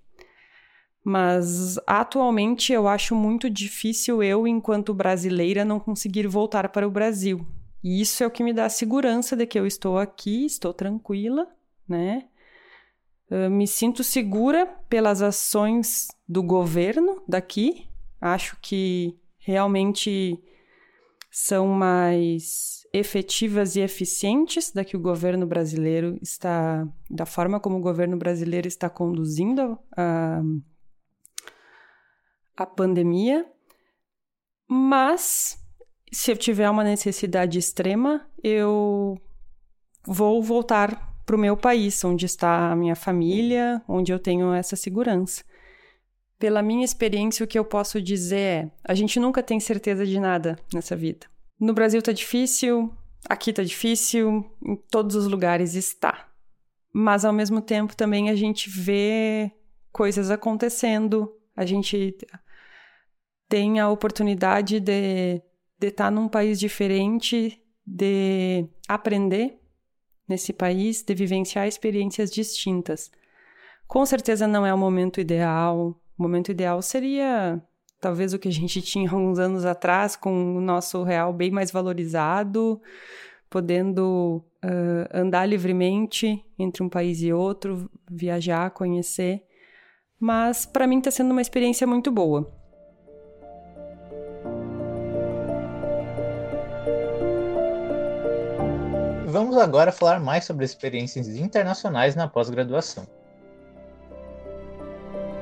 Mas 1.04 1.80
atualmente 1.88 2.72
eu 2.74 2.88
acho 2.88 3.16
muito 3.16 3.50
difícil 3.50 4.22
eu, 4.22 4.46
enquanto 4.46 4.94
brasileira, 4.94 5.66
não 5.66 5.80
conseguir 5.80 6.28
voltar 6.28 6.70
para 6.70 6.88
o 6.88 6.92
Brasil. 6.92 7.46
E 7.84 8.02
isso 8.02 8.24
é 8.24 8.28
o 8.28 8.32
que 8.32 8.44
me 8.44 8.54
dá 8.54 8.66
a 8.66 8.70
segurança 8.70 9.36
de 9.36 9.48
que 9.48 9.58
eu 9.58 9.66
estou 9.66 9.98
aqui, 9.98 10.46
estou 10.46 10.74
tranquila, 10.74 11.48
né? 11.88 12.26
Uh, 13.30 13.50
me 13.50 13.68
sinto 13.68 14.04
segura 14.04 14.66
pelas 14.90 15.22
ações 15.22 16.08
do 16.28 16.42
governo 16.42 17.22
daqui. 17.28 17.88
Acho 18.20 18.58
que 18.62 19.18
realmente 19.38 20.42
são 21.32 21.68
mais 21.68 22.88
efetivas 22.92 23.76
e 23.76 23.82
eficientes 23.82 24.72
da 24.72 24.84
que 24.84 24.98
o 24.98 25.00
governo 25.00 25.46
brasileiro 25.46 26.18
está, 26.22 26.88
da 27.10 27.26
forma 27.26 27.60
como 27.60 27.78
o 27.78 27.82
governo 27.82 28.18
brasileiro 28.18 28.68
está 28.68 28.90
conduzindo 28.90 29.78
a, 29.96 30.42
a 32.58 32.66
pandemia. 32.66 33.46
Mas 34.68 35.60
se 36.12 36.32
eu 36.32 36.38
tiver 36.38 36.70
uma 36.70 36.84
necessidade 36.84 37.60
extrema, 37.60 38.28
eu 38.44 39.20
vou 40.06 40.42
voltar 40.42 41.09
para 41.30 41.36
o 41.36 41.40
meu 41.40 41.56
país, 41.56 42.04
onde 42.04 42.26
está 42.26 42.72
a 42.72 42.76
minha 42.76 42.96
família, 42.96 43.84
onde 43.88 44.12
eu 44.12 44.18
tenho 44.18 44.52
essa 44.52 44.76
segurança. 44.76 45.44
Pela 46.40 46.64
minha 46.64 46.84
experiência, 46.84 47.44
o 47.44 47.48
que 47.48 47.60
eu 47.60 47.64
posso 47.64 48.02
dizer 48.02 48.40
é: 48.40 48.72
a 48.84 48.96
gente 48.96 49.20
nunca 49.20 49.44
tem 49.44 49.60
certeza 49.60 50.08
de 50.08 50.20
nada 50.20 50.58
nessa 50.74 50.96
vida. 50.96 51.28
No 51.60 51.72
Brasil 51.72 52.02
tá 52.02 52.12
difícil, 52.12 52.92
aqui 53.30 53.54
tá 53.54 53.62
difícil, 53.62 54.44
em 54.66 54.76
todos 54.76 55.16
os 55.16 55.28
lugares 55.28 55.76
está. 55.76 56.28
Mas 56.92 57.24
ao 57.24 57.32
mesmo 57.32 57.62
tempo 57.62 57.96
também 57.96 58.32
a 58.32 58.36
gente 58.36 58.68
vê 58.68 59.52
coisas 59.92 60.32
acontecendo, 60.32 61.32
a 61.56 61.64
gente 61.64 62.18
tem 63.48 63.80
a 63.80 63.88
oportunidade 63.88 64.80
de 64.80 65.44
estar 65.80 66.06
tá 66.06 66.12
num 66.12 66.28
país 66.28 66.60
diferente, 66.60 67.62
de 67.86 68.68
aprender 68.88 69.59
nesse 70.30 70.54
país, 70.54 71.02
de 71.02 71.14
vivenciar 71.16 71.68
experiências 71.68 72.30
distintas. 72.30 73.12
Com 73.88 74.06
certeza 74.06 74.48
não 74.48 74.66
é 74.66 74.74
o 74.74 74.78
momento 74.78 75.20
ideal. 75.20 76.00
O 76.18 76.22
momento 76.22 76.52
ideal 76.52 76.82
seria 76.82 77.62
talvez 78.00 78.34
o 78.34 78.40
que 78.40 78.48
a 78.48 78.52
gente 78.52 78.82
tinha 78.84 79.10
alguns 79.10 79.40
anos 79.40 79.66
atrás, 79.66 80.16
com 80.16 80.56
o 80.56 80.62
nosso 80.62 81.04
real 81.04 81.34
bem 81.34 81.50
mais 81.50 81.72
valorizado, 81.72 82.80
podendo 83.50 84.44
uh, 84.64 85.10
andar 85.12 85.46
livremente 85.48 86.46
entre 86.58 86.84
um 86.84 86.90
país 86.90 87.22
e 87.22 87.34
outro, 87.34 87.90
viajar, 88.10 88.70
conhecer. 88.72 89.44
Mas 90.20 90.66
para 90.66 90.86
mim 90.86 91.00
está 91.00 91.10
sendo 91.10 91.32
uma 91.32 91.42
experiência 91.42 91.88
muito 91.88 92.12
boa. 92.12 92.59
Vamos 99.30 99.58
agora 99.58 99.92
falar 99.92 100.20
mais 100.20 100.44
sobre 100.46 100.66
experiências 100.66 101.28
internacionais 101.28 102.16
na 102.16 102.28
pós-graduação. 102.28 103.06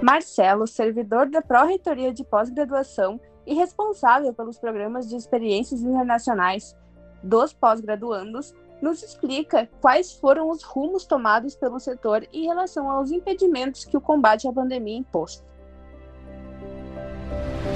Marcelo, 0.01 0.67
servidor 0.67 1.29
da 1.29 1.41
Pró-Reitoria 1.41 2.13
de 2.13 2.21
Pós-Graduação 2.25 3.17
e 3.45 3.53
responsável 3.53 4.33
pelos 4.33 4.59
programas 4.59 5.07
de 5.07 5.15
experiências 5.15 5.81
internacionais 5.81 6.75
dos 7.23 7.53
pós-graduandos, 7.53 8.53
nos 8.81 9.01
explica 9.01 9.69
quais 9.79 10.11
foram 10.11 10.49
os 10.49 10.63
rumos 10.63 11.05
tomados 11.05 11.55
pelo 11.55 11.79
setor 11.79 12.27
em 12.33 12.45
relação 12.45 12.91
aos 12.91 13.09
impedimentos 13.09 13.85
que 13.85 13.95
o 13.95 14.01
combate 14.01 14.49
à 14.49 14.53
pandemia 14.53 14.97
impôs. 14.97 15.41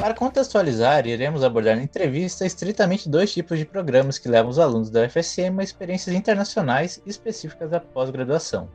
Para 0.02 0.16
contextualizar, 0.16 1.06
iremos 1.06 1.44
abordar 1.44 1.76
na 1.76 1.84
entrevista 1.84 2.44
estritamente 2.44 3.08
dois 3.08 3.32
tipos 3.32 3.60
de 3.60 3.66
programas 3.66 4.18
que 4.18 4.28
levam 4.28 4.50
os 4.50 4.58
alunos 4.58 4.90
da 4.90 5.06
UFSM 5.06 5.60
a 5.60 5.64
experiências 5.64 6.16
internacionais 6.16 7.00
específicas 7.06 7.70
da 7.70 7.80
pós-graduação. 7.80 8.68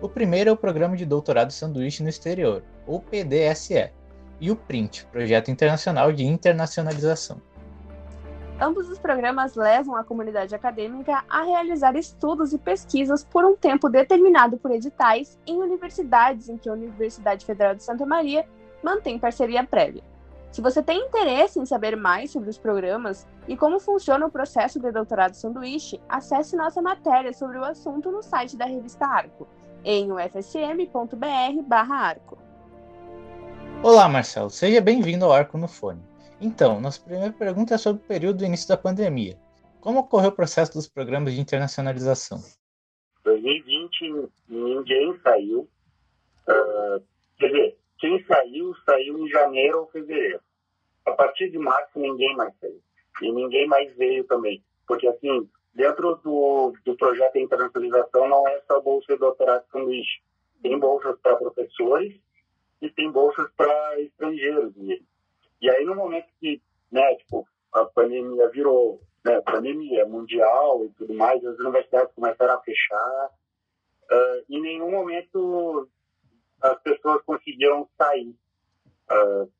O 0.00 0.08
primeiro 0.08 0.50
é 0.50 0.52
o 0.52 0.56
Programa 0.56 0.96
de 0.96 1.04
Doutorado 1.04 1.50
Sanduíche 1.50 2.00
no 2.04 2.08
Exterior, 2.08 2.62
ou 2.86 3.00
PDSE, 3.00 3.90
e 4.40 4.52
o 4.52 4.54
PRINT, 4.54 5.02
Projeto 5.06 5.50
Internacional 5.50 6.12
de 6.12 6.24
Internacionalização. 6.24 7.42
Ambos 8.60 8.88
os 8.88 9.00
programas 9.00 9.56
levam 9.56 9.96
a 9.96 10.04
comunidade 10.04 10.54
acadêmica 10.54 11.24
a 11.28 11.42
realizar 11.42 11.96
estudos 11.96 12.52
e 12.52 12.58
pesquisas 12.58 13.24
por 13.24 13.44
um 13.44 13.56
tempo 13.56 13.88
determinado 13.88 14.56
por 14.56 14.70
editais 14.70 15.40
em 15.44 15.60
universidades 15.60 16.48
em 16.48 16.56
que 16.56 16.68
a 16.68 16.72
Universidade 16.72 17.44
Federal 17.44 17.74
de 17.74 17.82
Santa 17.82 18.06
Maria 18.06 18.46
mantém 18.80 19.18
parceria 19.18 19.64
prévia. 19.64 20.04
Se 20.50 20.62
você 20.62 20.82
tem 20.82 21.06
interesse 21.06 21.60
em 21.60 21.66
saber 21.66 21.96
mais 21.96 22.30
sobre 22.30 22.48
os 22.48 22.56
programas 22.58 23.26
e 23.46 23.56
como 23.56 23.78
funciona 23.78 24.26
o 24.26 24.30
processo 24.30 24.80
de 24.80 24.90
doutorado 24.90 25.34
sanduíche, 25.34 26.00
acesse 26.08 26.56
nossa 26.56 26.80
matéria 26.80 27.32
sobre 27.32 27.58
o 27.58 27.64
assunto 27.64 28.10
no 28.10 28.22
site 28.22 28.56
da 28.56 28.64
revista 28.64 29.06
Arco, 29.06 29.46
em 29.84 30.10
ufsm.br/arco. 30.10 30.88
Olá, 33.82 34.08
Marcelo, 34.08 34.50
seja 34.50 34.80
bem-vindo 34.80 35.24
ao 35.24 35.32
Arco 35.32 35.58
no 35.58 35.68
Fone. 35.68 36.02
Então, 36.40 36.80
nossa 36.80 37.00
primeira 37.00 37.32
pergunta 37.32 37.74
é 37.74 37.78
sobre 37.78 38.02
o 38.02 38.06
período 38.06 38.38
do 38.38 38.44
início 38.44 38.68
da 38.68 38.76
pandemia. 38.76 39.38
Como 39.80 40.00
ocorreu 40.00 40.30
o 40.30 40.34
processo 40.34 40.72
dos 40.72 40.88
programas 40.88 41.34
de 41.34 41.40
internacionalização? 41.40 42.42
2020, 43.22 44.30
ninguém 44.48 45.18
saiu. 45.22 45.68
Uh, 46.48 47.02
quer 47.38 47.46
dizer, 47.48 47.78
quem 47.98 48.22
saiu, 48.24 48.74
saiu 48.84 49.18
em 49.18 49.28
janeiro 49.28 49.80
ou 49.80 49.86
fevereiro. 49.88 50.40
A 51.06 51.12
partir 51.12 51.50
de 51.50 51.58
março, 51.58 51.98
ninguém 51.98 52.34
mais 52.36 52.54
saiu. 52.60 52.80
E 53.22 53.32
ninguém 53.32 53.66
mais 53.66 53.94
veio 53.96 54.24
também. 54.24 54.62
Porque, 54.86 55.06
assim, 55.08 55.48
dentro 55.74 56.16
do, 56.16 56.72
do 56.84 56.96
projeto 56.96 57.32
de 57.34 57.42
internacionalização, 57.42 58.28
não 58.28 58.46
é 58.48 58.60
só 58.66 58.80
bolsa 58.80 59.12
de 59.12 59.18
doutorado 59.18 59.64
sanduíche. 59.72 60.20
Tem 60.62 60.78
bolsas 60.78 61.18
para 61.20 61.36
professores 61.36 62.14
e 62.80 62.90
tem 62.90 63.10
bolsas 63.10 63.50
para 63.56 64.00
estrangeiros. 64.00 64.72
E, 64.76 65.02
e 65.60 65.70
aí, 65.70 65.84
no 65.84 65.94
momento 65.94 66.28
que, 66.40 66.62
né, 66.90 67.14
tipo, 67.16 67.46
a 67.72 67.84
pandemia 67.84 68.48
virou 68.50 69.00
né, 69.24 69.40
pandemia 69.40 70.06
mundial 70.06 70.84
e 70.84 70.88
tudo 70.90 71.14
mais, 71.14 71.44
as 71.44 71.58
universidades 71.58 72.14
começaram 72.14 72.54
a 72.54 72.60
fechar. 72.60 73.30
Uh, 74.10 74.44
em 74.48 74.60
nenhum 74.62 74.90
momento 74.90 75.88
as 76.62 76.80
pessoas 76.82 77.22
conseguiram 77.22 77.88
sair. 77.96 78.34
Uh, 79.10 79.50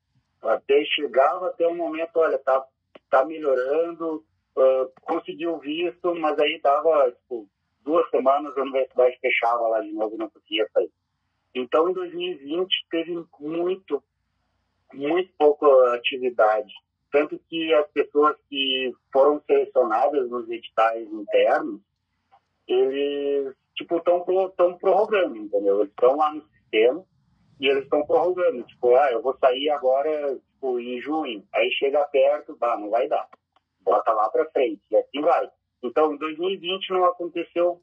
até 0.42 0.84
chegava 0.84 1.49
até 1.49 1.66
um 1.66 1.76
momento, 1.76 2.16
olha, 2.16 2.38
tá, 2.38 2.64
tá 3.11 3.24
melhorando, 3.24 4.24
uh, 4.57 4.92
conseguiu 5.03 5.59
visto, 5.59 6.14
mas 6.14 6.38
aí 6.38 6.61
tava 6.61 7.11
tipo, 7.12 7.49
duas 7.82 8.09
semanas 8.11 8.57
a 8.57 8.62
universidade 8.62 9.18
fechava 9.20 9.68
lá 9.68 9.80
de 9.80 9.92
novo, 9.92 10.16
não 10.16 10.28
conseguia 10.28 10.68
sair. 10.72 10.90
Então, 11.55 11.88
em 11.88 11.92
2020 11.92 12.86
teve 12.90 13.24
muito, 13.40 14.03
muito 14.92 15.32
pouca 15.38 15.94
atividade, 15.94 16.72
tanto 17.11 17.38
que 17.49 17.72
as 17.72 17.90
pessoas 17.90 18.36
que 18.49 18.94
foram 19.12 19.40
selecionadas 19.46 20.28
nos 20.28 20.49
editais 20.49 21.09
internos, 21.11 21.80
eles 22.66 23.55
tipo 23.74 23.96
estão 23.96 24.76
prorrogando, 24.78 25.36
entendeu? 25.36 25.80
Eles 25.80 25.90
estão 25.90 26.16
lá 26.16 26.34
no 26.34 26.42
e 27.60 27.66
eles 27.66 27.84
estão 27.84 28.04
prorrogando. 28.06 28.62
Tipo, 28.64 28.94
ah, 28.96 29.10
eu 29.12 29.22
vou 29.22 29.36
sair 29.38 29.68
agora 29.70 30.36
tipo, 30.36 30.78
em 30.78 31.00
junho. 31.00 31.44
Aí 31.54 31.70
chega 31.72 32.04
perto, 32.04 32.56
bah, 32.56 32.76
não 32.76 32.90
vai 32.90 33.08
dar. 33.08 33.28
Bota 33.80 34.12
lá 34.12 34.28
para 34.30 34.50
frente. 34.50 34.82
E 34.90 34.96
assim 34.96 35.20
vai. 35.20 35.48
Então, 35.82 36.14
em 36.14 36.18
2020 36.18 36.90
não 36.90 37.04
aconteceu 37.04 37.80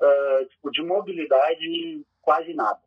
uh, 0.00 0.46
tipo, 0.48 0.70
de 0.70 0.82
mobilidade 0.82 2.04
quase 2.20 2.52
nada. 2.54 2.80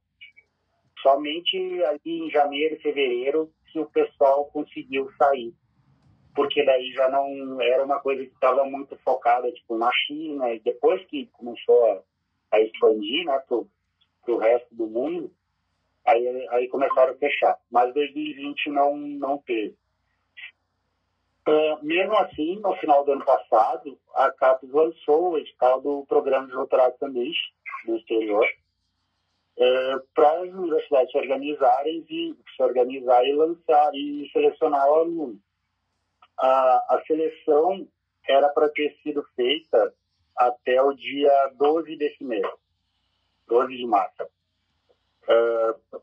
Somente 1.02 1.58
ali 1.84 2.00
em 2.06 2.30
janeiro, 2.30 2.80
fevereiro, 2.82 3.52
que 3.72 3.80
o 3.80 3.90
pessoal 3.90 4.46
conseguiu 4.46 5.10
sair. 5.18 5.54
Porque 6.36 6.64
daí 6.64 6.92
já 6.94 7.10
não 7.10 7.60
era 7.62 7.84
uma 7.84 8.00
coisa 8.00 8.24
que 8.24 8.34
estava 8.34 8.64
muito 8.64 8.96
focada 8.98 9.52
tipo, 9.52 9.78
na 9.78 9.92
China. 10.06 10.54
E 10.54 10.60
depois 10.60 11.04
que 11.08 11.26
começou 11.34 11.86
a, 11.92 12.02
a 12.58 12.62
expandir 12.62 13.26
né, 13.26 13.42
para 14.24 14.34
o 14.34 14.38
resto 14.38 14.74
do 14.74 14.88
mundo, 14.88 15.32
aí, 16.06 16.48
aí 16.50 16.68
começaram 16.68 17.14
a 17.14 17.18
fechar. 17.18 17.58
Mas 17.70 17.94
2020 17.94 18.70
não, 18.70 18.98
não 18.98 19.38
teve. 19.40 19.76
Uh, 21.48 21.84
mesmo 21.84 22.16
assim, 22.18 22.60
no 22.60 22.76
final 22.76 23.04
do 23.04 23.14
ano 23.14 23.26
passado, 23.26 23.98
a 24.14 24.32
CAPES 24.32 24.70
lançou 24.72 25.32
o 25.32 25.38
edital 25.40 25.82
do 25.82 26.06
Programa 26.06 26.46
de 26.46 26.54
Doutorado 26.54 26.98
Sanduíche 27.00 27.52
no 27.88 27.98
exterior 27.98 28.46
uh, 29.58 30.08
para 30.14 30.42
as 30.42 30.50
universidades 30.50 31.12
se 31.12 31.18
organizarem 31.18 32.06
e 32.08 32.36
se 32.56 32.64
organizar 32.64 33.26
e 33.26 33.34
lançar 33.34 33.92
e 33.96 34.30
selecionar 34.32 34.88
o 34.88 34.96
aluno. 34.96 35.40
A, 36.38 36.96
a 36.96 37.04
seleção 37.08 37.88
era 38.28 38.50
para 38.50 38.70
ter 38.70 38.96
sido 39.02 39.24
feita 39.36 39.94
até 40.38 40.82
o 40.82 40.94
dia 40.94 41.52
12 41.56 41.96
desse 41.98 42.24
mês. 42.24 42.48
12 43.48 43.76
de 43.76 43.86
março. 43.86 44.24
Uh, 45.24 46.02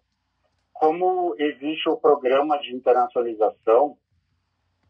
como 0.72 1.34
existe 1.39 1.89
o 1.89 1.97
programa 1.97 2.59
de 2.59 2.74
internacionalização, 2.74 3.97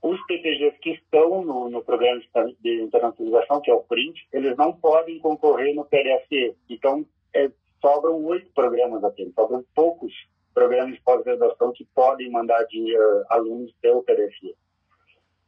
os 0.02 0.20
PTGs 0.26 0.78
que 0.80 0.90
estão 0.90 1.42
no, 1.42 1.68
no, 1.68 1.82
programa 1.82 2.20
de 2.60 2.82
internacionalização, 2.82 3.60
que 3.60 3.70
é 3.70 3.74
o 3.74 3.82
PRINT, 3.82 4.16
eles 4.32 4.56
não 4.56 4.72
podem 4.72 5.18
concorrer 5.18 5.74
no 5.74 5.84
PDSE. 5.84 6.54
Então, 6.68 7.04
é, 7.34 7.50
sobram 7.80 8.22
oito 8.26 8.50
programas 8.52 9.02
apenas, 9.02 9.34
sobram 9.34 9.64
poucos 9.74 10.12
programas 10.54 10.94
de 10.94 11.00
pós-graduação 11.02 11.72
que 11.72 11.84
podem 11.94 12.30
mandar 12.30 12.62
de 12.64 12.96
uh, 12.96 13.24
alunos 13.30 13.72
pelo 13.80 14.02
PDSE. 14.02 14.54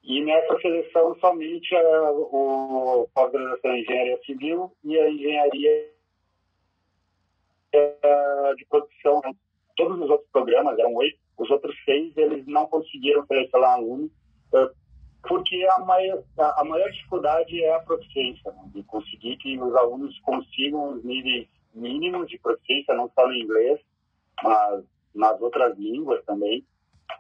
E 0.02 0.24
nessa 0.24 0.58
seleção, 0.60 1.14
somente 1.20 1.74
uh, 1.74 2.28
o 2.32 3.08
pós-graduação 3.14 3.74
em 3.74 3.82
engenharia 3.82 4.18
civil 4.24 4.72
e 4.82 4.98
a 4.98 5.10
engenharia 5.10 5.90
uh, 7.74 8.56
de 8.56 8.64
produção. 8.66 9.20
Né? 9.24 9.32
Todos 9.76 10.00
os 10.00 10.10
outros 10.10 10.28
programas, 10.30 10.78
eram 10.78 10.94
oito, 10.94 11.18
os 11.38 11.50
outros 11.50 11.74
seis, 11.84 12.16
eles 12.16 12.46
não 12.46 12.66
conseguiram 12.66 13.26
selecionar 13.26 13.74
alunos, 13.74 14.10
uh, 14.52 14.70
porque 15.26 15.66
a 15.70 15.80
maior, 15.80 16.22
a, 16.38 16.64
maior 16.64 16.90
dificuldade 16.90 17.62
é 17.62 17.74
a 17.74 17.80
proficiência, 17.80 18.50
né? 18.52 18.62
de 18.74 18.82
conseguir 18.84 19.36
que 19.36 19.58
os 19.58 19.74
alunos 19.74 20.18
consigam 20.20 20.94
os 20.94 21.04
níveis 21.04 21.48
mínimos 21.74 22.28
de 22.28 22.38
proficiência, 22.38 22.94
não 22.94 23.10
só 23.14 23.26
no 23.26 23.34
inglês, 23.34 23.80
mas 24.42 24.84
nas 25.14 25.40
outras 25.40 25.76
línguas 25.78 26.24
também. 26.24 26.64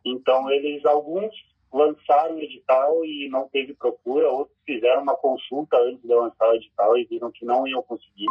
Então, 0.04 0.50
eles, 0.50 0.84
alguns 0.84 1.34
lançaram 1.72 2.36
o 2.36 2.40
edital 2.40 3.04
e 3.04 3.28
não 3.28 3.48
teve 3.48 3.74
procura, 3.74 4.28
outros 4.28 4.56
fizeram 4.64 5.02
uma 5.02 5.14
consulta 5.16 5.76
antes 5.78 6.02
de 6.02 6.14
lançar 6.14 6.48
o 6.48 6.54
edital 6.54 6.98
e 6.98 7.04
viram 7.04 7.30
que 7.30 7.44
não 7.44 7.66
iam 7.66 7.82
conseguir. 7.82 8.26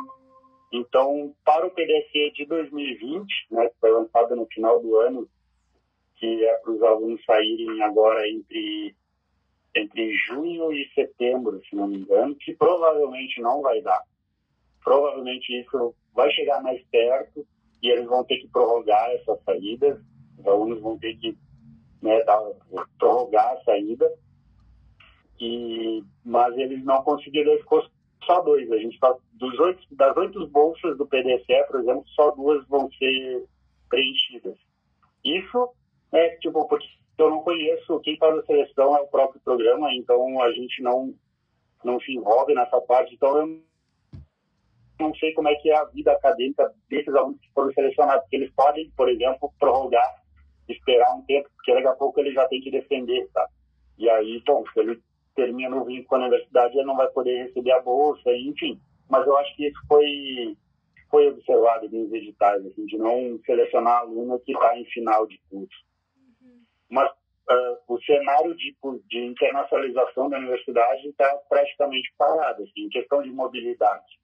Então, 0.71 1.33
para 1.43 1.65
o 1.65 1.71
PDSE 1.71 2.31
de 2.35 2.45
2020, 2.45 3.25
né, 3.51 3.67
que 3.69 3.79
foi 3.79 3.91
lançado 3.91 4.35
no 4.35 4.45
final 4.45 4.79
do 4.79 4.95
ano, 4.97 5.27
que 6.15 6.45
é 6.45 6.53
para 6.55 6.71
os 6.71 6.83
alunos 6.83 7.23
saírem 7.25 7.81
agora 7.81 8.27
entre, 8.29 8.95
entre 9.75 10.13
junho 10.27 10.71
e 10.71 10.87
setembro, 10.93 11.61
se 11.67 11.75
não 11.75 11.87
me 11.87 11.97
engano, 11.97 12.35
que 12.35 12.53
provavelmente 12.55 13.41
não 13.41 13.61
vai 13.61 13.81
dar. 13.81 14.03
Provavelmente 14.83 15.59
isso 15.59 15.95
vai 16.13 16.29
chegar 16.31 16.61
mais 16.61 16.83
perto 16.87 17.45
e 17.81 17.89
eles 17.89 18.05
vão 18.05 18.23
ter 18.23 18.37
que 18.37 18.47
prorrogar 18.49 19.09
essas 19.11 19.41
saídas, 19.43 19.99
os 20.37 20.45
alunos 20.45 20.81
vão 20.81 20.99
ter 20.99 21.15
que 21.17 21.35
né, 22.01 22.23
dar, 22.23 22.41
prorrogar 22.97 23.53
a 23.53 23.63
saída, 23.63 24.11
e, 25.39 26.03
mas 26.23 26.55
eles 26.57 26.83
não 26.83 27.01
conseguiram, 27.03 27.53
só 28.29 28.41
dois. 28.41 28.71
A 28.71 28.77
gente 28.77 28.99
tá, 28.99 29.15
dos 29.33 29.59
oito, 29.59 29.83
das 29.91 30.15
oito 30.15 30.47
bolsas 30.47 30.95
do 30.97 31.07
PDCE, 31.07 31.63
por 31.67 31.79
exemplo, 31.79 32.03
só 32.09 32.29
duas 32.31 32.65
vão 32.67 32.91
ser 32.91 33.45
preenchidas. 33.89 34.55
Isso 35.25 35.69
é 36.11 36.29
tipo, 36.37 36.67
porque 36.67 36.87
eu 37.17 37.29
não 37.31 37.41
conheço 37.41 37.99
quem 38.01 38.17
faz 38.17 38.37
a 38.37 38.45
seleção 38.45 38.95
é 38.95 39.01
o 39.01 39.07
próprio 39.07 39.41
programa, 39.41 39.93
então 39.95 40.41
a 40.41 40.51
gente 40.51 40.81
não, 40.83 41.13
não 41.83 41.99
se 41.99 42.13
envolve 42.13 42.53
nessa 42.53 42.79
parte, 42.81 43.15
então 43.15 43.35
eu 43.37 43.61
não 44.99 45.15
sei 45.15 45.33
como 45.33 45.47
é 45.47 45.55
que 45.55 45.71
é 45.71 45.75
a 45.75 45.85
vida 45.85 46.11
acadêmica 46.11 46.71
desses 46.87 47.13
alunos 47.13 47.39
que 47.41 47.51
foram 47.51 47.73
selecionados, 47.73 48.21
porque 48.21 48.35
eles 48.35 48.51
podem, 48.53 48.91
por 48.95 49.09
exemplo, 49.09 49.51
prorrogar, 49.59 50.23
esperar 50.67 51.15
um 51.15 51.23
tempo, 51.23 51.49
porque 51.55 51.73
daqui 51.73 51.87
a 51.87 51.95
pouco 51.95 52.19
ele 52.19 52.31
já 52.31 52.47
tem 52.47 52.61
que 52.61 52.69
defender, 52.69 53.27
tá? 53.33 53.47
E 53.97 54.09
aí, 54.09 54.41
bom, 54.45 54.63
se 54.71 54.79
ele 54.79 55.01
termina 55.39 55.75
o 55.75 55.85
vínculo 55.85 56.05
com 56.05 56.15
a 56.15 56.19
universidade, 56.19 56.77
ele 56.77 56.85
não 56.85 56.97
vai 56.97 57.07
poder 57.07 57.45
receber 57.45 57.71
a 57.71 57.81
bolsa, 57.81 58.29
enfim. 58.35 58.79
Mas 59.09 59.25
eu 59.25 59.37
acho 59.37 59.55
que 59.55 59.67
isso 59.67 59.79
foi 59.87 60.57
foi 61.09 61.27
observado 61.27 61.89
nos 61.89 62.13
editais, 62.13 62.63
assim, 62.67 62.85
de 62.85 62.95
não 62.95 63.39
selecionar 63.43 64.01
aluno 64.01 64.39
que 64.41 64.51
está 64.51 64.77
em 64.77 64.85
final 64.85 65.25
de 65.25 65.41
curso. 65.49 65.83
Uhum. 66.15 66.61
Mas 66.87 67.09
uh, 67.09 67.77
o 67.87 67.99
cenário 68.03 68.55
de, 68.55 68.75
de 69.07 69.17
internacionalização 69.25 70.29
da 70.29 70.37
universidade 70.37 71.07
está 71.07 71.27
praticamente 71.49 72.13
parado, 72.15 72.61
assim, 72.61 72.81
em 72.81 72.89
questão 72.89 73.23
de 73.23 73.31
mobilidade. 73.31 74.19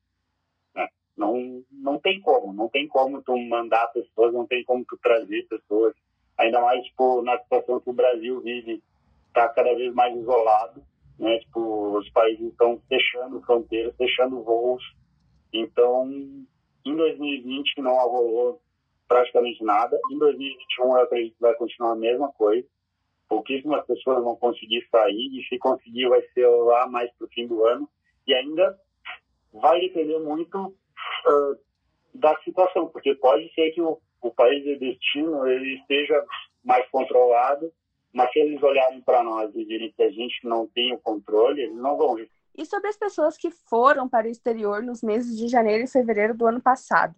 Né? 0.75 0.87
Não, 1.17 1.63
não 1.71 1.97
tem 1.97 2.21
como, 2.21 2.53
não 2.53 2.69
tem 2.69 2.87
como 2.87 3.19
tu 3.23 3.35
mandar 3.35 3.87
pessoas, 3.87 4.31
não 4.31 4.45
tem 4.45 4.63
como 4.63 4.85
tu 4.85 4.95
trazer 5.01 5.47
pessoas, 5.47 5.95
ainda 6.37 6.61
mais 6.61 6.85
tipo, 6.85 7.23
na 7.23 7.39
situação 7.39 7.79
que 7.79 7.89
o 7.89 7.93
Brasil 7.93 8.41
vive, 8.41 8.83
está 9.29 9.49
cada 9.49 9.73
vez 9.73 9.91
mais 9.95 10.15
isolado, 10.15 10.83
né? 11.19 11.39
Tipo, 11.39 11.97
os 11.97 12.09
países 12.09 12.47
estão 12.47 12.81
fechando 12.87 13.41
fronteiras, 13.41 13.95
fechando 13.95 14.43
voos, 14.43 14.83
então 15.53 16.09
em 16.85 16.95
2020 16.95 17.81
não 17.81 17.95
rolou 17.95 18.61
praticamente 19.07 19.63
nada. 19.63 19.99
Em 20.11 20.17
2021 20.17 20.85
eu 20.85 21.01
acredito 21.01 21.35
que 21.35 21.41
vai 21.41 21.55
continuar 21.55 21.93
a 21.93 21.95
mesma 21.95 22.31
coisa. 22.33 22.67
Pouquíssimas 23.27 23.85
pessoas 23.85 24.23
vão 24.23 24.35
conseguir 24.35 24.87
sair 24.91 25.39
e 25.39 25.43
se 25.47 25.57
conseguir 25.57 26.07
vai 26.07 26.21
ser 26.33 26.47
lá 26.47 26.87
mais 26.87 27.11
para 27.13 27.25
o 27.25 27.29
fim 27.29 27.47
do 27.47 27.65
ano. 27.65 27.89
E 28.27 28.33
ainda 28.33 28.77
vai 29.53 29.79
depender 29.79 30.19
muito 30.19 30.57
uh, 30.67 31.57
da 32.13 32.35
situação, 32.41 32.87
porque 32.87 33.15
pode 33.15 33.51
ser 33.53 33.71
que 33.71 33.81
o, 33.81 33.99
o 34.21 34.31
país 34.31 34.63
de 34.63 34.77
destino 34.77 35.47
ele 35.47 35.75
esteja 35.75 36.23
mais 36.63 36.87
controlado, 36.89 37.71
mas 38.15 38.31
se 38.31 38.39
eles 38.39 38.63
olharem 38.63 39.01
para 39.01 39.21
nós 39.21 39.53
e 39.55 39.65
direm 39.65 39.91
que 39.91 40.01
a 40.01 40.09
gente 40.09 40.39
não 40.43 40.65
tem 40.67 40.93
o 40.93 40.99
controle, 40.99 41.61
eles 41.61 41.75
não 41.75 41.97
vão 41.97 42.17
e 42.57 42.65
sobre 42.65 42.87
as 42.87 42.97
pessoas 42.97 43.37
que 43.37 43.51
foram 43.51 44.07
para 44.07 44.27
o 44.27 44.29
exterior 44.29 44.81
nos 44.81 45.03
meses 45.03 45.37
de 45.37 45.47
janeiro 45.47 45.83
e 45.83 45.87
fevereiro 45.87 46.33
do 46.33 46.47
ano 46.47 46.61
passado. 46.61 47.13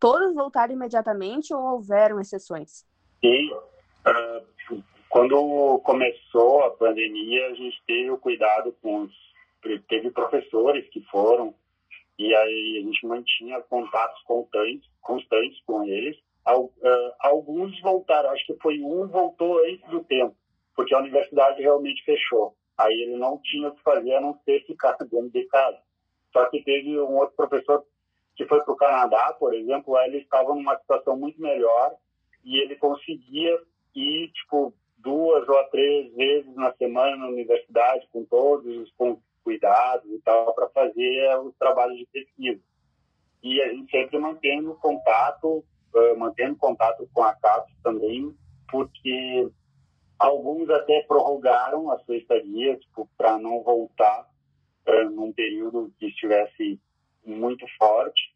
Todos 0.00 0.34
voltaram 0.34 0.74
imediatamente 0.74 1.54
ou 1.54 1.62
houveram 1.74 2.20
exceções? 2.20 2.84
Sim. 3.20 3.52
Uh, 3.52 4.82
quando 5.08 5.78
começou 5.84 6.64
a 6.64 6.70
pandemia, 6.70 7.48
a 7.48 7.54
gente 7.54 7.80
teve 7.86 8.10
o 8.10 8.18
cuidado 8.18 8.74
com 8.82 9.02
os. 9.02 9.30
Teve 9.88 10.10
professores 10.10 10.88
que 10.88 11.02
foram, 11.10 11.54
e 12.18 12.34
aí 12.34 12.78
a 12.78 12.86
gente 12.86 13.06
mantinha 13.06 13.60
contatos 13.60 14.22
constantes, 14.22 14.88
constantes 15.02 15.60
com 15.66 15.84
eles. 15.84 16.16
Alguns 17.20 17.78
voltaram, 17.82 18.30
acho 18.30 18.46
que 18.46 18.56
foi 18.62 18.80
um 18.80 19.06
voltou 19.06 19.62
antes 19.66 19.86
do 19.90 20.02
tempo, 20.04 20.34
porque 20.80 20.94
a 20.94 20.98
universidade 20.98 21.60
realmente 21.60 22.02
fechou. 22.04 22.56
Aí 22.78 23.02
ele 23.02 23.18
não 23.18 23.36
tinha 23.36 23.68
o 23.68 23.74
que 23.74 23.82
fazer 23.82 24.14
a 24.14 24.20
não 24.22 24.40
ser 24.46 24.64
ficar 24.64 24.96
dentro 25.12 25.28
de 25.28 25.44
casa. 25.44 25.76
Só 26.32 26.46
que 26.46 26.64
teve 26.64 26.98
um 26.98 27.18
outro 27.18 27.36
professor 27.36 27.84
que 28.34 28.46
foi 28.46 28.64
para 28.64 28.72
o 28.72 28.76
Canadá, 28.76 29.36
por 29.38 29.52
exemplo, 29.52 29.92
lá 29.92 30.06
ele 30.06 30.18
estava 30.18 30.54
numa 30.54 30.78
situação 30.78 31.18
muito 31.18 31.38
melhor 31.38 31.94
e 32.42 32.62
ele 32.62 32.76
conseguia 32.76 33.60
ir, 33.94 34.32
tipo, 34.32 34.72
duas 34.96 35.46
ou 35.46 35.64
três 35.64 36.14
vezes 36.14 36.54
na 36.56 36.72
semana 36.72 37.14
na 37.14 37.28
universidade, 37.28 38.08
com 38.10 38.24
todos 38.24 38.74
os 38.74 38.90
cuidados 39.44 40.10
e 40.10 40.18
tal, 40.20 40.54
para 40.54 40.70
fazer 40.70 41.38
os 41.40 41.54
trabalhos 41.58 41.98
de 41.98 42.06
pesquisa. 42.06 42.62
E 43.42 43.60
a 43.60 43.68
gente 43.68 43.90
sempre 43.90 44.18
mantendo 44.18 44.74
contato, 44.76 45.62
uh, 45.94 46.18
mantendo 46.18 46.56
contato 46.56 47.06
com 47.12 47.22
a 47.22 47.34
CAPES 47.34 47.74
também, 47.82 48.34
porque 48.70 49.50
Alguns 50.20 50.68
até 50.68 51.00
prorrogaram 51.04 51.90
a 51.90 51.98
sua 52.00 52.18
estadia, 52.18 52.76
tipo, 52.76 53.08
para 53.16 53.38
não 53.38 53.62
voltar 53.62 54.28
uh, 54.86 55.08
num 55.08 55.32
período 55.32 55.90
que 55.98 56.08
estivesse 56.08 56.78
muito 57.24 57.64
forte. 57.78 58.34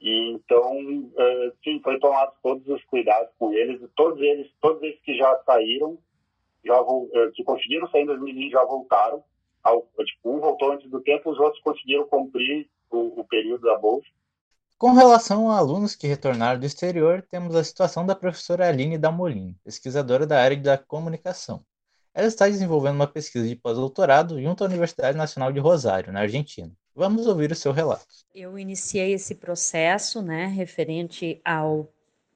E 0.00 0.30
então, 0.30 0.78
uh, 0.78 1.52
sim, 1.64 1.80
foi 1.82 1.98
tomado 1.98 2.32
todos 2.40 2.64
os 2.68 2.84
cuidados 2.84 3.34
com 3.40 3.52
eles. 3.52 3.80
Todos 3.96 4.20
eles, 4.20 4.48
todos 4.60 4.80
eles 4.84 5.00
que 5.00 5.16
já 5.16 5.36
saíram, 5.44 5.98
já 6.64 6.80
uh, 6.80 7.10
que 7.34 7.42
conseguiram 7.42 7.88
sair 7.88 8.02
em 8.02 8.06
2020 8.06 8.52
já 8.52 8.64
voltaram. 8.64 9.24
Ao, 9.64 9.82
tipo, 10.04 10.30
um 10.30 10.38
voltou 10.38 10.70
antes 10.70 10.88
do 10.88 11.00
tempo, 11.00 11.28
os 11.28 11.40
outros 11.40 11.60
conseguiram 11.60 12.06
cumprir 12.06 12.68
o, 12.88 13.20
o 13.20 13.24
período 13.24 13.62
da 13.62 13.76
bolsa. 13.76 14.06
Com 14.76 14.92
relação 14.92 15.50
a 15.50 15.56
alunos 15.56 15.94
que 15.94 16.08
retornaram 16.08 16.58
do 16.58 16.66
exterior, 16.66 17.24
temos 17.30 17.54
a 17.54 17.62
situação 17.62 18.04
da 18.04 18.14
professora 18.14 18.68
Aline 18.68 18.98
Dalmolin, 18.98 19.56
pesquisadora 19.64 20.26
da 20.26 20.40
área 20.40 20.56
da 20.56 20.76
comunicação. 20.76 21.64
Ela 22.12 22.26
está 22.26 22.48
desenvolvendo 22.48 22.96
uma 22.96 23.06
pesquisa 23.06 23.46
de 23.46 23.54
pós-doutorado 23.56 24.40
junto 24.42 24.64
à 24.64 24.66
Universidade 24.66 25.16
Nacional 25.16 25.52
de 25.52 25.60
Rosário, 25.60 26.12
na 26.12 26.20
Argentina. 26.20 26.72
Vamos 26.94 27.26
ouvir 27.26 27.50
o 27.50 27.56
seu 27.56 27.72
relato. 27.72 28.06
Eu 28.34 28.58
iniciei 28.58 29.12
esse 29.14 29.36
processo, 29.36 30.20
né, 30.20 30.46
referente 30.46 31.40
ao 31.44 31.88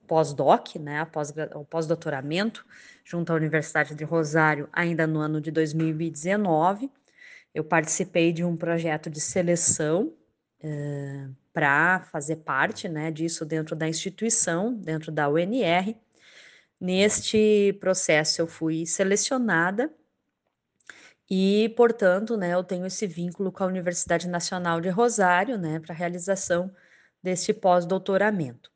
pós-doc, 0.06 0.76
né, 0.76 1.06
ao 1.52 1.64
pós-doutoramento, 1.64 2.64
junto 3.04 3.32
à 3.32 3.36
Universidade 3.36 3.94
de 3.94 4.04
Rosário, 4.04 4.68
ainda 4.72 5.06
no 5.06 5.20
ano 5.20 5.40
de 5.40 5.50
2019. 5.50 6.90
Eu 7.54 7.64
participei 7.64 8.32
de 8.32 8.44
um 8.44 8.56
projeto 8.56 9.10
de 9.10 9.20
seleção 9.20 10.12
uh, 10.62 11.34
para 11.58 12.02
fazer 12.12 12.36
parte 12.36 12.88
né, 12.88 13.10
disso 13.10 13.44
dentro 13.44 13.74
da 13.74 13.88
instituição, 13.88 14.72
dentro 14.74 15.10
da 15.10 15.28
UNR. 15.28 15.96
Neste 16.80 17.76
processo 17.80 18.40
eu 18.40 18.46
fui 18.46 18.86
selecionada 18.86 19.92
e, 21.28 21.74
portanto, 21.76 22.36
né, 22.36 22.54
eu 22.54 22.62
tenho 22.62 22.86
esse 22.86 23.08
vínculo 23.08 23.50
com 23.50 23.64
a 23.64 23.66
Universidade 23.66 24.28
Nacional 24.28 24.80
de 24.80 24.88
Rosário, 24.88 25.58
né, 25.58 25.80
para 25.80 25.92
a 25.92 25.96
realização 25.96 26.70
deste 27.20 27.52
pós-doutoramento. 27.52 28.70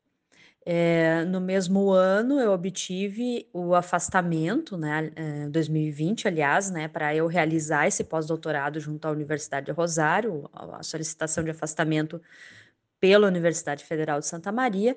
É, 0.66 1.24
no 1.24 1.40
mesmo 1.40 1.90
ano, 1.90 2.40
eu 2.40 2.50
obtive 2.50 3.48
o 3.52 3.76
afastamento, 3.76 4.76
né, 4.76 5.12
em 5.16 5.50
2020, 5.52 6.26
aliás, 6.26 6.68
né, 6.68 6.88
para 6.88 7.14
eu 7.14 7.28
realizar 7.28 7.86
esse 7.86 8.02
pós-doutorado 8.02 8.80
junto 8.80 9.06
à 9.06 9.12
Universidade 9.12 9.66
de 9.66 9.72
Rosário, 9.72 10.50
a 10.52 10.82
solicitação 10.82 11.44
de 11.44 11.50
afastamento 11.50 12.20
pela 13.02 13.26
Universidade 13.26 13.84
Federal 13.84 14.20
de 14.20 14.28
Santa 14.28 14.52
Maria, 14.52 14.96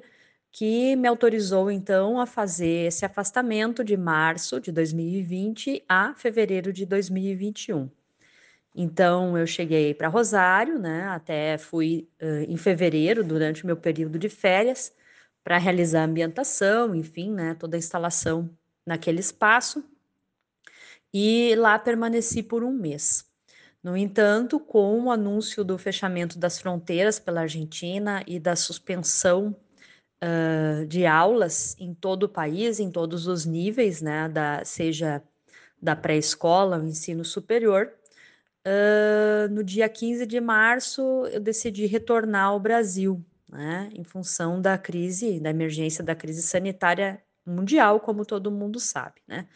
que 0.51 0.95
me 0.95 1.07
autorizou 1.07 1.71
então 1.71 2.19
a 2.19 2.27
fazer 2.27 2.85
esse 2.85 3.03
afastamento 3.03 3.83
de 3.83 3.97
março 3.97 4.59
de 4.59 4.71
2020 4.71 5.83
a 5.89 6.13
fevereiro 6.13 6.71
de 6.71 6.85
2021. 6.85 7.89
Então 8.75 9.35
eu 9.35 9.47
cheguei 9.47 9.95
para 9.95 10.07
Rosário, 10.07 10.77
né? 10.77 11.05
Até 11.07 11.57
fui 11.57 12.07
uh, 12.21 12.43
em 12.47 12.55
fevereiro 12.57 13.23
durante 13.23 13.63
o 13.63 13.65
meu 13.67 13.75
período 13.75 14.19
de 14.19 14.29
férias 14.29 14.93
para 15.43 15.57
realizar 15.57 16.01
a 16.01 16.05
ambientação, 16.05 16.93
enfim, 16.93 17.31
né? 17.31 17.55
Toda 17.55 17.75
a 17.75 17.79
instalação 17.79 18.51
naquele 18.85 19.19
espaço. 19.19 19.83
E 21.11 21.55
lá 21.55 21.79
permaneci 21.79 22.43
por 22.43 22.63
um 22.63 22.71
mês. 22.71 23.25
No 23.85 23.95
entanto, 23.95 24.59
com 24.59 24.99
o 25.03 25.11
anúncio 25.11 25.63
do 25.63 25.77
fechamento 25.77 26.39
das 26.39 26.57
fronteiras 26.57 27.19
pela 27.19 27.41
Argentina 27.41 28.23
e 28.25 28.39
da 28.39 28.55
suspensão 28.55 29.55
uh, 30.23 30.87
de 30.87 31.05
aulas 31.05 31.75
em 31.79 31.93
todo 31.93 32.23
o 32.23 32.29
país, 32.29 32.79
em 32.79 32.89
todos 32.89 33.27
os 33.27 33.45
níveis, 33.45 34.01
né, 34.01 34.27
da, 34.27 34.65
seja 34.65 35.21
da 35.79 35.95
pré-escola, 35.95 36.79
o 36.79 36.87
ensino 36.87 37.23
superior, 37.23 37.93
uh, 38.65 39.53
no 39.53 39.63
dia 39.63 39.87
15 39.87 40.25
de 40.25 40.41
março 40.41 41.27
eu 41.31 41.39
decidi 41.39 41.85
retornar 41.85 42.45
ao 42.45 42.59
Brasil, 42.59 43.23
né, 43.47 43.91
em 43.93 44.03
função 44.03 44.59
da 44.59 44.79
crise, 44.79 45.39
da 45.39 45.51
emergência 45.51 46.03
da 46.03 46.15
crise 46.15 46.41
sanitária 46.41 47.21
mundial, 47.45 47.99
como 47.99 48.25
todo 48.25 48.51
mundo 48.51 48.79
sabe, 48.79 49.21
né? 49.27 49.47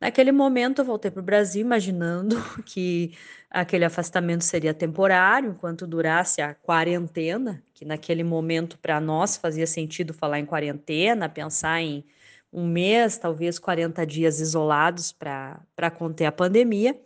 Naquele 0.00 0.32
momento 0.32 0.80
eu 0.80 0.84
voltei 0.84 1.10
para 1.10 1.20
o 1.20 1.24
Brasil 1.24 1.60
imaginando 1.60 2.36
que 2.66 3.16
aquele 3.50 3.84
afastamento 3.84 4.44
seria 4.44 4.74
temporário, 4.74 5.50
enquanto 5.50 5.86
durasse 5.86 6.42
a 6.42 6.54
quarentena, 6.54 7.62
que 7.72 7.84
naquele 7.84 8.24
momento 8.24 8.78
para 8.78 9.00
nós 9.00 9.36
fazia 9.36 9.66
sentido 9.66 10.12
falar 10.12 10.38
em 10.38 10.46
quarentena, 10.46 11.28
pensar 11.28 11.80
em 11.80 12.04
um 12.52 12.66
mês, 12.66 13.18
talvez 13.18 13.58
40 13.58 14.04
dias 14.06 14.40
isolados 14.40 15.12
para 15.12 15.90
conter 15.96 16.26
a 16.26 16.32
pandemia 16.32 16.98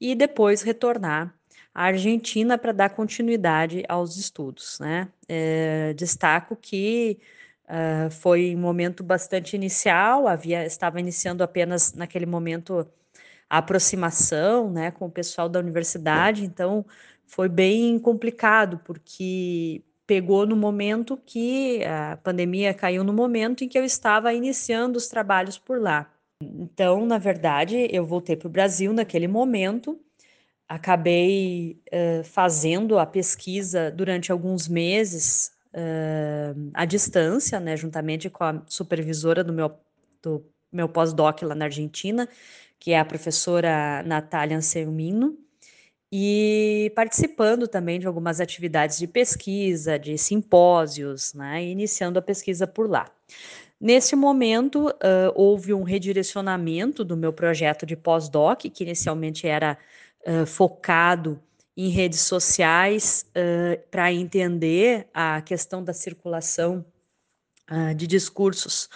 e 0.00 0.14
depois 0.14 0.62
retornar 0.62 1.34
à 1.74 1.84
Argentina 1.84 2.56
para 2.56 2.72
dar 2.72 2.90
continuidade 2.90 3.84
aos 3.88 4.16
estudos. 4.16 4.78
Né? 4.80 5.08
É, 5.28 5.92
destaco 5.94 6.56
que 6.56 7.18
uh, 7.68 8.10
foi 8.10 8.54
um 8.54 8.58
momento 8.58 9.02
bastante 9.02 9.56
inicial, 9.56 10.26
havia 10.26 10.64
estava 10.64 11.00
iniciando 11.00 11.42
apenas 11.42 11.92
naquele 11.94 12.26
momento 12.26 12.86
a 13.48 13.58
aproximação 13.58 14.70
né, 14.70 14.90
com 14.90 15.06
o 15.06 15.10
pessoal 15.10 15.48
da 15.48 15.60
universidade, 15.60 16.44
então 16.44 16.84
foi 17.26 17.48
bem 17.48 17.98
complicado, 17.98 18.80
porque 18.84 19.82
pegou 20.06 20.46
no 20.46 20.56
momento 20.56 21.20
que 21.26 21.84
a 21.84 22.16
pandemia 22.16 22.72
caiu 22.72 23.02
no 23.02 23.12
momento 23.12 23.64
em 23.64 23.68
que 23.68 23.78
eu 23.78 23.84
estava 23.84 24.32
iniciando 24.32 24.96
os 24.96 25.08
trabalhos 25.08 25.58
por 25.58 25.80
lá. 25.80 26.10
Então, 26.40 27.06
na 27.06 27.18
verdade, 27.18 27.88
eu 27.90 28.04
voltei 28.04 28.36
para 28.36 28.46
o 28.46 28.50
Brasil 28.50 28.92
naquele 28.92 29.26
momento, 29.26 29.98
acabei 30.68 31.80
uh, 31.88 32.24
fazendo 32.24 32.98
a 32.98 33.06
pesquisa 33.06 33.90
durante 33.90 34.30
alguns 34.30 34.68
meses 34.68 35.55
uh, 35.76 36.70
à 36.72 36.84
distância, 36.84 37.60
né, 37.60 37.76
juntamente 37.76 38.30
com 38.30 38.42
a 38.42 38.62
supervisora 38.66 39.44
do 39.44 39.52
meu, 39.52 39.72
do 40.22 40.44
meu 40.72 40.88
pós-doc 40.88 41.42
lá 41.42 41.54
na 41.54 41.66
Argentina, 41.66 42.28
que 42.78 42.92
é 42.92 42.98
a 42.98 43.04
professora 43.04 44.02
Natália 44.04 44.56
Anselmino, 44.56 45.36
e 46.10 46.90
participando 46.94 47.68
também 47.68 47.98
de 47.98 48.06
algumas 48.06 48.40
atividades 48.40 48.96
de 48.98 49.06
pesquisa, 49.06 49.98
de 49.98 50.16
simpósios, 50.16 51.34
né, 51.34 51.64
iniciando 51.64 52.18
a 52.18 52.22
pesquisa 52.22 52.66
por 52.66 52.88
lá. 52.88 53.10
Nesse 53.78 54.16
momento, 54.16 54.88
uh, 54.88 55.32
houve 55.34 55.74
um 55.74 55.82
redirecionamento 55.82 57.04
do 57.04 57.16
meu 57.16 57.32
projeto 57.32 57.84
de 57.84 57.94
pós-doc, 57.94 58.60
que 58.62 58.84
inicialmente 58.84 59.46
era 59.46 59.76
uh, 60.26 60.46
focado 60.46 61.38
em 61.76 61.88
redes 61.88 62.20
sociais 62.20 63.26
uh, 63.30 63.80
para 63.90 64.12
entender 64.12 65.08
a 65.12 65.42
questão 65.42 65.82
da 65.84 65.92
circulação 65.92 66.84
de 67.96 68.06
discursos 68.06 68.88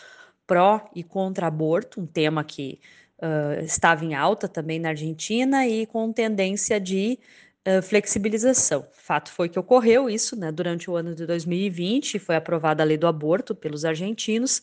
pró 0.50 0.88
e 0.96 1.04
contra 1.04 1.46
aborto, 1.46 2.00
um 2.00 2.06
tema 2.06 2.42
que 2.42 2.80
uh, 3.20 3.62
estava 3.64 4.04
em 4.04 4.14
alta 4.14 4.48
também 4.48 4.80
na 4.80 4.88
Argentina 4.88 5.64
e 5.64 5.86
com 5.86 6.12
tendência 6.12 6.80
de 6.80 7.20
uh, 7.68 7.80
flexibilização. 7.80 8.84
Fato 8.92 9.30
foi 9.30 9.48
que 9.48 9.60
ocorreu 9.60 10.10
isso 10.10 10.34
né, 10.34 10.50
durante 10.50 10.90
o 10.90 10.96
ano 10.96 11.14
de 11.14 11.24
2020, 11.24 12.18
foi 12.18 12.34
aprovada 12.34 12.82
a 12.82 12.86
lei 12.86 12.96
do 12.96 13.06
aborto 13.06 13.54
pelos 13.54 13.84
argentinos, 13.84 14.60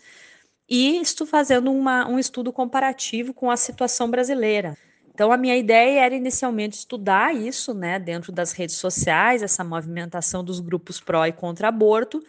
e 0.70 0.98
estou 0.98 1.26
fazendo 1.26 1.72
uma, 1.72 2.06
um 2.06 2.20
estudo 2.20 2.52
comparativo 2.52 3.34
com 3.34 3.50
a 3.50 3.56
situação 3.56 4.12
brasileira. 4.12 4.78
Então, 5.18 5.32
a 5.32 5.38
minha 5.38 5.58
ideia 5.58 6.02
era 6.02 6.14
inicialmente 6.14 6.78
estudar 6.78 7.34
isso, 7.34 7.74
né, 7.74 7.98
dentro 7.98 8.32
das 8.32 8.52
redes 8.52 8.76
sociais, 8.76 9.42
essa 9.42 9.64
movimentação 9.64 10.44
dos 10.44 10.60
grupos 10.60 11.00
pró 11.00 11.26
e 11.26 11.32
contra 11.32 11.70
aborto, 11.70 12.24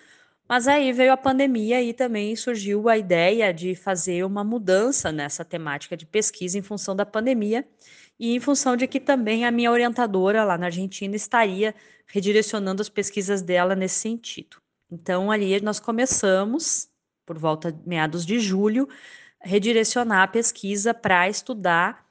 mas 0.49 0.67
aí 0.67 0.91
veio 0.91 1.13
a 1.13 1.17
pandemia 1.19 1.83
e 1.83 1.93
também 1.93 2.35
surgiu 2.35 2.89
a 2.89 2.97
ideia 2.97 3.53
de 3.53 3.75
fazer 3.75 4.25
uma 4.25 4.43
mudança 4.43 5.13
nessa 5.13 5.45
temática 5.45 5.99
de 5.99 6.07
pesquisa 6.07 6.59
em 6.59 6.63
função 6.63 6.97
da 6.97 7.05
pandemia 7.05 7.69
e 8.19 8.35
em 8.35 8.41
função 8.41 8.75
de 8.75 8.87
que 8.87 8.99
também 8.99 9.45
a 9.45 9.51
minha 9.51 9.71
orientadora 9.71 10.43
lá 10.43 10.57
na 10.57 10.65
Argentina 10.65 11.15
estaria 11.15 11.75
redirecionando 12.07 12.81
as 12.81 12.89
pesquisas 12.89 13.43
dela 13.43 13.77
nesse 13.77 13.97
sentido. 13.97 14.57
Então, 14.91 15.31
ali 15.31 15.61
nós 15.61 15.79
começamos, 15.79 16.89
por 17.27 17.37
volta 17.37 17.71
de 17.71 17.87
meados 17.87 18.25
de 18.25 18.41
julho, 18.41 18.89
redirecionar 19.43 20.23
a 20.23 20.29
pesquisa 20.29 20.95
para 20.95 21.29
estudar 21.29 22.08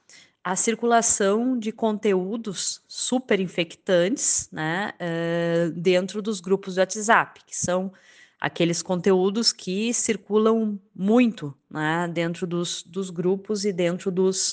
a 0.48 0.56
circulação 0.56 1.58
de 1.58 1.70
conteúdos 1.70 2.80
super 2.88 3.38
infectantes 3.38 4.48
né, 4.50 4.94
uh, 4.94 5.70
dentro 5.72 6.22
dos 6.22 6.40
grupos 6.40 6.72
de 6.72 6.80
WhatsApp, 6.80 7.42
que 7.44 7.54
são 7.54 7.92
aqueles 8.40 8.80
conteúdos 8.80 9.52
que 9.52 9.92
circulam 9.92 10.80
muito 10.96 11.54
né, 11.68 12.08
dentro 12.10 12.46
dos, 12.46 12.82
dos 12.82 13.10
grupos 13.10 13.66
e 13.66 13.74
dentro 13.74 14.10
dos 14.10 14.52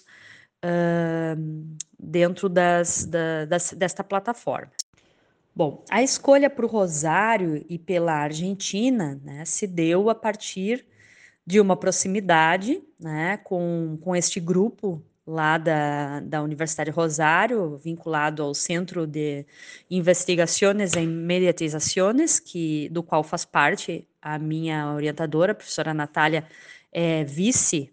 uh, 0.66 1.78
dentro 1.98 2.50
das, 2.50 3.06
da, 3.06 3.46
das, 3.46 3.72
desta 3.72 4.04
plataforma. 4.04 4.74
Bom, 5.56 5.82
a 5.90 6.04
escolha 6.04 6.50
para 6.50 6.66
o 6.66 6.70
Rosário 6.70 7.66
e 7.70 7.80
pela 7.80 8.16
Argentina 8.16 9.18
né, 9.24 9.46
se 9.46 9.66
deu 9.66 10.10
a 10.10 10.16
partir 10.16 10.86
de 11.48 11.62
uma 11.62 11.78
proximidade 11.78 12.84
né, 13.00 13.38
com, 13.38 13.98
com 14.02 14.14
este 14.14 14.42
grupo 14.42 15.02
lá 15.26 15.58
da, 15.58 16.20
da 16.20 16.44
Universidade 16.44 16.92
Rosário, 16.92 17.78
vinculado 17.78 18.44
ao 18.44 18.54
Centro 18.54 19.08
de 19.08 19.46
Investigações 19.90 20.96
em 20.96 21.08
Mediatizações, 21.08 22.40
que, 22.40 22.90
do 22.90 23.02
qual 23.02 23.24
faz 23.24 23.44
parte 23.44 24.08
a 24.22 24.38
minha 24.38 24.94
orientadora, 24.94 25.52
a 25.52 25.56
professora 25.56 25.94
Natália, 25.94 26.48
é 26.92 27.24
vice 27.24 27.92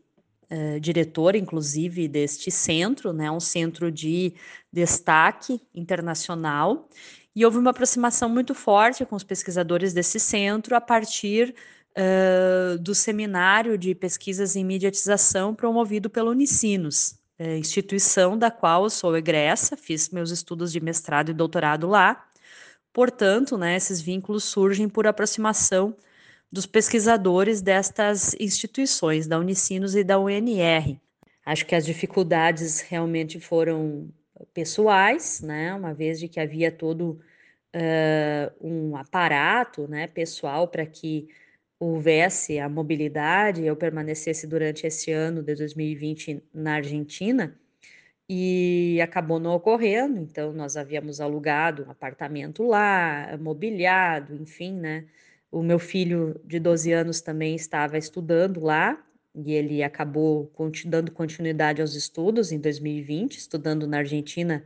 Uh, 0.54 0.78
diretora, 0.78 1.38
inclusive, 1.38 2.06
deste 2.06 2.50
centro, 2.50 3.10
né, 3.10 3.30
um 3.30 3.40
centro 3.40 3.90
de 3.90 4.34
destaque 4.70 5.58
internacional, 5.74 6.90
e 7.34 7.42
houve 7.42 7.56
uma 7.56 7.70
aproximação 7.70 8.28
muito 8.28 8.54
forte 8.54 9.02
com 9.06 9.16
os 9.16 9.24
pesquisadores 9.24 9.94
desse 9.94 10.20
centro 10.20 10.76
a 10.76 10.80
partir 10.82 11.54
uh, 11.96 12.78
do 12.78 12.94
seminário 12.94 13.78
de 13.78 13.94
pesquisas 13.94 14.54
em 14.54 14.62
mediatização 14.62 15.54
promovido 15.54 16.10
pelo 16.10 16.30
Unicinos, 16.30 17.18
é, 17.42 17.58
instituição 17.58 18.38
da 18.38 18.52
qual 18.52 18.84
eu 18.84 18.90
sou 18.90 19.16
egressa, 19.16 19.76
fiz 19.76 20.10
meus 20.10 20.30
estudos 20.30 20.70
de 20.70 20.80
mestrado 20.80 21.30
e 21.30 21.34
doutorado 21.34 21.88
lá. 21.88 22.24
Portanto, 22.92 23.58
né, 23.58 23.74
esses 23.74 24.00
vínculos 24.00 24.44
surgem 24.44 24.88
por 24.88 25.08
aproximação 25.08 25.96
dos 26.52 26.66
pesquisadores 26.66 27.60
destas 27.60 28.36
instituições, 28.38 29.26
da 29.26 29.40
Unicinos 29.40 29.96
e 29.96 30.04
da 30.04 30.20
UNR. 30.20 31.00
Acho 31.44 31.66
que 31.66 31.74
as 31.74 31.84
dificuldades 31.84 32.80
realmente 32.80 33.40
foram 33.40 34.08
pessoais, 34.54 35.40
né, 35.40 35.74
uma 35.74 35.92
vez 35.92 36.20
de 36.20 36.28
que 36.28 36.38
havia 36.38 36.70
todo 36.70 37.18
uh, 37.74 38.52
um 38.60 38.96
aparato 38.96 39.88
né, 39.88 40.06
pessoal 40.06 40.68
para 40.68 40.86
que 40.86 41.26
houvesse 41.84 42.60
a 42.60 42.68
mobilidade, 42.68 43.64
eu 43.64 43.74
permanecesse 43.74 44.46
durante 44.46 44.86
esse 44.86 45.10
ano 45.10 45.42
de 45.42 45.54
2020 45.56 46.40
na 46.54 46.74
Argentina, 46.74 47.58
e 48.28 49.00
acabou 49.02 49.40
não 49.40 49.52
ocorrendo, 49.54 50.20
então 50.20 50.52
nós 50.52 50.76
havíamos 50.76 51.20
alugado 51.20 51.84
um 51.84 51.90
apartamento 51.90 52.62
lá, 52.62 53.36
mobiliado, 53.40 54.34
enfim, 54.36 54.74
né? 54.74 55.04
O 55.50 55.60
meu 55.62 55.78
filho 55.78 56.40
de 56.44 56.60
12 56.60 56.92
anos 56.92 57.20
também 57.20 57.56
estava 57.56 57.98
estudando 57.98 58.60
lá, 58.60 59.04
e 59.34 59.52
ele 59.52 59.82
acabou 59.82 60.52
dando 60.86 61.10
continuidade 61.10 61.80
aos 61.80 61.94
estudos 61.96 62.52
em 62.52 62.60
2020, 62.60 63.38
estudando 63.38 63.88
na 63.88 63.98
Argentina 63.98 64.62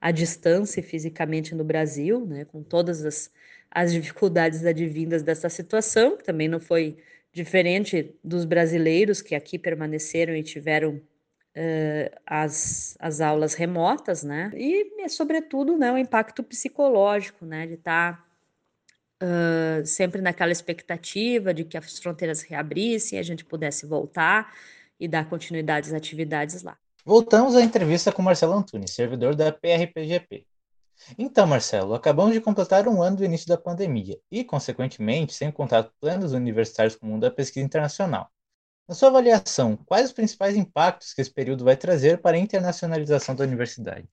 à 0.00 0.10
distância 0.10 0.82
fisicamente 0.82 1.54
no 1.54 1.62
Brasil, 1.62 2.26
né, 2.26 2.44
com 2.44 2.62
todas 2.62 3.04
as 3.04 3.30
as 3.70 3.92
dificuldades 3.92 4.64
advindas 4.64 5.22
dessa 5.22 5.48
situação, 5.48 6.16
que 6.16 6.24
também 6.24 6.48
não 6.48 6.60
foi 6.60 6.96
diferente 7.32 8.14
dos 8.24 8.44
brasileiros 8.44 9.22
que 9.22 9.34
aqui 9.34 9.58
permaneceram 9.58 10.34
e 10.34 10.42
tiveram 10.42 10.94
uh, 10.94 12.20
as, 12.26 12.96
as 12.98 13.20
aulas 13.20 13.54
remotas, 13.54 14.22
né? 14.22 14.50
E, 14.54 15.08
sobretudo, 15.08 15.76
né, 15.76 15.92
o 15.92 15.98
impacto 15.98 16.42
psicológico, 16.42 17.44
né, 17.44 17.66
de 17.66 17.74
estar 17.74 18.16
tá, 18.16 19.26
uh, 19.26 19.86
sempre 19.86 20.20
naquela 20.20 20.52
expectativa 20.52 21.52
de 21.52 21.64
que 21.64 21.76
as 21.76 21.98
fronteiras 21.98 22.42
reabrissem, 22.42 23.18
a 23.18 23.22
gente 23.22 23.44
pudesse 23.44 23.86
voltar 23.86 24.54
e 24.98 25.06
dar 25.06 25.28
continuidade 25.28 25.88
às 25.88 25.94
atividades 25.94 26.62
lá. 26.62 26.76
Voltamos 27.04 27.54
à 27.56 27.62
entrevista 27.62 28.12
com 28.12 28.20
Marcelo 28.20 28.52
Antunes, 28.52 28.90
servidor 28.90 29.34
da 29.34 29.52
PRPGP. 29.52 30.44
Então, 31.16 31.46
Marcelo, 31.46 31.94
acabamos 31.94 32.32
de 32.32 32.40
completar 32.40 32.88
um 32.88 33.02
ano 33.02 33.16
do 33.16 33.24
início 33.24 33.48
da 33.48 33.56
pandemia 33.56 34.18
e, 34.30 34.44
consequentemente, 34.44 35.32
sem 35.32 35.50
contato 35.50 35.92
pleno 36.00 36.22
dos 36.22 36.32
universitários 36.32 36.96
com 36.96 37.06
o 37.06 37.10
mundo 37.10 37.22
da 37.22 37.30
pesquisa 37.30 37.64
internacional. 37.64 38.30
Na 38.88 38.94
sua 38.94 39.08
avaliação, 39.08 39.76
quais 39.76 40.06
os 40.06 40.12
principais 40.12 40.56
impactos 40.56 41.12
que 41.12 41.20
esse 41.20 41.30
período 41.30 41.64
vai 41.64 41.76
trazer 41.76 42.22
para 42.22 42.36
a 42.36 42.40
internacionalização 42.40 43.34
da 43.34 43.44
universidade? 43.44 44.08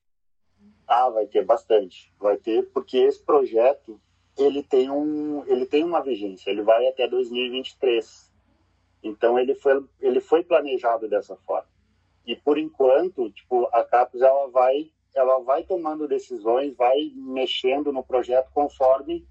Ah, 0.87 1.09
vai 1.09 1.25
ter 1.25 1.45
bastante. 1.45 2.13
Vai 2.19 2.37
ter 2.37 2.63
porque 2.73 2.97
esse 2.97 3.23
projeto 3.23 3.99
ele 4.37 4.61
tem 4.61 4.89
um 4.91 5.45
ele 5.47 5.65
tem 5.65 5.83
uma 5.83 6.03
vigência, 6.03 6.49
ele 6.49 6.61
vai 6.61 6.85
até 6.87 7.07
2023. 7.07 8.31
Então 9.01 9.39
ele 9.39 9.55
foi 9.55 9.83
ele 10.01 10.19
foi 10.19 10.43
planejado 10.43 11.07
dessa 11.07 11.35
forma. 11.37 11.69
E 12.25 12.35
por 12.35 12.57
enquanto, 12.57 13.29
tipo, 13.31 13.67
a 13.71 13.83
CAPES 13.83 14.21
ela 14.21 14.49
vai 14.49 14.91
ela 15.15 15.39
vai 15.39 15.63
tomando 15.63 16.07
decisões, 16.07 16.75
vai 16.75 17.11
mexendo 17.15 17.91
no 17.91 18.03
projeto 18.03 18.49
conforme, 18.53 19.25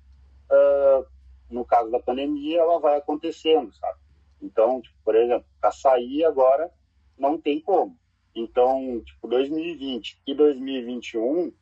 uh, 0.51 1.07
no 1.51 1.65
caso 1.65 1.91
da 1.91 2.01
pandemia, 2.01 2.61
ela 2.61 2.81
vai 2.81 2.97
acontecendo, 2.97 3.73
sabe? 3.75 3.99
Então, 4.41 4.81
tipo, 4.81 4.97
por 5.05 5.15
exemplo, 5.15 5.47
sair 5.73 6.25
agora 6.25 6.71
não 7.19 7.39
tem 7.39 7.61
como. 7.61 7.97
Então, 8.35 9.01
tipo, 9.05 9.29
2020 9.29 10.21
e 10.27 10.35
2021 10.35 11.53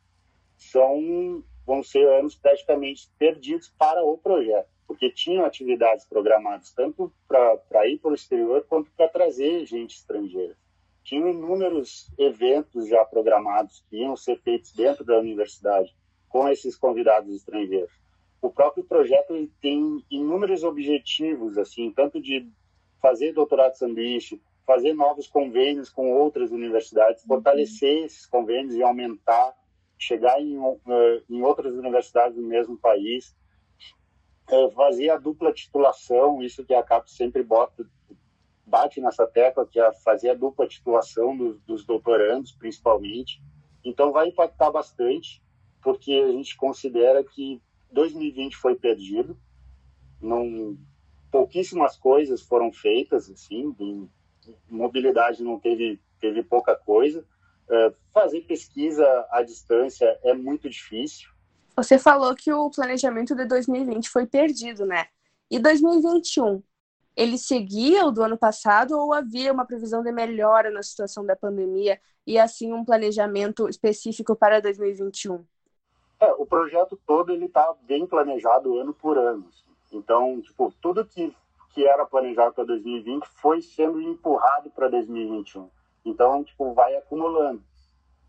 são 0.57 1.43
vão 1.65 1.81
ser 1.81 2.05
anos 2.07 2.35
praticamente 2.35 3.09
perdidos 3.17 3.73
para 3.77 4.03
o 4.03 4.17
projeto, 4.17 4.67
porque 4.85 5.09
tinham 5.09 5.45
atividades 5.45 6.05
programadas 6.05 6.71
tanto 6.71 7.11
para 7.27 7.87
ir 7.87 7.99
para 7.99 8.11
o 8.11 8.15
exterior 8.15 8.65
quanto 8.67 8.91
para 8.91 9.07
trazer 9.07 9.65
gente 9.65 9.95
estrangeira. 9.95 10.57
Tinham 11.03 11.29
inúmeros 11.29 12.11
eventos 12.17 12.87
já 12.87 13.03
programados 13.05 13.83
que 13.89 13.97
iam 13.97 14.15
ser 14.15 14.39
feitos 14.41 14.73
dentro 14.73 15.03
da 15.03 15.19
universidade 15.19 15.93
com 16.29 16.47
esses 16.47 16.75
convidados 16.75 17.33
estrangeiros. 17.35 17.91
O 18.41 18.49
próprio 18.49 18.83
projeto 18.83 19.35
ele 19.35 19.51
tem 19.61 20.03
inúmeros 20.09 20.63
objetivos, 20.63 21.57
assim, 21.57 21.91
tanto 21.91 22.21
de 22.21 22.49
fazer 23.01 23.33
doutorado 23.33 23.75
sanduíche, 23.75 24.41
fazer 24.65 24.93
novos 24.93 25.27
convênios 25.27 25.89
com 25.89 26.11
outras 26.13 26.51
universidades, 26.51 27.23
fortalecer 27.23 28.05
esses 28.05 28.25
convênios 28.25 28.75
e 28.75 28.83
aumentar 28.83 29.53
chegar 29.97 30.41
em, 30.41 30.57
eh, 30.57 31.21
em 31.29 31.41
outras 31.43 31.73
universidades 31.75 32.35
do 32.35 32.43
mesmo 32.43 32.77
país, 32.77 33.35
eh, 34.49 34.69
fazer 34.71 35.09
a 35.09 35.17
dupla 35.17 35.53
titulação, 35.53 36.41
isso 36.41 36.65
que 36.65 36.73
a 36.73 36.83
CAP 36.83 37.09
sempre 37.09 37.43
bota, 37.43 37.85
bate 38.65 39.01
nessa 39.01 39.27
tecla, 39.27 39.65
que 39.65 39.79
é 39.79 39.93
fazer 39.93 40.31
a 40.31 40.35
dupla 40.35 40.67
titulação 40.67 41.35
dos, 41.35 41.59
dos 41.61 41.85
doutorandos, 41.85 42.51
principalmente. 42.51 43.41
Então, 43.83 44.11
vai 44.11 44.29
impactar 44.29 44.71
bastante, 44.71 45.43
porque 45.81 46.13
a 46.13 46.31
gente 46.31 46.55
considera 46.55 47.23
que 47.23 47.61
2020 47.91 48.55
foi 48.55 48.75
perdido, 48.75 49.37
não, 50.21 50.77
pouquíssimas 51.29 51.97
coisas 51.97 52.41
foram 52.41 52.71
feitas, 52.71 53.29
assim, 53.29 53.75
mobilidade 54.69 55.43
não 55.43 55.59
teve, 55.59 55.99
teve 56.19 56.43
pouca 56.43 56.75
coisa, 56.75 57.25
é, 57.69 57.93
fazer 58.13 58.41
pesquisa 58.41 59.05
à 59.31 59.41
distância 59.41 60.17
é 60.23 60.33
muito 60.33 60.69
difícil. 60.69 61.29
Você 61.75 61.97
falou 61.97 62.35
que 62.35 62.51
o 62.53 62.69
planejamento 62.69 63.35
de 63.35 63.45
2020 63.45 64.09
foi 64.09 64.27
perdido, 64.27 64.85
né? 64.85 65.07
E 65.49 65.59
2021? 65.59 66.61
Ele 67.15 67.37
seguia 67.37 68.05
o 68.05 68.11
do 68.11 68.23
ano 68.23 68.37
passado 68.37 68.97
ou 68.97 69.13
havia 69.13 69.53
uma 69.53 69.65
previsão 69.65 70.01
de 70.01 70.11
melhora 70.11 70.71
na 70.71 70.81
situação 70.81 71.25
da 71.25 71.35
pandemia 71.35 71.99
e 72.25 72.39
assim 72.39 72.73
um 72.73 72.83
planejamento 72.83 73.69
específico 73.69 74.35
para 74.35 74.61
2021? 74.61 75.45
É, 76.19 76.31
o 76.33 76.45
projeto 76.45 76.99
todo 77.05 77.31
ele 77.31 77.45
está 77.45 77.73
bem 77.83 78.07
planejado 78.07 78.77
ano 78.77 78.93
por 78.93 79.17
ano. 79.17 79.47
Então, 79.91 80.41
tipo, 80.41 80.73
tudo 80.81 81.05
que 81.05 81.35
que 81.73 81.87
era 81.87 82.05
planejado 82.05 82.53
para 82.53 82.65
2020 82.65 83.25
foi 83.41 83.61
sendo 83.61 83.99
empurrado 83.99 84.69
para 84.69 84.87
2021. 84.89 85.69
Então, 86.05 86.43
tipo, 86.43 86.71
vai 86.73 86.95
acumulando. 86.95 87.63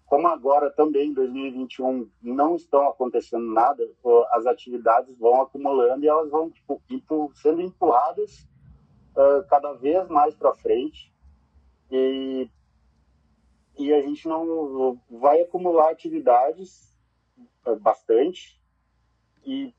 Como 0.06 0.26
agora 0.28 0.70
também 0.70 1.10
em 1.10 1.14
2021 1.14 2.08
não 2.22 2.56
estão 2.56 2.88
acontecendo 2.88 3.44
nada, 3.44 3.86
as 4.32 4.46
atividades 4.46 5.16
vão 5.18 5.42
acumulando 5.42 6.04
e 6.04 6.08
elas 6.08 6.30
vão 6.30 6.50
tipo, 6.50 6.80
sendo 7.34 7.60
empurradas 7.60 8.46
uh, 9.16 9.46
cada 9.48 9.72
vez 9.72 10.08
mais 10.08 10.34
para 10.34 10.54
frente. 10.54 11.12
E, 11.90 12.48
e 13.78 13.92
a 13.92 14.00
gente 14.00 14.26
não 14.26 15.00
vai 15.10 15.40
acumular 15.40 15.90
atividades 15.90 16.94
uh, 17.66 17.76
bastante. 17.76 18.60
E 19.44 19.74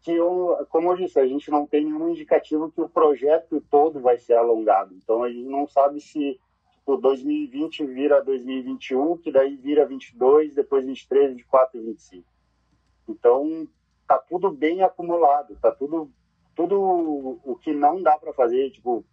que, 0.00 0.12
eu, 0.12 0.66
como 0.68 0.92
eu 0.92 0.96
disse, 0.96 1.18
a 1.18 1.26
gente 1.26 1.50
não 1.50 1.66
tem 1.66 1.84
nenhum 1.84 2.10
indicativo 2.10 2.70
que 2.70 2.80
o 2.80 2.88
projeto 2.88 3.60
todo 3.70 4.00
vai 4.00 4.18
ser 4.18 4.34
alongado. 4.34 4.94
Então 4.94 5.22
a 5.22 5.30
gente 5.30 5.48
não 5.48 5.66
sabe 5.66 6.00
se 6.00 6.38
tipo, 6.84 6.98
2020 6.98 7.86
vira 7.86 8.22
2021, 8.22 9.16
que 9.16 9.32
daí 9.32 9.56
vira 9.56 9.86
22, 9.86 10.54
depois 10.54 10.84
23, 10.84 11.32
24 11.32 11.80
e 11.80 11.84
25. 11.86 12.24
Então, 13.08 13.66
tá 14.06 14.18
tudo 14.18 14.50
bem 14.50 14.82
acumulado, 14.82 15.56
tá 15.56 15.72
tudo 15.72 16.10
tudo 16.54 17.40
o 17.44 17.56
que 17.56 17.72
não 17.72 18.02
dá 18.02 18.18
para 18.18 18.32
fazer, 18.32 18.70
tipo, 18.70 19.04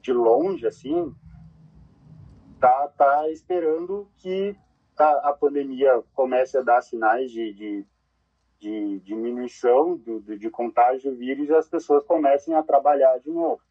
de 0.00 0.12
longe 0.12 0.66
assim, 0.66 1.14
tá 2.60 2.88
tá 2.88 3.28
esperando 3.30 4.08
que 4.16 4.56
a, 4.96 5.30
a 5.30 5.32
pandemia 5.32 6.02
comece 6.14 6.56
a 6.56 6.62
dar 6.62 6.82
sinais 6.82 7.30
de, 7.30 7.52
de, 7.52 7.86
de 8.58 9.00
diminuição 9.00 9.96
do, 9.96 10.20
de 10.20 10.50
contágio 10.50 11.10
do 11.10 11.16
vírus 11.16 11.48
e 11.48 11.54
as 11.54 11.68
pessoas 11.68 12.04
comecem 12.04 12.54
a 12.54 12.62
trabalhar 12.62 13.18
de 13.18 13.30
novo. 13.30 13.62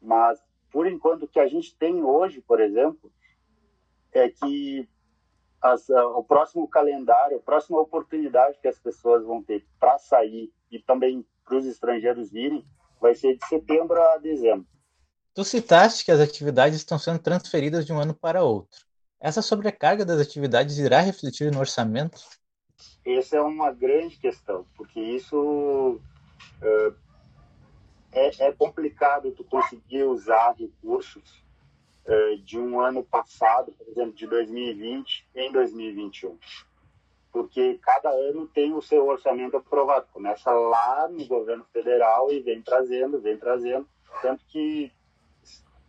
Mas 0.00 0.42
por 0.72 0.86
enquanto, 0.86 1.24
o 1.24 1.28
que 1.28 1.38
a 1.38 1.46
gente 1.46 1.76
tem 1.76 2.02
hoje, 2.02 2.40
por 2.40 2.58
exemplo, 2.58 3.12
é 4.10 4.30
que 4.30 4.88
as, 5.60 5.88
o 5.90 6.24
próximo 6.24 6.66
calendário, 6.66 7.36
a 7.36 7.42
próxima 7.42 7.78
oportunidade 7.78 8.58
que 8.58 8.66
as 8.66 8.78
pessoas 8.78 9.22
vão 9.22 9.42
ter 9.42 9.66
para 9.78 9.98
sair 9.98 10.50
e 10.70 10.80
também 10.80 11.24
para 11.44 11.56
os 11.56 11.66
estrangeiros 11.66 12.30
virem, 12.30 12.64
vai 13.00 13.14
ser 13.14 13.36
de 13.36 13.46
setembro 13.46 14.00
a 14.00 14.18
dezembro. 14.18 14.66
Tu 15.34 15.44
citaste 15.44 16.04
que 16.04 16.12
as 16.12 16.20
atividades 16.20 16.76
estão 16.76 16.98
sendo 16.98 17.18
transferidas 17.18 17.86
de 17.86 17.92
um 17.92 17.98
ano 17.98 18.14
para 18.14 18.42
outro. 18.42 18.80
Essa 19.18 19.40
sobrecarga 19.40 20.04
das 20.04 20.20
atividades 20.20 20.78
irá 20.78 21.00
refletir 21.00 21.50
no 21.50 21.60
orçamento? 21.60 22.20
Essa 23.04 23.36
é 23.36 23.40
uma 23.40 23.72
grande 23.72 24.16
questão, 24.16 24.66
porque 24.76 25.00
isso 25.00 26.00
uh, 26.60 26.94
é, 28.12 28.48
é 28.48 28.52
complicado 28.52 29.32
tu 29.32 29.44
conseguir 29.44 30.04
usar 30.04 30.54
recursos 30.58 31.42
é, 32.04 32.36
de 32.36 32.58
um 32.58 32.80
ano 32.80 33.04
passado, 33.04 33.72
por 33.72 33.88
exemplo, 33.88 34.12
de 34.12 34.26
2020 34.26 35.28
em 35.34 35.52
2021. 35.52 36.36
Porque 37.32 37.78
cada 37.82 38.10
ano 38.10 38.46
tem 38.46 38.74
o 38.74 38.82
seu 38.82 39.06
orçamento 39.06 39.56
aprovado. 39.56 40.06
Começa 40.12 40.50
lá 40.50 41.08
no 41.08 41.24
governo 41.26 41.64
federal 41.72 42.30
e 42.30 42.40
vem 42.40 42.60
trazendo, 42.60 43.20
vem 43.20 43.38
trazendo. 43.38 43.88
Tanto 44.20 44.44
que, 44.46 44.92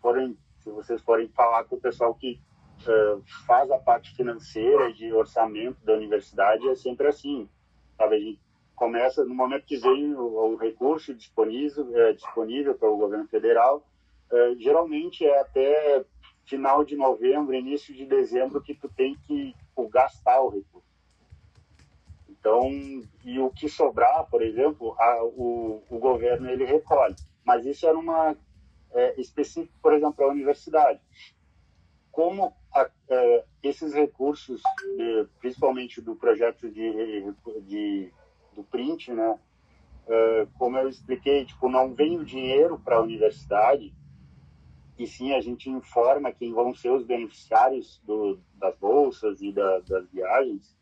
forem, 0.02 0.38
se 0.62 0.70
vocês 0.72 1.02
forem 1.02 1.28
falar 1.30 1.66
com 1.66 1.76
o 1.76 1.82
pessoal 1.82 2.16
que 2.16 2.40
uh, 2.88 3.22
faz 3.46 3.70
a 3.70 3.78
parte 3.78 4.16
financeira 4.16 4.94
de 4.94 5.12
orçamento 5.12 5.84
da 5.84 5.94
universidade, 5.94 6.68
é 6.70 6.76
sempre 6.76 7.08
assim. 7.08 7.50
Sabe? 7.98 8.16
A 8.16 8.20
gente 8.20 8.42
começa 8.76 9.24
no 9.26 9.36
momento 9.36 9.66
que 9.66 9.78
vem 9.78 10.14
o, 10.16 10.54
o 10.54 10.56
recurso 10.56 11.14
disponível, 11.14 11.90
é, 11.96 12.14
disponível 12.14 12.76
para 12.76 12.90
o 12.90 12.98
governo 12.98 13.28
federal, 13.28 13.86
é, 14.32 14.56
geralmente 14.56 15.26
é 15.26 15.40
até 15.40 16.06
final 16.46 16.84
de 16.84 16.96
novembro, 16.96 17.54
início 17.54 17.94
de 17.94 18.06
dezembro 18.06 18.62
que 18.62 18.74
tu 18.74 18.90
tem 18.90 19.16
que 19.26 19.54
tipo, 19.54 19.88
gastar 19.88 20.42
o 20.42 20.50
recurso. 20.50 20.93
Então, 22.44 22.70
e 23.24 23.40
o 23.40 23.50
que 23.52 23.70
sobrar, 23.70 24.28
por 24.30 24.42
exemplo, 24.42 24.94
a, 25.00 25.24
o, 25.24 25.82
o 25.90 25.98
governo 25.98 26.50
ele 26.50 26.66
recolhe. 26.66 27.16
Mas 27.42 27.66
isso 27.66 27.88
era 27.88 27.98
uma 27.98 28.36
é, 28.92 29.18
específico, 29.18 29.74
por 29.82 29.94
exemplo, 29.94 30.16
para 30.16 30.26
a 30.26 30.32
universidade. 30.32 31.00
Como 32.12 32.54
a, 32.76 32.90
é, 33.08 33.46
esses 33.64 33.94
recursos, 33.94 34.62
de, 34.98 35.26
principalmente 35.40 36.02
do 36.02 36.18
projeto 36.18 36.70
de, 36.70 37.34
de 37.62 38.12
do 38.54 38.64
print, 38.66 39.14
né? 39.14 39.40
Uh, 40.06 40.46
como 40.58 40.78
eu 40.78 40.90
expliquei, 40.90 41.46
tipo, 41.46 41.70
não 41.70 41.94
vem 41.94 42.20
o 42.20 42.26
dinheiro 42.26 42.78
para 42.78 42.98
a 42.98 43.02
universidade, 43.02 43.94
e 45.00 45.08
sim 45.08 45.32
a 45.32 45.40
gente 45.40 45.70
informa 45.70 46.34
quem 46.34 46.52
vão 46.52 46.76
ser 46.76 46.92
os 46.92 47.06
beneficiários 47.06 48.02
do, 48.06 48.38
das 48.56 48.78
bolsas 48.78 49.42
e 49.42 49.54
da, 49.54 49.80
das 49.80 50.10
viagens. 50.12 50.78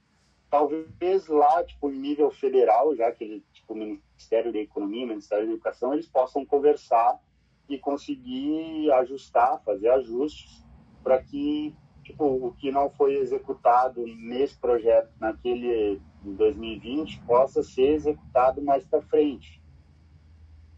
Talvez 0.51 1.27
lá, 1.27 1.63
tipo, 1.63 1.89
em 1.89 1.97
nível 1.97 2.29
federal, 2.29 2.95
já 2.95 3.11
que 3.11 3.43
tipo, 3.51 3.73
o 3.73 3.77
Ministério 3.77 4.53
da 4.53 4.59
Economia, 4.59 5.05
o 5.05 5.09
Ministério 5.09 5.47
da 5.47 5.53
Educação, 5.53 5.93
eles 5.93 6.07
possam 6.07 6.45
conversar 6.45 7.19
e 7.67 7.79
conseguir 7.79 8.91
ajustar, 8.91 9.63
fazer 9.63 9.89
ajustes 9.89 10.63
para 11.01 11.23
que 11.23 11.73
tipo, 12.03 12.25
o 12.25 12.53
que 12.53 12.71
não 12.71 12.89
foi 12.89 13.15
executado 13.15 14.05
nesse 14.05 14.57
projeto, 14.57 15.09
naquele 15.19 16.01
em 16.23 16.35
2020, 16.35 17.21
possa 17.25 17.63
ser 17.63 17.93
executado 17.93 18.61
mais 18.61 18.85
para 18.85 19.01
frente. 19.01 19.61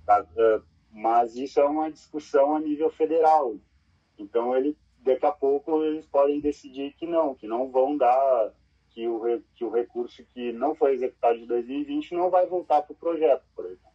Tá? 0.05 0.25
É, 0.37 0.61
mas 0.91 1.35
isso 1.35 1.59
é 1.59 1.65
uma 1.65 1.91
discussão 1.91 2.55
a 2.55 2.59
nível 2.59 2.89
federal. 2.91 3.55
Então, 4.17 4.55
ele, 4.55 4.77
daqui 4.99 5.25
a 5.25 5.31
pouco, 5.31 5.83
eles 5.83 6.05
podem 6.05 6.39
decidir 6.39 6.93
que 6.93 7.05
não, 7.05 7.35
que 7.35 7.47
não 7.47 7.69
vão 7.69 7.97
dar, 7.97 8.53
que 8.93 9.07
o, 9.07 9.41
que 9.55 9.65
o 9.65 9.69
recurso 9.69 10.23
que 10.33 10.53
não 10.53 10.75
foi 10.75 10.93
executado 10.93 11.39
em 11.39 11.47
2020 11.47 12.13
não 12.13 12.29
vai 12.29 12.45
voltar 12.45 12.83
para 12.83 12.93
o 12.93 12.97
projeto, 12.97 13.43
por 13.55 13.65
exemplo. 13.65 13.91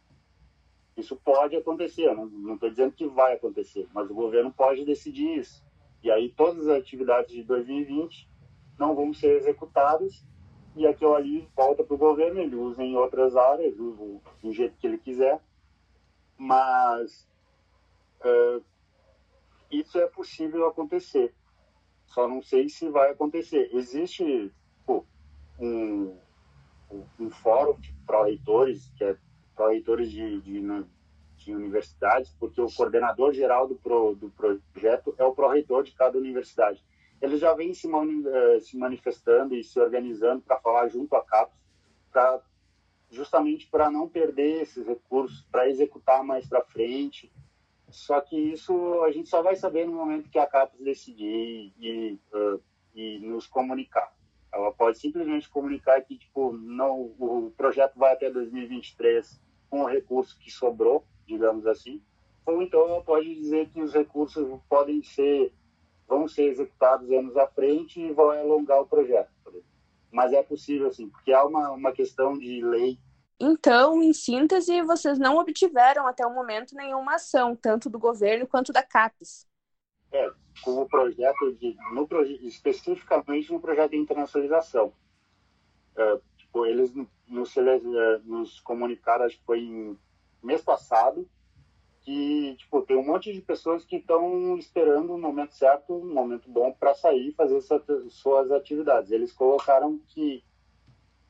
Isso 0.97 1.15
pode 1.15 1.55
acontecer, 1.55 2.13
não 2.13 2.55
estou 2.55 2.69
dizendo 2.69 2.91
que 2.91 3.07
vai 3.07 3.33
acontecer, 3.33 3.87
mas 3.93 4.09
o 4.09 4.13
governo 4.13 4.51
pode 4.51 4.83
decidir 4.83 5.39
isso. 5.39 5.63
E 6.03 6.11
aí 6.11 6.29
todas 6.29 6.67
as 6.67 6.77
atividades 6.77 7.33
de 7.33 7.43
2020 7.43 8.29
não 8.77 8.93
vão 8.93 9.13
ser 9.13 9.37
executadas 9.37 10.25
e 10.75 10.85
aquilo 10.85 11.15
ali 11.15 11.47
volta 11.55 11.83
para 11.83 11.95
o 11.95 11.97
governo, 11.97 12.39
ele 12.41 12.55
usa 12.55 12.83
em 12.83 12.95
outras 12.95 13.35
áreas, 13.35 13.77
usa 13.79 14.21
do 14.41 14.51
jeito 14.51 14.77
que 14.77 14.87
ele 14.87 14.97
quiser, 14.97 15.41
mas 16.37 17.27
uh, 18.21 18.63
isso 19.71 19.97
é 19.97 20.07
possível 20.07 20.67
acontecer. 20.67 21.33
Só 22.07 22.27
não 22.27 22.41
sei 22.41 22.69
se 22.69 22.89
vai 22.89 23.11
acontecer. 23.11 23.69
Existe 23.73 24.51
um, 25.59 26.17
um 27.19 27.29
fórum 27.29 27.79
de 27.79 27.93
pró-reitores, 28.05 28.91
que 28.97 29.03
é 29.03 29.17
pró-reitores 29.55 30.09
de, 30.11 30.41
de, 30.41 30.85
de, 31.37 31.53
universidades, 31.53 32.33
porque 32.39 32.61
o 32.61 32.71
coordenador 32.71 33.33
geral 33.33 33.67
do, 33.67 33.75
pro, 33.75 34.15
do 34.15 34.29
projeto 34.29 35.13
é 35.17 35.23
o 35.23 35.33
pró-reitor 35.33 35.83
de 35.83 35.91
cada 35.91 36.17
universidade. 36.17 36.83
Eles 37.21 37.39
já 37.39 37.53
vêm 37.53 37.73
se, 37.73 37.87
mani, 37.87 38.25
uh, 38.25 38.61
se 38.61 38.77
manifestando 38.77 39.53
e 39.53 39.63
se 39.63 39.79
organizando 39.79 40.41
para 40.41 40.59
falar 40.59 40.87
junto 40.87 41.15
à 41.15 41.23
CAPES, 41.23 41.59
pra, 42.11 42.41
justamente 43.09 43.67
para 43.67 43.91
não 43.91 44.07
perder 44.07 44.61
esses 44.61 44.87
recursos, 44.87 45.41
para 45.51 45.69
executar 45.69 46.23
mais 46.23 46.47
para 46.47 46.63
frente. 46.63 47.31
Só 47.89 48.21
que 48.21 48.37
isso 48.37 49.03
a 49.03 49.11
gente 49.11 49.27
só 49.27 49.41
vai 49.41 49.55
saber 49.55 49.85
no 49.85 49.93
momento 49.93 50.29
que 50.29 50.39
a 50.39 50.47
CAPES 50.47 50.79
decidir 50.79 51.73
e, 51.77 52.19
uh, 52.33 52.61
e 52.95 53.19
nos 53.19 53.47
comunicar. 53.47 54.13
Ela 54.51 54.71
pode 54.71 54.97
simplesmente 54.97 55.49
comunicar 55.49 56.01
que 56.01 56.17
tipo 56.17 56.53
não 56.53 57.13
o 57.19 57.53
projeto 57.55 57.97
vai 57.97 58.13
até 58.13 58.29
2023 58.29 59.39
com 59.69 59.81
o 59.81 59.87
recurso 59.87 60.37
que 60.39 60.49
sobrou, 60.51 61.05
digamos 61.27 61.67
assim, 61.67 62.01
ou 62.45 62.61
então 62.61 62.81
ela 62.87 63.01
pode 63.03 63.33
dizer 63.35 63.69
que 63.69 63.81
os 63.81 63.93
recursos 63.93 64.59
podem 64.67 65.03
ser 65.03 65.53
vão 66.07 66.27
ser 66.27 66.45
executados 66.45 67.09
anos 67.11 67.37
à 67.37 67.47
frente 67.47 68.01
e 68.01 68.11
vão 68.11 68.31
alongar 68.31 68.81
o 68.81 68.87
projeto. 68.87 69.29
Mas 70.11 70.33
é 70.33 70.41
possível, 70.41 70.91
sim, 70.91 71.07
porque 71.07 71.31
há 71.31 71.45
uma, 71.45 71.71
uma 71.71 71.91
questão 71.91 72.33
de 72.37 72.65
lei. 72.65 72.97
Então, 73.39 74.01
em 74.01 74.11
síntese, 74.11 74.81
vocês 74.81 75.19
não 75.19 75.37
obtiveram 75.37 76.07
até 76.07 76.25
o 76.25 76.33
momento 76.33 76.75
nenhuma 76.75 77.15
ação, 77.15 77.55
tanto 77.55 77.89
do 77.89 77.99
governo 77.99 78.47
quanto 78.47 78.73
da 78.73 78.81
CAPES. 78.81 79.47
É, 80.11 80.31
com 80.63 80.81
o 80.81 80.87
projeto, 80.87 81.53
de, 81.53 81.75
no, 81.93 82.07
especificamente 82.41 83.51
no 83.51 83.59
projeto 83.59 83.91
de 83.91 83.97
internacionalização. 83.97 84.91
É, 85.95 86.19
tipo, 86.37 86.65
eles 86.65 86.91
nos, 87.27 87.55
é, 87.57 88.17
nos 88.23 88.59
comunicaram, 88.61 89.25
acho 89.25 89.37
que 89.37 89.45
foi 89.45 89.59
em 89.59 89.97
mês 90.41 90.61
passado, 90.61 91.29
que 92.01 92.55
tipo, 92.57 92.81
tem 92.81 92.97
um 92.97 93.05
monte 93.05 93.31
de 93.31 93.41
pessoas 93.41 93.85
que 93.85 93.97
estão 93.97 94.57
esperando 94.57 95.13
um 95.13 95.19
momento 95.19 95.53
certo, 95.53 95.93
um 95.93 96.13
momento 96.13 96.49
bom 96.49 96.71
para 96.71 96.95
sair 96.95 97.29
e 97.29 97.33
fazer 97.33 97.61
suas 98.09 98.51
atividades. 98.51 99.11
Eles 99.11 99.31
colocaram 99.31 99.99
que 100.07 100.43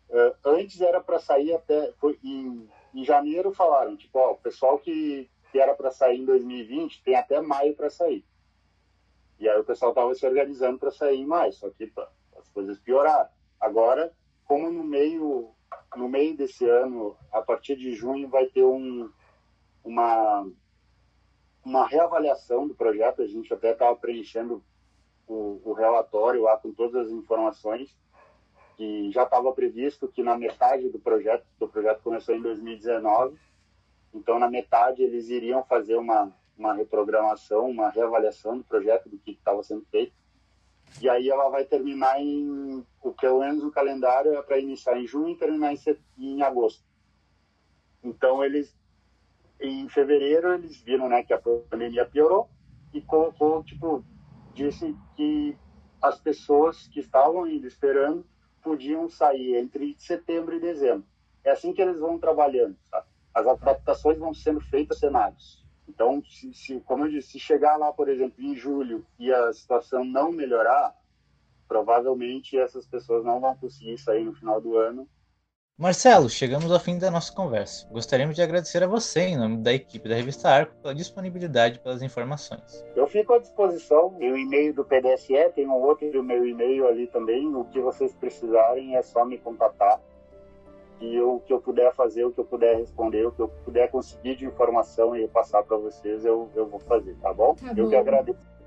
uh, 0.10 0.36
antes 0.46 0.80
era 0.80 1.02
para 1.02 1.20
sair 1.20 1.54
até 1.54 1.92
foi, 1.94 2.18
em, 2.24 2.70
em 2.94 3.04
janeiro 3.04 3.52
falaram 3.52 3.98
tipo, 3.98 4.20
ó, 4.20 4.32
o 4.32 4.38
pessoal 4.38 4.78
que, 4.80 5.30
que 5.52 5.60
era 5.60 5.74
para 5.74 5.92
sair 5.92 6.20
em 6.20 6.26
2020 6.26 7.04
tem 7.04 7.16
até 7.16 7.42
maio 7.42 7.76
para 7.76 7.90
sair. 7.90 8.24
E 9.40 9.48
aí 9.48 9.60
o 9.60 9.64
pessoal 9.64 9.92
estava 9.92 10.14
se 10.14 10.26
organizando 10.26 10.78
para 10.78 10.92
sair 10.92 11.20
em 11.20 11.26
maio, 11.26 11.54
só 11.54 11.70
que 11.70 11.88
pá, 11.88 12.10
as 12.38 12.50
coisas 12.50 12.78
pioraram. 12.80 13.30
Agora, 13.60 14.14
como 14.46 14.70
no 14.70 14.84
meio 14.84 15.52
no 15.96 16.10
meio 16.10 16.36
desse 16.36 16.68
ano, 16.68 17.16
a 17.32 17.42
partir 17.42 17.76
de 17.76 17.94
junho 17.94 18.28
vai 18.28 18.46
ter 18.48 18.64
um 18.64 19.10
uma 19.84 20.46
uma 21.64 21.88
reavaliação 21.88 22.68
do 22.68 22.76
projeto. 22.76 23.22
A 23.22 23.28
gente 23.28 23.54
até 23.54 23.72
estava 23.72 23.96
preenchendo 23.96 24.64
o, 25.28 25.62
o, 25.64 25.74
relatório 25.74 26.42
lá 26.42 26.58
com 26.58 26.74
todas 26.74 27.08
as 27.08 27.12
informações 27.12 27.96
que 28.76 29.12
já 29.12 29.24
estava 29.24 29.52
previsto 29.52 30.08
que 30.08 30.24
na 30.24 30.38
metade 30.38 30.90
do 30.90 31.00
projeto, 31.00 31.46
o 31.60 31.68
projeto 31.68 32.02
começou 32.02 32.34
em 32.34 32.42
2019, 32.42 33.38
então 34.14 34.40
na 34.40 34.50
metade 34.50 35.04
eles 35.04 35.30
iriam 35.30 35.64
fazer 35.66 35.98
uma, 35.98 36.34
uma 36.60 36.74
reprogramação, 36.74 37.70
uma 37.70 37.90
reavaliação 37.90 38.58
do 38.58 38.64
projeto, 38.66 39.10
do 39.10 39.18
que 39.18 39.32
estava 39.32 39.64
sendo 39.64 39.86
feito. 39.90 40.14
E 41.02 41.08
aí 41.08 41.30
ela 41.30 41.50
vai 41.50 41.64
terminar 41.64 42.20
em, 42.20 42.86
o 43.02 43.14
pelo 43.14 43.40
menos 43.40 43.64
o 43.64 43.72
calendário 43.72 44.34
é 44.34 44.42
para 44.42 44.60
iniciar 44.60 45.00
em 45.00 45.08
junho 45.08 45.30
e 45.30 45.38
terminar 45.38 45.74
em, 45.74 45.80
em 46.18 46.42
agosto. 46.42 46.84
Então 48.04 48.44
eles 48.44 48.78
em 49.62 49.88
fevereiro 49.90 50.54
eles 50.54 50.82
viram 50.82 51.10
né, 51.10 51.24
que 51.24 51.34
a 51.34 51.40
pandemia 51.40 52.06
piorou 52.06 52.50
e 52.94 53.02
colocou, 53.02 53.64
tipo, 53.64 54.04
disse 54.54 54.96
que 55.16 55.56
as 56.02 56.20
pessoas 56.20 56.88
que 56.88 57.00
estavam 57.00 57.44
ainda 57.44 57.68
esperando 57.68 58.26
podiam 58.62 59.08
sair 59.10 59.56
entre 59.56 59.96
setembro 59.98 60.56
e 60.56 60.60
dezembro. 60.60 61.06
É 61.44 61.52
assim 61.52 61.74
que 61.74 61.82
eles 61.82 62.00
vão 62.00 62.18
trabalhando, 62.18 62.76
sabe? 62.90 63.08
As 63.34 63.46
adaptações 63.46 64.18
vão 64.18 64.34
sendo 64.34 64.60
feitas 64.60 65.00
cenários. 65.00 65.59
Então, 65.90 66.24
se, 66.30 66.54
se, 66.54 66.80
como 66.82 67.06
eu 67.06 67.12
disse, 67.12 67.32
se 67.32 67.40
chegar 67.40 67.76
lá, 67.78 67.92
por 67.92 68.08
exemplo, 68.08 68.44
em 68.44 68.56
julho 68.56 69.06
e 69.18 69.32
a 69.32 69.52
situação 69.52 70.06
não 70.06 70.32
melhorar, 70.32 70.96
provavelmente 71.68 72.58
essas 72.58 72.86
pessoas 72.86 73.26
não 73.26 73.40
vão 73.40 73.56
conseguir 73.56 73.98
sair 73.98 74.24
no 74.24 74.34
final 74.34 74.62
do 74.62 74.78
ano 74.78 75.08
Marcelo, 75.80 76.30
chegamos 76.30 76.70
ao 76.74 76.80
fim 76.80 76.98
da 76.98 77.10
nossa 77.10 77.34
conversa. 77.34 77.88
Gostaríamos 77.90 78.36
de 78.36 78.42
agradecer 78.42 78.84
a 78.84 78.88
você, 78.88 79.22
em 79.22 79.38
nome 79.38 79.64
da 79.64 79.72
equipe 79.72 80.10
da 80.10 80.16
revista 80.16 80.50
Arco, 80.50 80.76
pela 80.82 80.94
disponibilidade 80.94 81.80
pelas 81.80 82.02
informações. 82.02 82.84
Eu 82.98 83.08
fico 83.08 83.34
à 83.34 83.40
disposição. 83.40 84.10
o 84.18 84.38
e-mail 84.38 84.74
do 84.74 84.84
PDSE, 84.84 85.54
tem 85.56 85.66
um 85.66 85.82
outro 85.82 86.12
do 86.12 86.22
meu 86.22 86.46
e-mail 86.46 86.86
ali 86.86 87.08
também. 87.08 87.48
O 87.56 87.64
que 87.64 87.80
vocês 87.80 88.14
precisarem 88.14 88.98
é 88.98 89.02
só 89.02 89.24
me 89.24 89.38
contatar. 89.38 90.02
E 91.00 91.16
eu, 91.16 91.36
o 91.36 91.40
que 91.40 91.54
eu 91.54 91.62
puder 91.62 91.94
fazer, 91.94 92.26
o 92.26 92.32
que 92.32 92.40
eu 92.40 92.46
puder 92.46 92.78
responder, 92.78 93.26
o 93.26 93.32
que 93.32 93.42
eu 93.42 93.48
puder 93.48 93.90
conseguir 93.90 94.36
de 94.36 94.46
informação 94.46 95.16
e 95.16 95.28
passar 95.28 95.64
para 95.64 95.78
vocês, 95.78 96.26
eu, 96.26 96.50
eu 96.56 96.68
vou 96.68 96.80
fazer, 96.80 97.16
tá 97.22 97.34
bom? 97.34 97.56
Tá 97.56 97.74
eu 97.76 97.86
bom. 97.86 97.90
que 97.90 97.96
agradeço. 97.96 98.60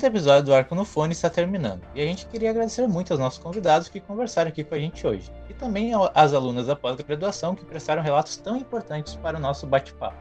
quinto 0.00 0.06
episódio 0.06 0.44
do 0.44 0.54
Arco 0.54 0.74
no 0.74 0.84
Fone 0.84 1.12
está 1.12 1.28
terminando, 1.28 1.82
e 1.94 2.00
a 2.00 2.06
gente 2.06 2.24
queria 2.26 2.48
agradecer 2.48 2.86
muito 2.86 3.12
aos 3.12 3.20
nossos 3.20 3.38
convidados 3.38 3.88
que 3.88 4.00
conversaram 4.00 4.48
aqui 4.48 4.64
com 4.64 4.74
a 4.74 4.78
gente 4.78 5.06
hoje, 5.06 5.30
e 5.48 5.52
também 5.52 5.92
às 6.14 6.32
alunas 6.32 6.68
da 6.68 6.74
pós-graduação 6.74 7.54
que 7.54 7.66
prestaram 7.66 8.00
relatos 8.00 8.38
tão 8.38 8.56
importantes 8.56 9.14
para 9.16 9.36
o 9.36 9.40
nosso 9.40 9.66
bate-papo. 9.66 10.16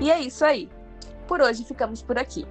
E 0.00 0.08
é 0.08 0.20
isso 0.20 0.44
aí. 0.44 0.68
Por 1.26 1.40
hoje 1.40 1.64
ficamos 1.64 2.02
por 2.02 2.18
aqui. 2.18 2.46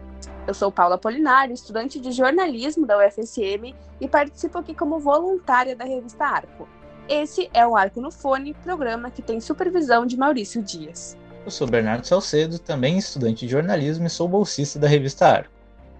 Eu 0.47 0.53
sou 0.53 0.71
Paula 0.71 0.97
Polinário, 0.97 1.53
estudante 1.53 1.99
de 1.99 2.11
jornalismo 2.11 2.85
da 2.85 2.97
UFSM 2.97 3.75
e 4.01 4.07
participo 4.07 4.57
aqui 4.57 4.73
como 4.73 4.99
voluntária 4.99 5.75
da 5.75 5.85
revista 5.85 6.25
Arco. 6.25 6.67
Esse 7.07 7.49
é 7.53 7.65
o 7.67 7.75
Arco 7.75 8.01
no 8.01 8.11
Fone, 8.11 8.53
programa 8.55 9.11
que 9.11 9.21
tem 9.21 9.39
supervisão 9.39 10.05
de 10.05 10.17
Maurício 10.17 10.61
Dias. 10.63 11.17
Eu 11.45 11.51
sou 11.51 11.67
Bernardo 11.67 12.07
Salcedo, 12.07 12.57
também 12.57 12.97
estudante 12.97 13.45
de 13.45 13.51
jornalismo 13.51 14.07
e 14.07 14.09
sou 14.09 14.27
bolsista 14.27 14.79
da 14.79 14.87
revista 14.87 15.27
Arco. 15.27 15.53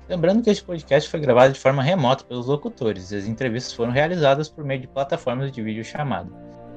Lembrando 0.10 0.42
que 0.42 0.50
este 0.50 0.64
podcast 0.64 1.10
foi 1.10 1.20
gravado 1.20 1.54
de 1.54 1.60
forma 1.60 1.84
remota 1.84 2.24
pelos 2.24 2.48
locutores 2.48 3.12
e 3.12 3.18
as 3.18 3.26
entrevistas 3.26 3.74
foram 3.74 3.92
realizadas 3.92 4.50
por 4.50 4.64
meio 4.64 4.82
de 4.82 4.88
plataformas 4.88 5.52
de 5.52 5.62
vídeo 5.62 5.84
chamada. 5.84 6.30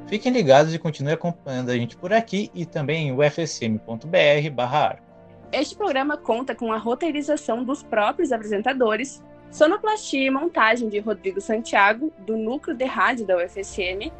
Fiquem 0.07 0.33
ligados 0.33 0.75
e 0.75 0.79
continuem 0.79 1.15
acompanhando 1.15 1.71
a 1.71 1.75
gente 1.75 1.97
por 1.97 2.13
aqui 2.13 2.51
e 2.55 2.65
também 2.65 3.09
em 3.09 3.13
ufsm.br/arco. 3.13 5.06
Este 5.53 5.77
programa 5.77 6.17
conta 6.17 6.55
com 6.55 6.73
a 6.73 6.77
roteirização 6.77 7.63
dos 7.63 7.83
próprios 7.83 8.33
apresentadores, 8.33 9.23
sonoplastia 9.51 10.27
e 10.27 10.31
montagem 10.31 10.89
de 10.89 10.99
Rodrigo 10.99 11.41
Santiago, 11.41 12.13
do 12.19 12.37
núcleo 12.37 12.77
de 12.77 12.85
rádio 12.85 13.27
da 13.27 13.37
UFSM, 13.37 14.13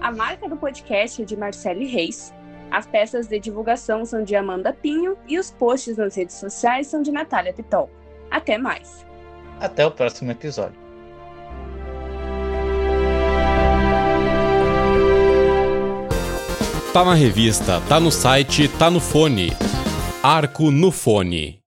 a 0.00 0.12
marca 0.12 0.48
do 0.48 0.56
podcast 0.56 1.22
é 1.22 1.24
de 1.24 1.36
Marcele 1.36 1.86
Reis, 1.86 2.32
as 2.70 2.86
peças 2.86 3.26
de 3.26 3.38
divulgação 3.38 4.04
são 4.04 4.22
de 4.22 4.36
Amanda 4.36 4.72
Pinho 4.72 5.16
e 5.26 5.38
os 5.38 5.50
posts 5.50 5.96
nas 5.96 6.16
redes 6.16 6.36
sociais 6.36 6.86
são 6.86 7.02
de 7.02 7.10
Natália 7.10 7.52
Pitol. 7.52 7.88
Até 8.30 8.58
mais. 8.58 9.06
Até 9.60 9.86
o 9.86 9.90
próximo 9.90 10.32
episódio. 10.32 10.78
Tá 16.92 17.04
na 17.04 17.14
revista, 17.14 17.80
tá 17.88 17.98
no 17.98 18.10
site, 18.10 18.68
tá 18.68 18.90
no 18.90 19.00
fone. 19.00 19.50
Arco 20.26 20.70
no 20.70 20.90
fone. 20.90 21.60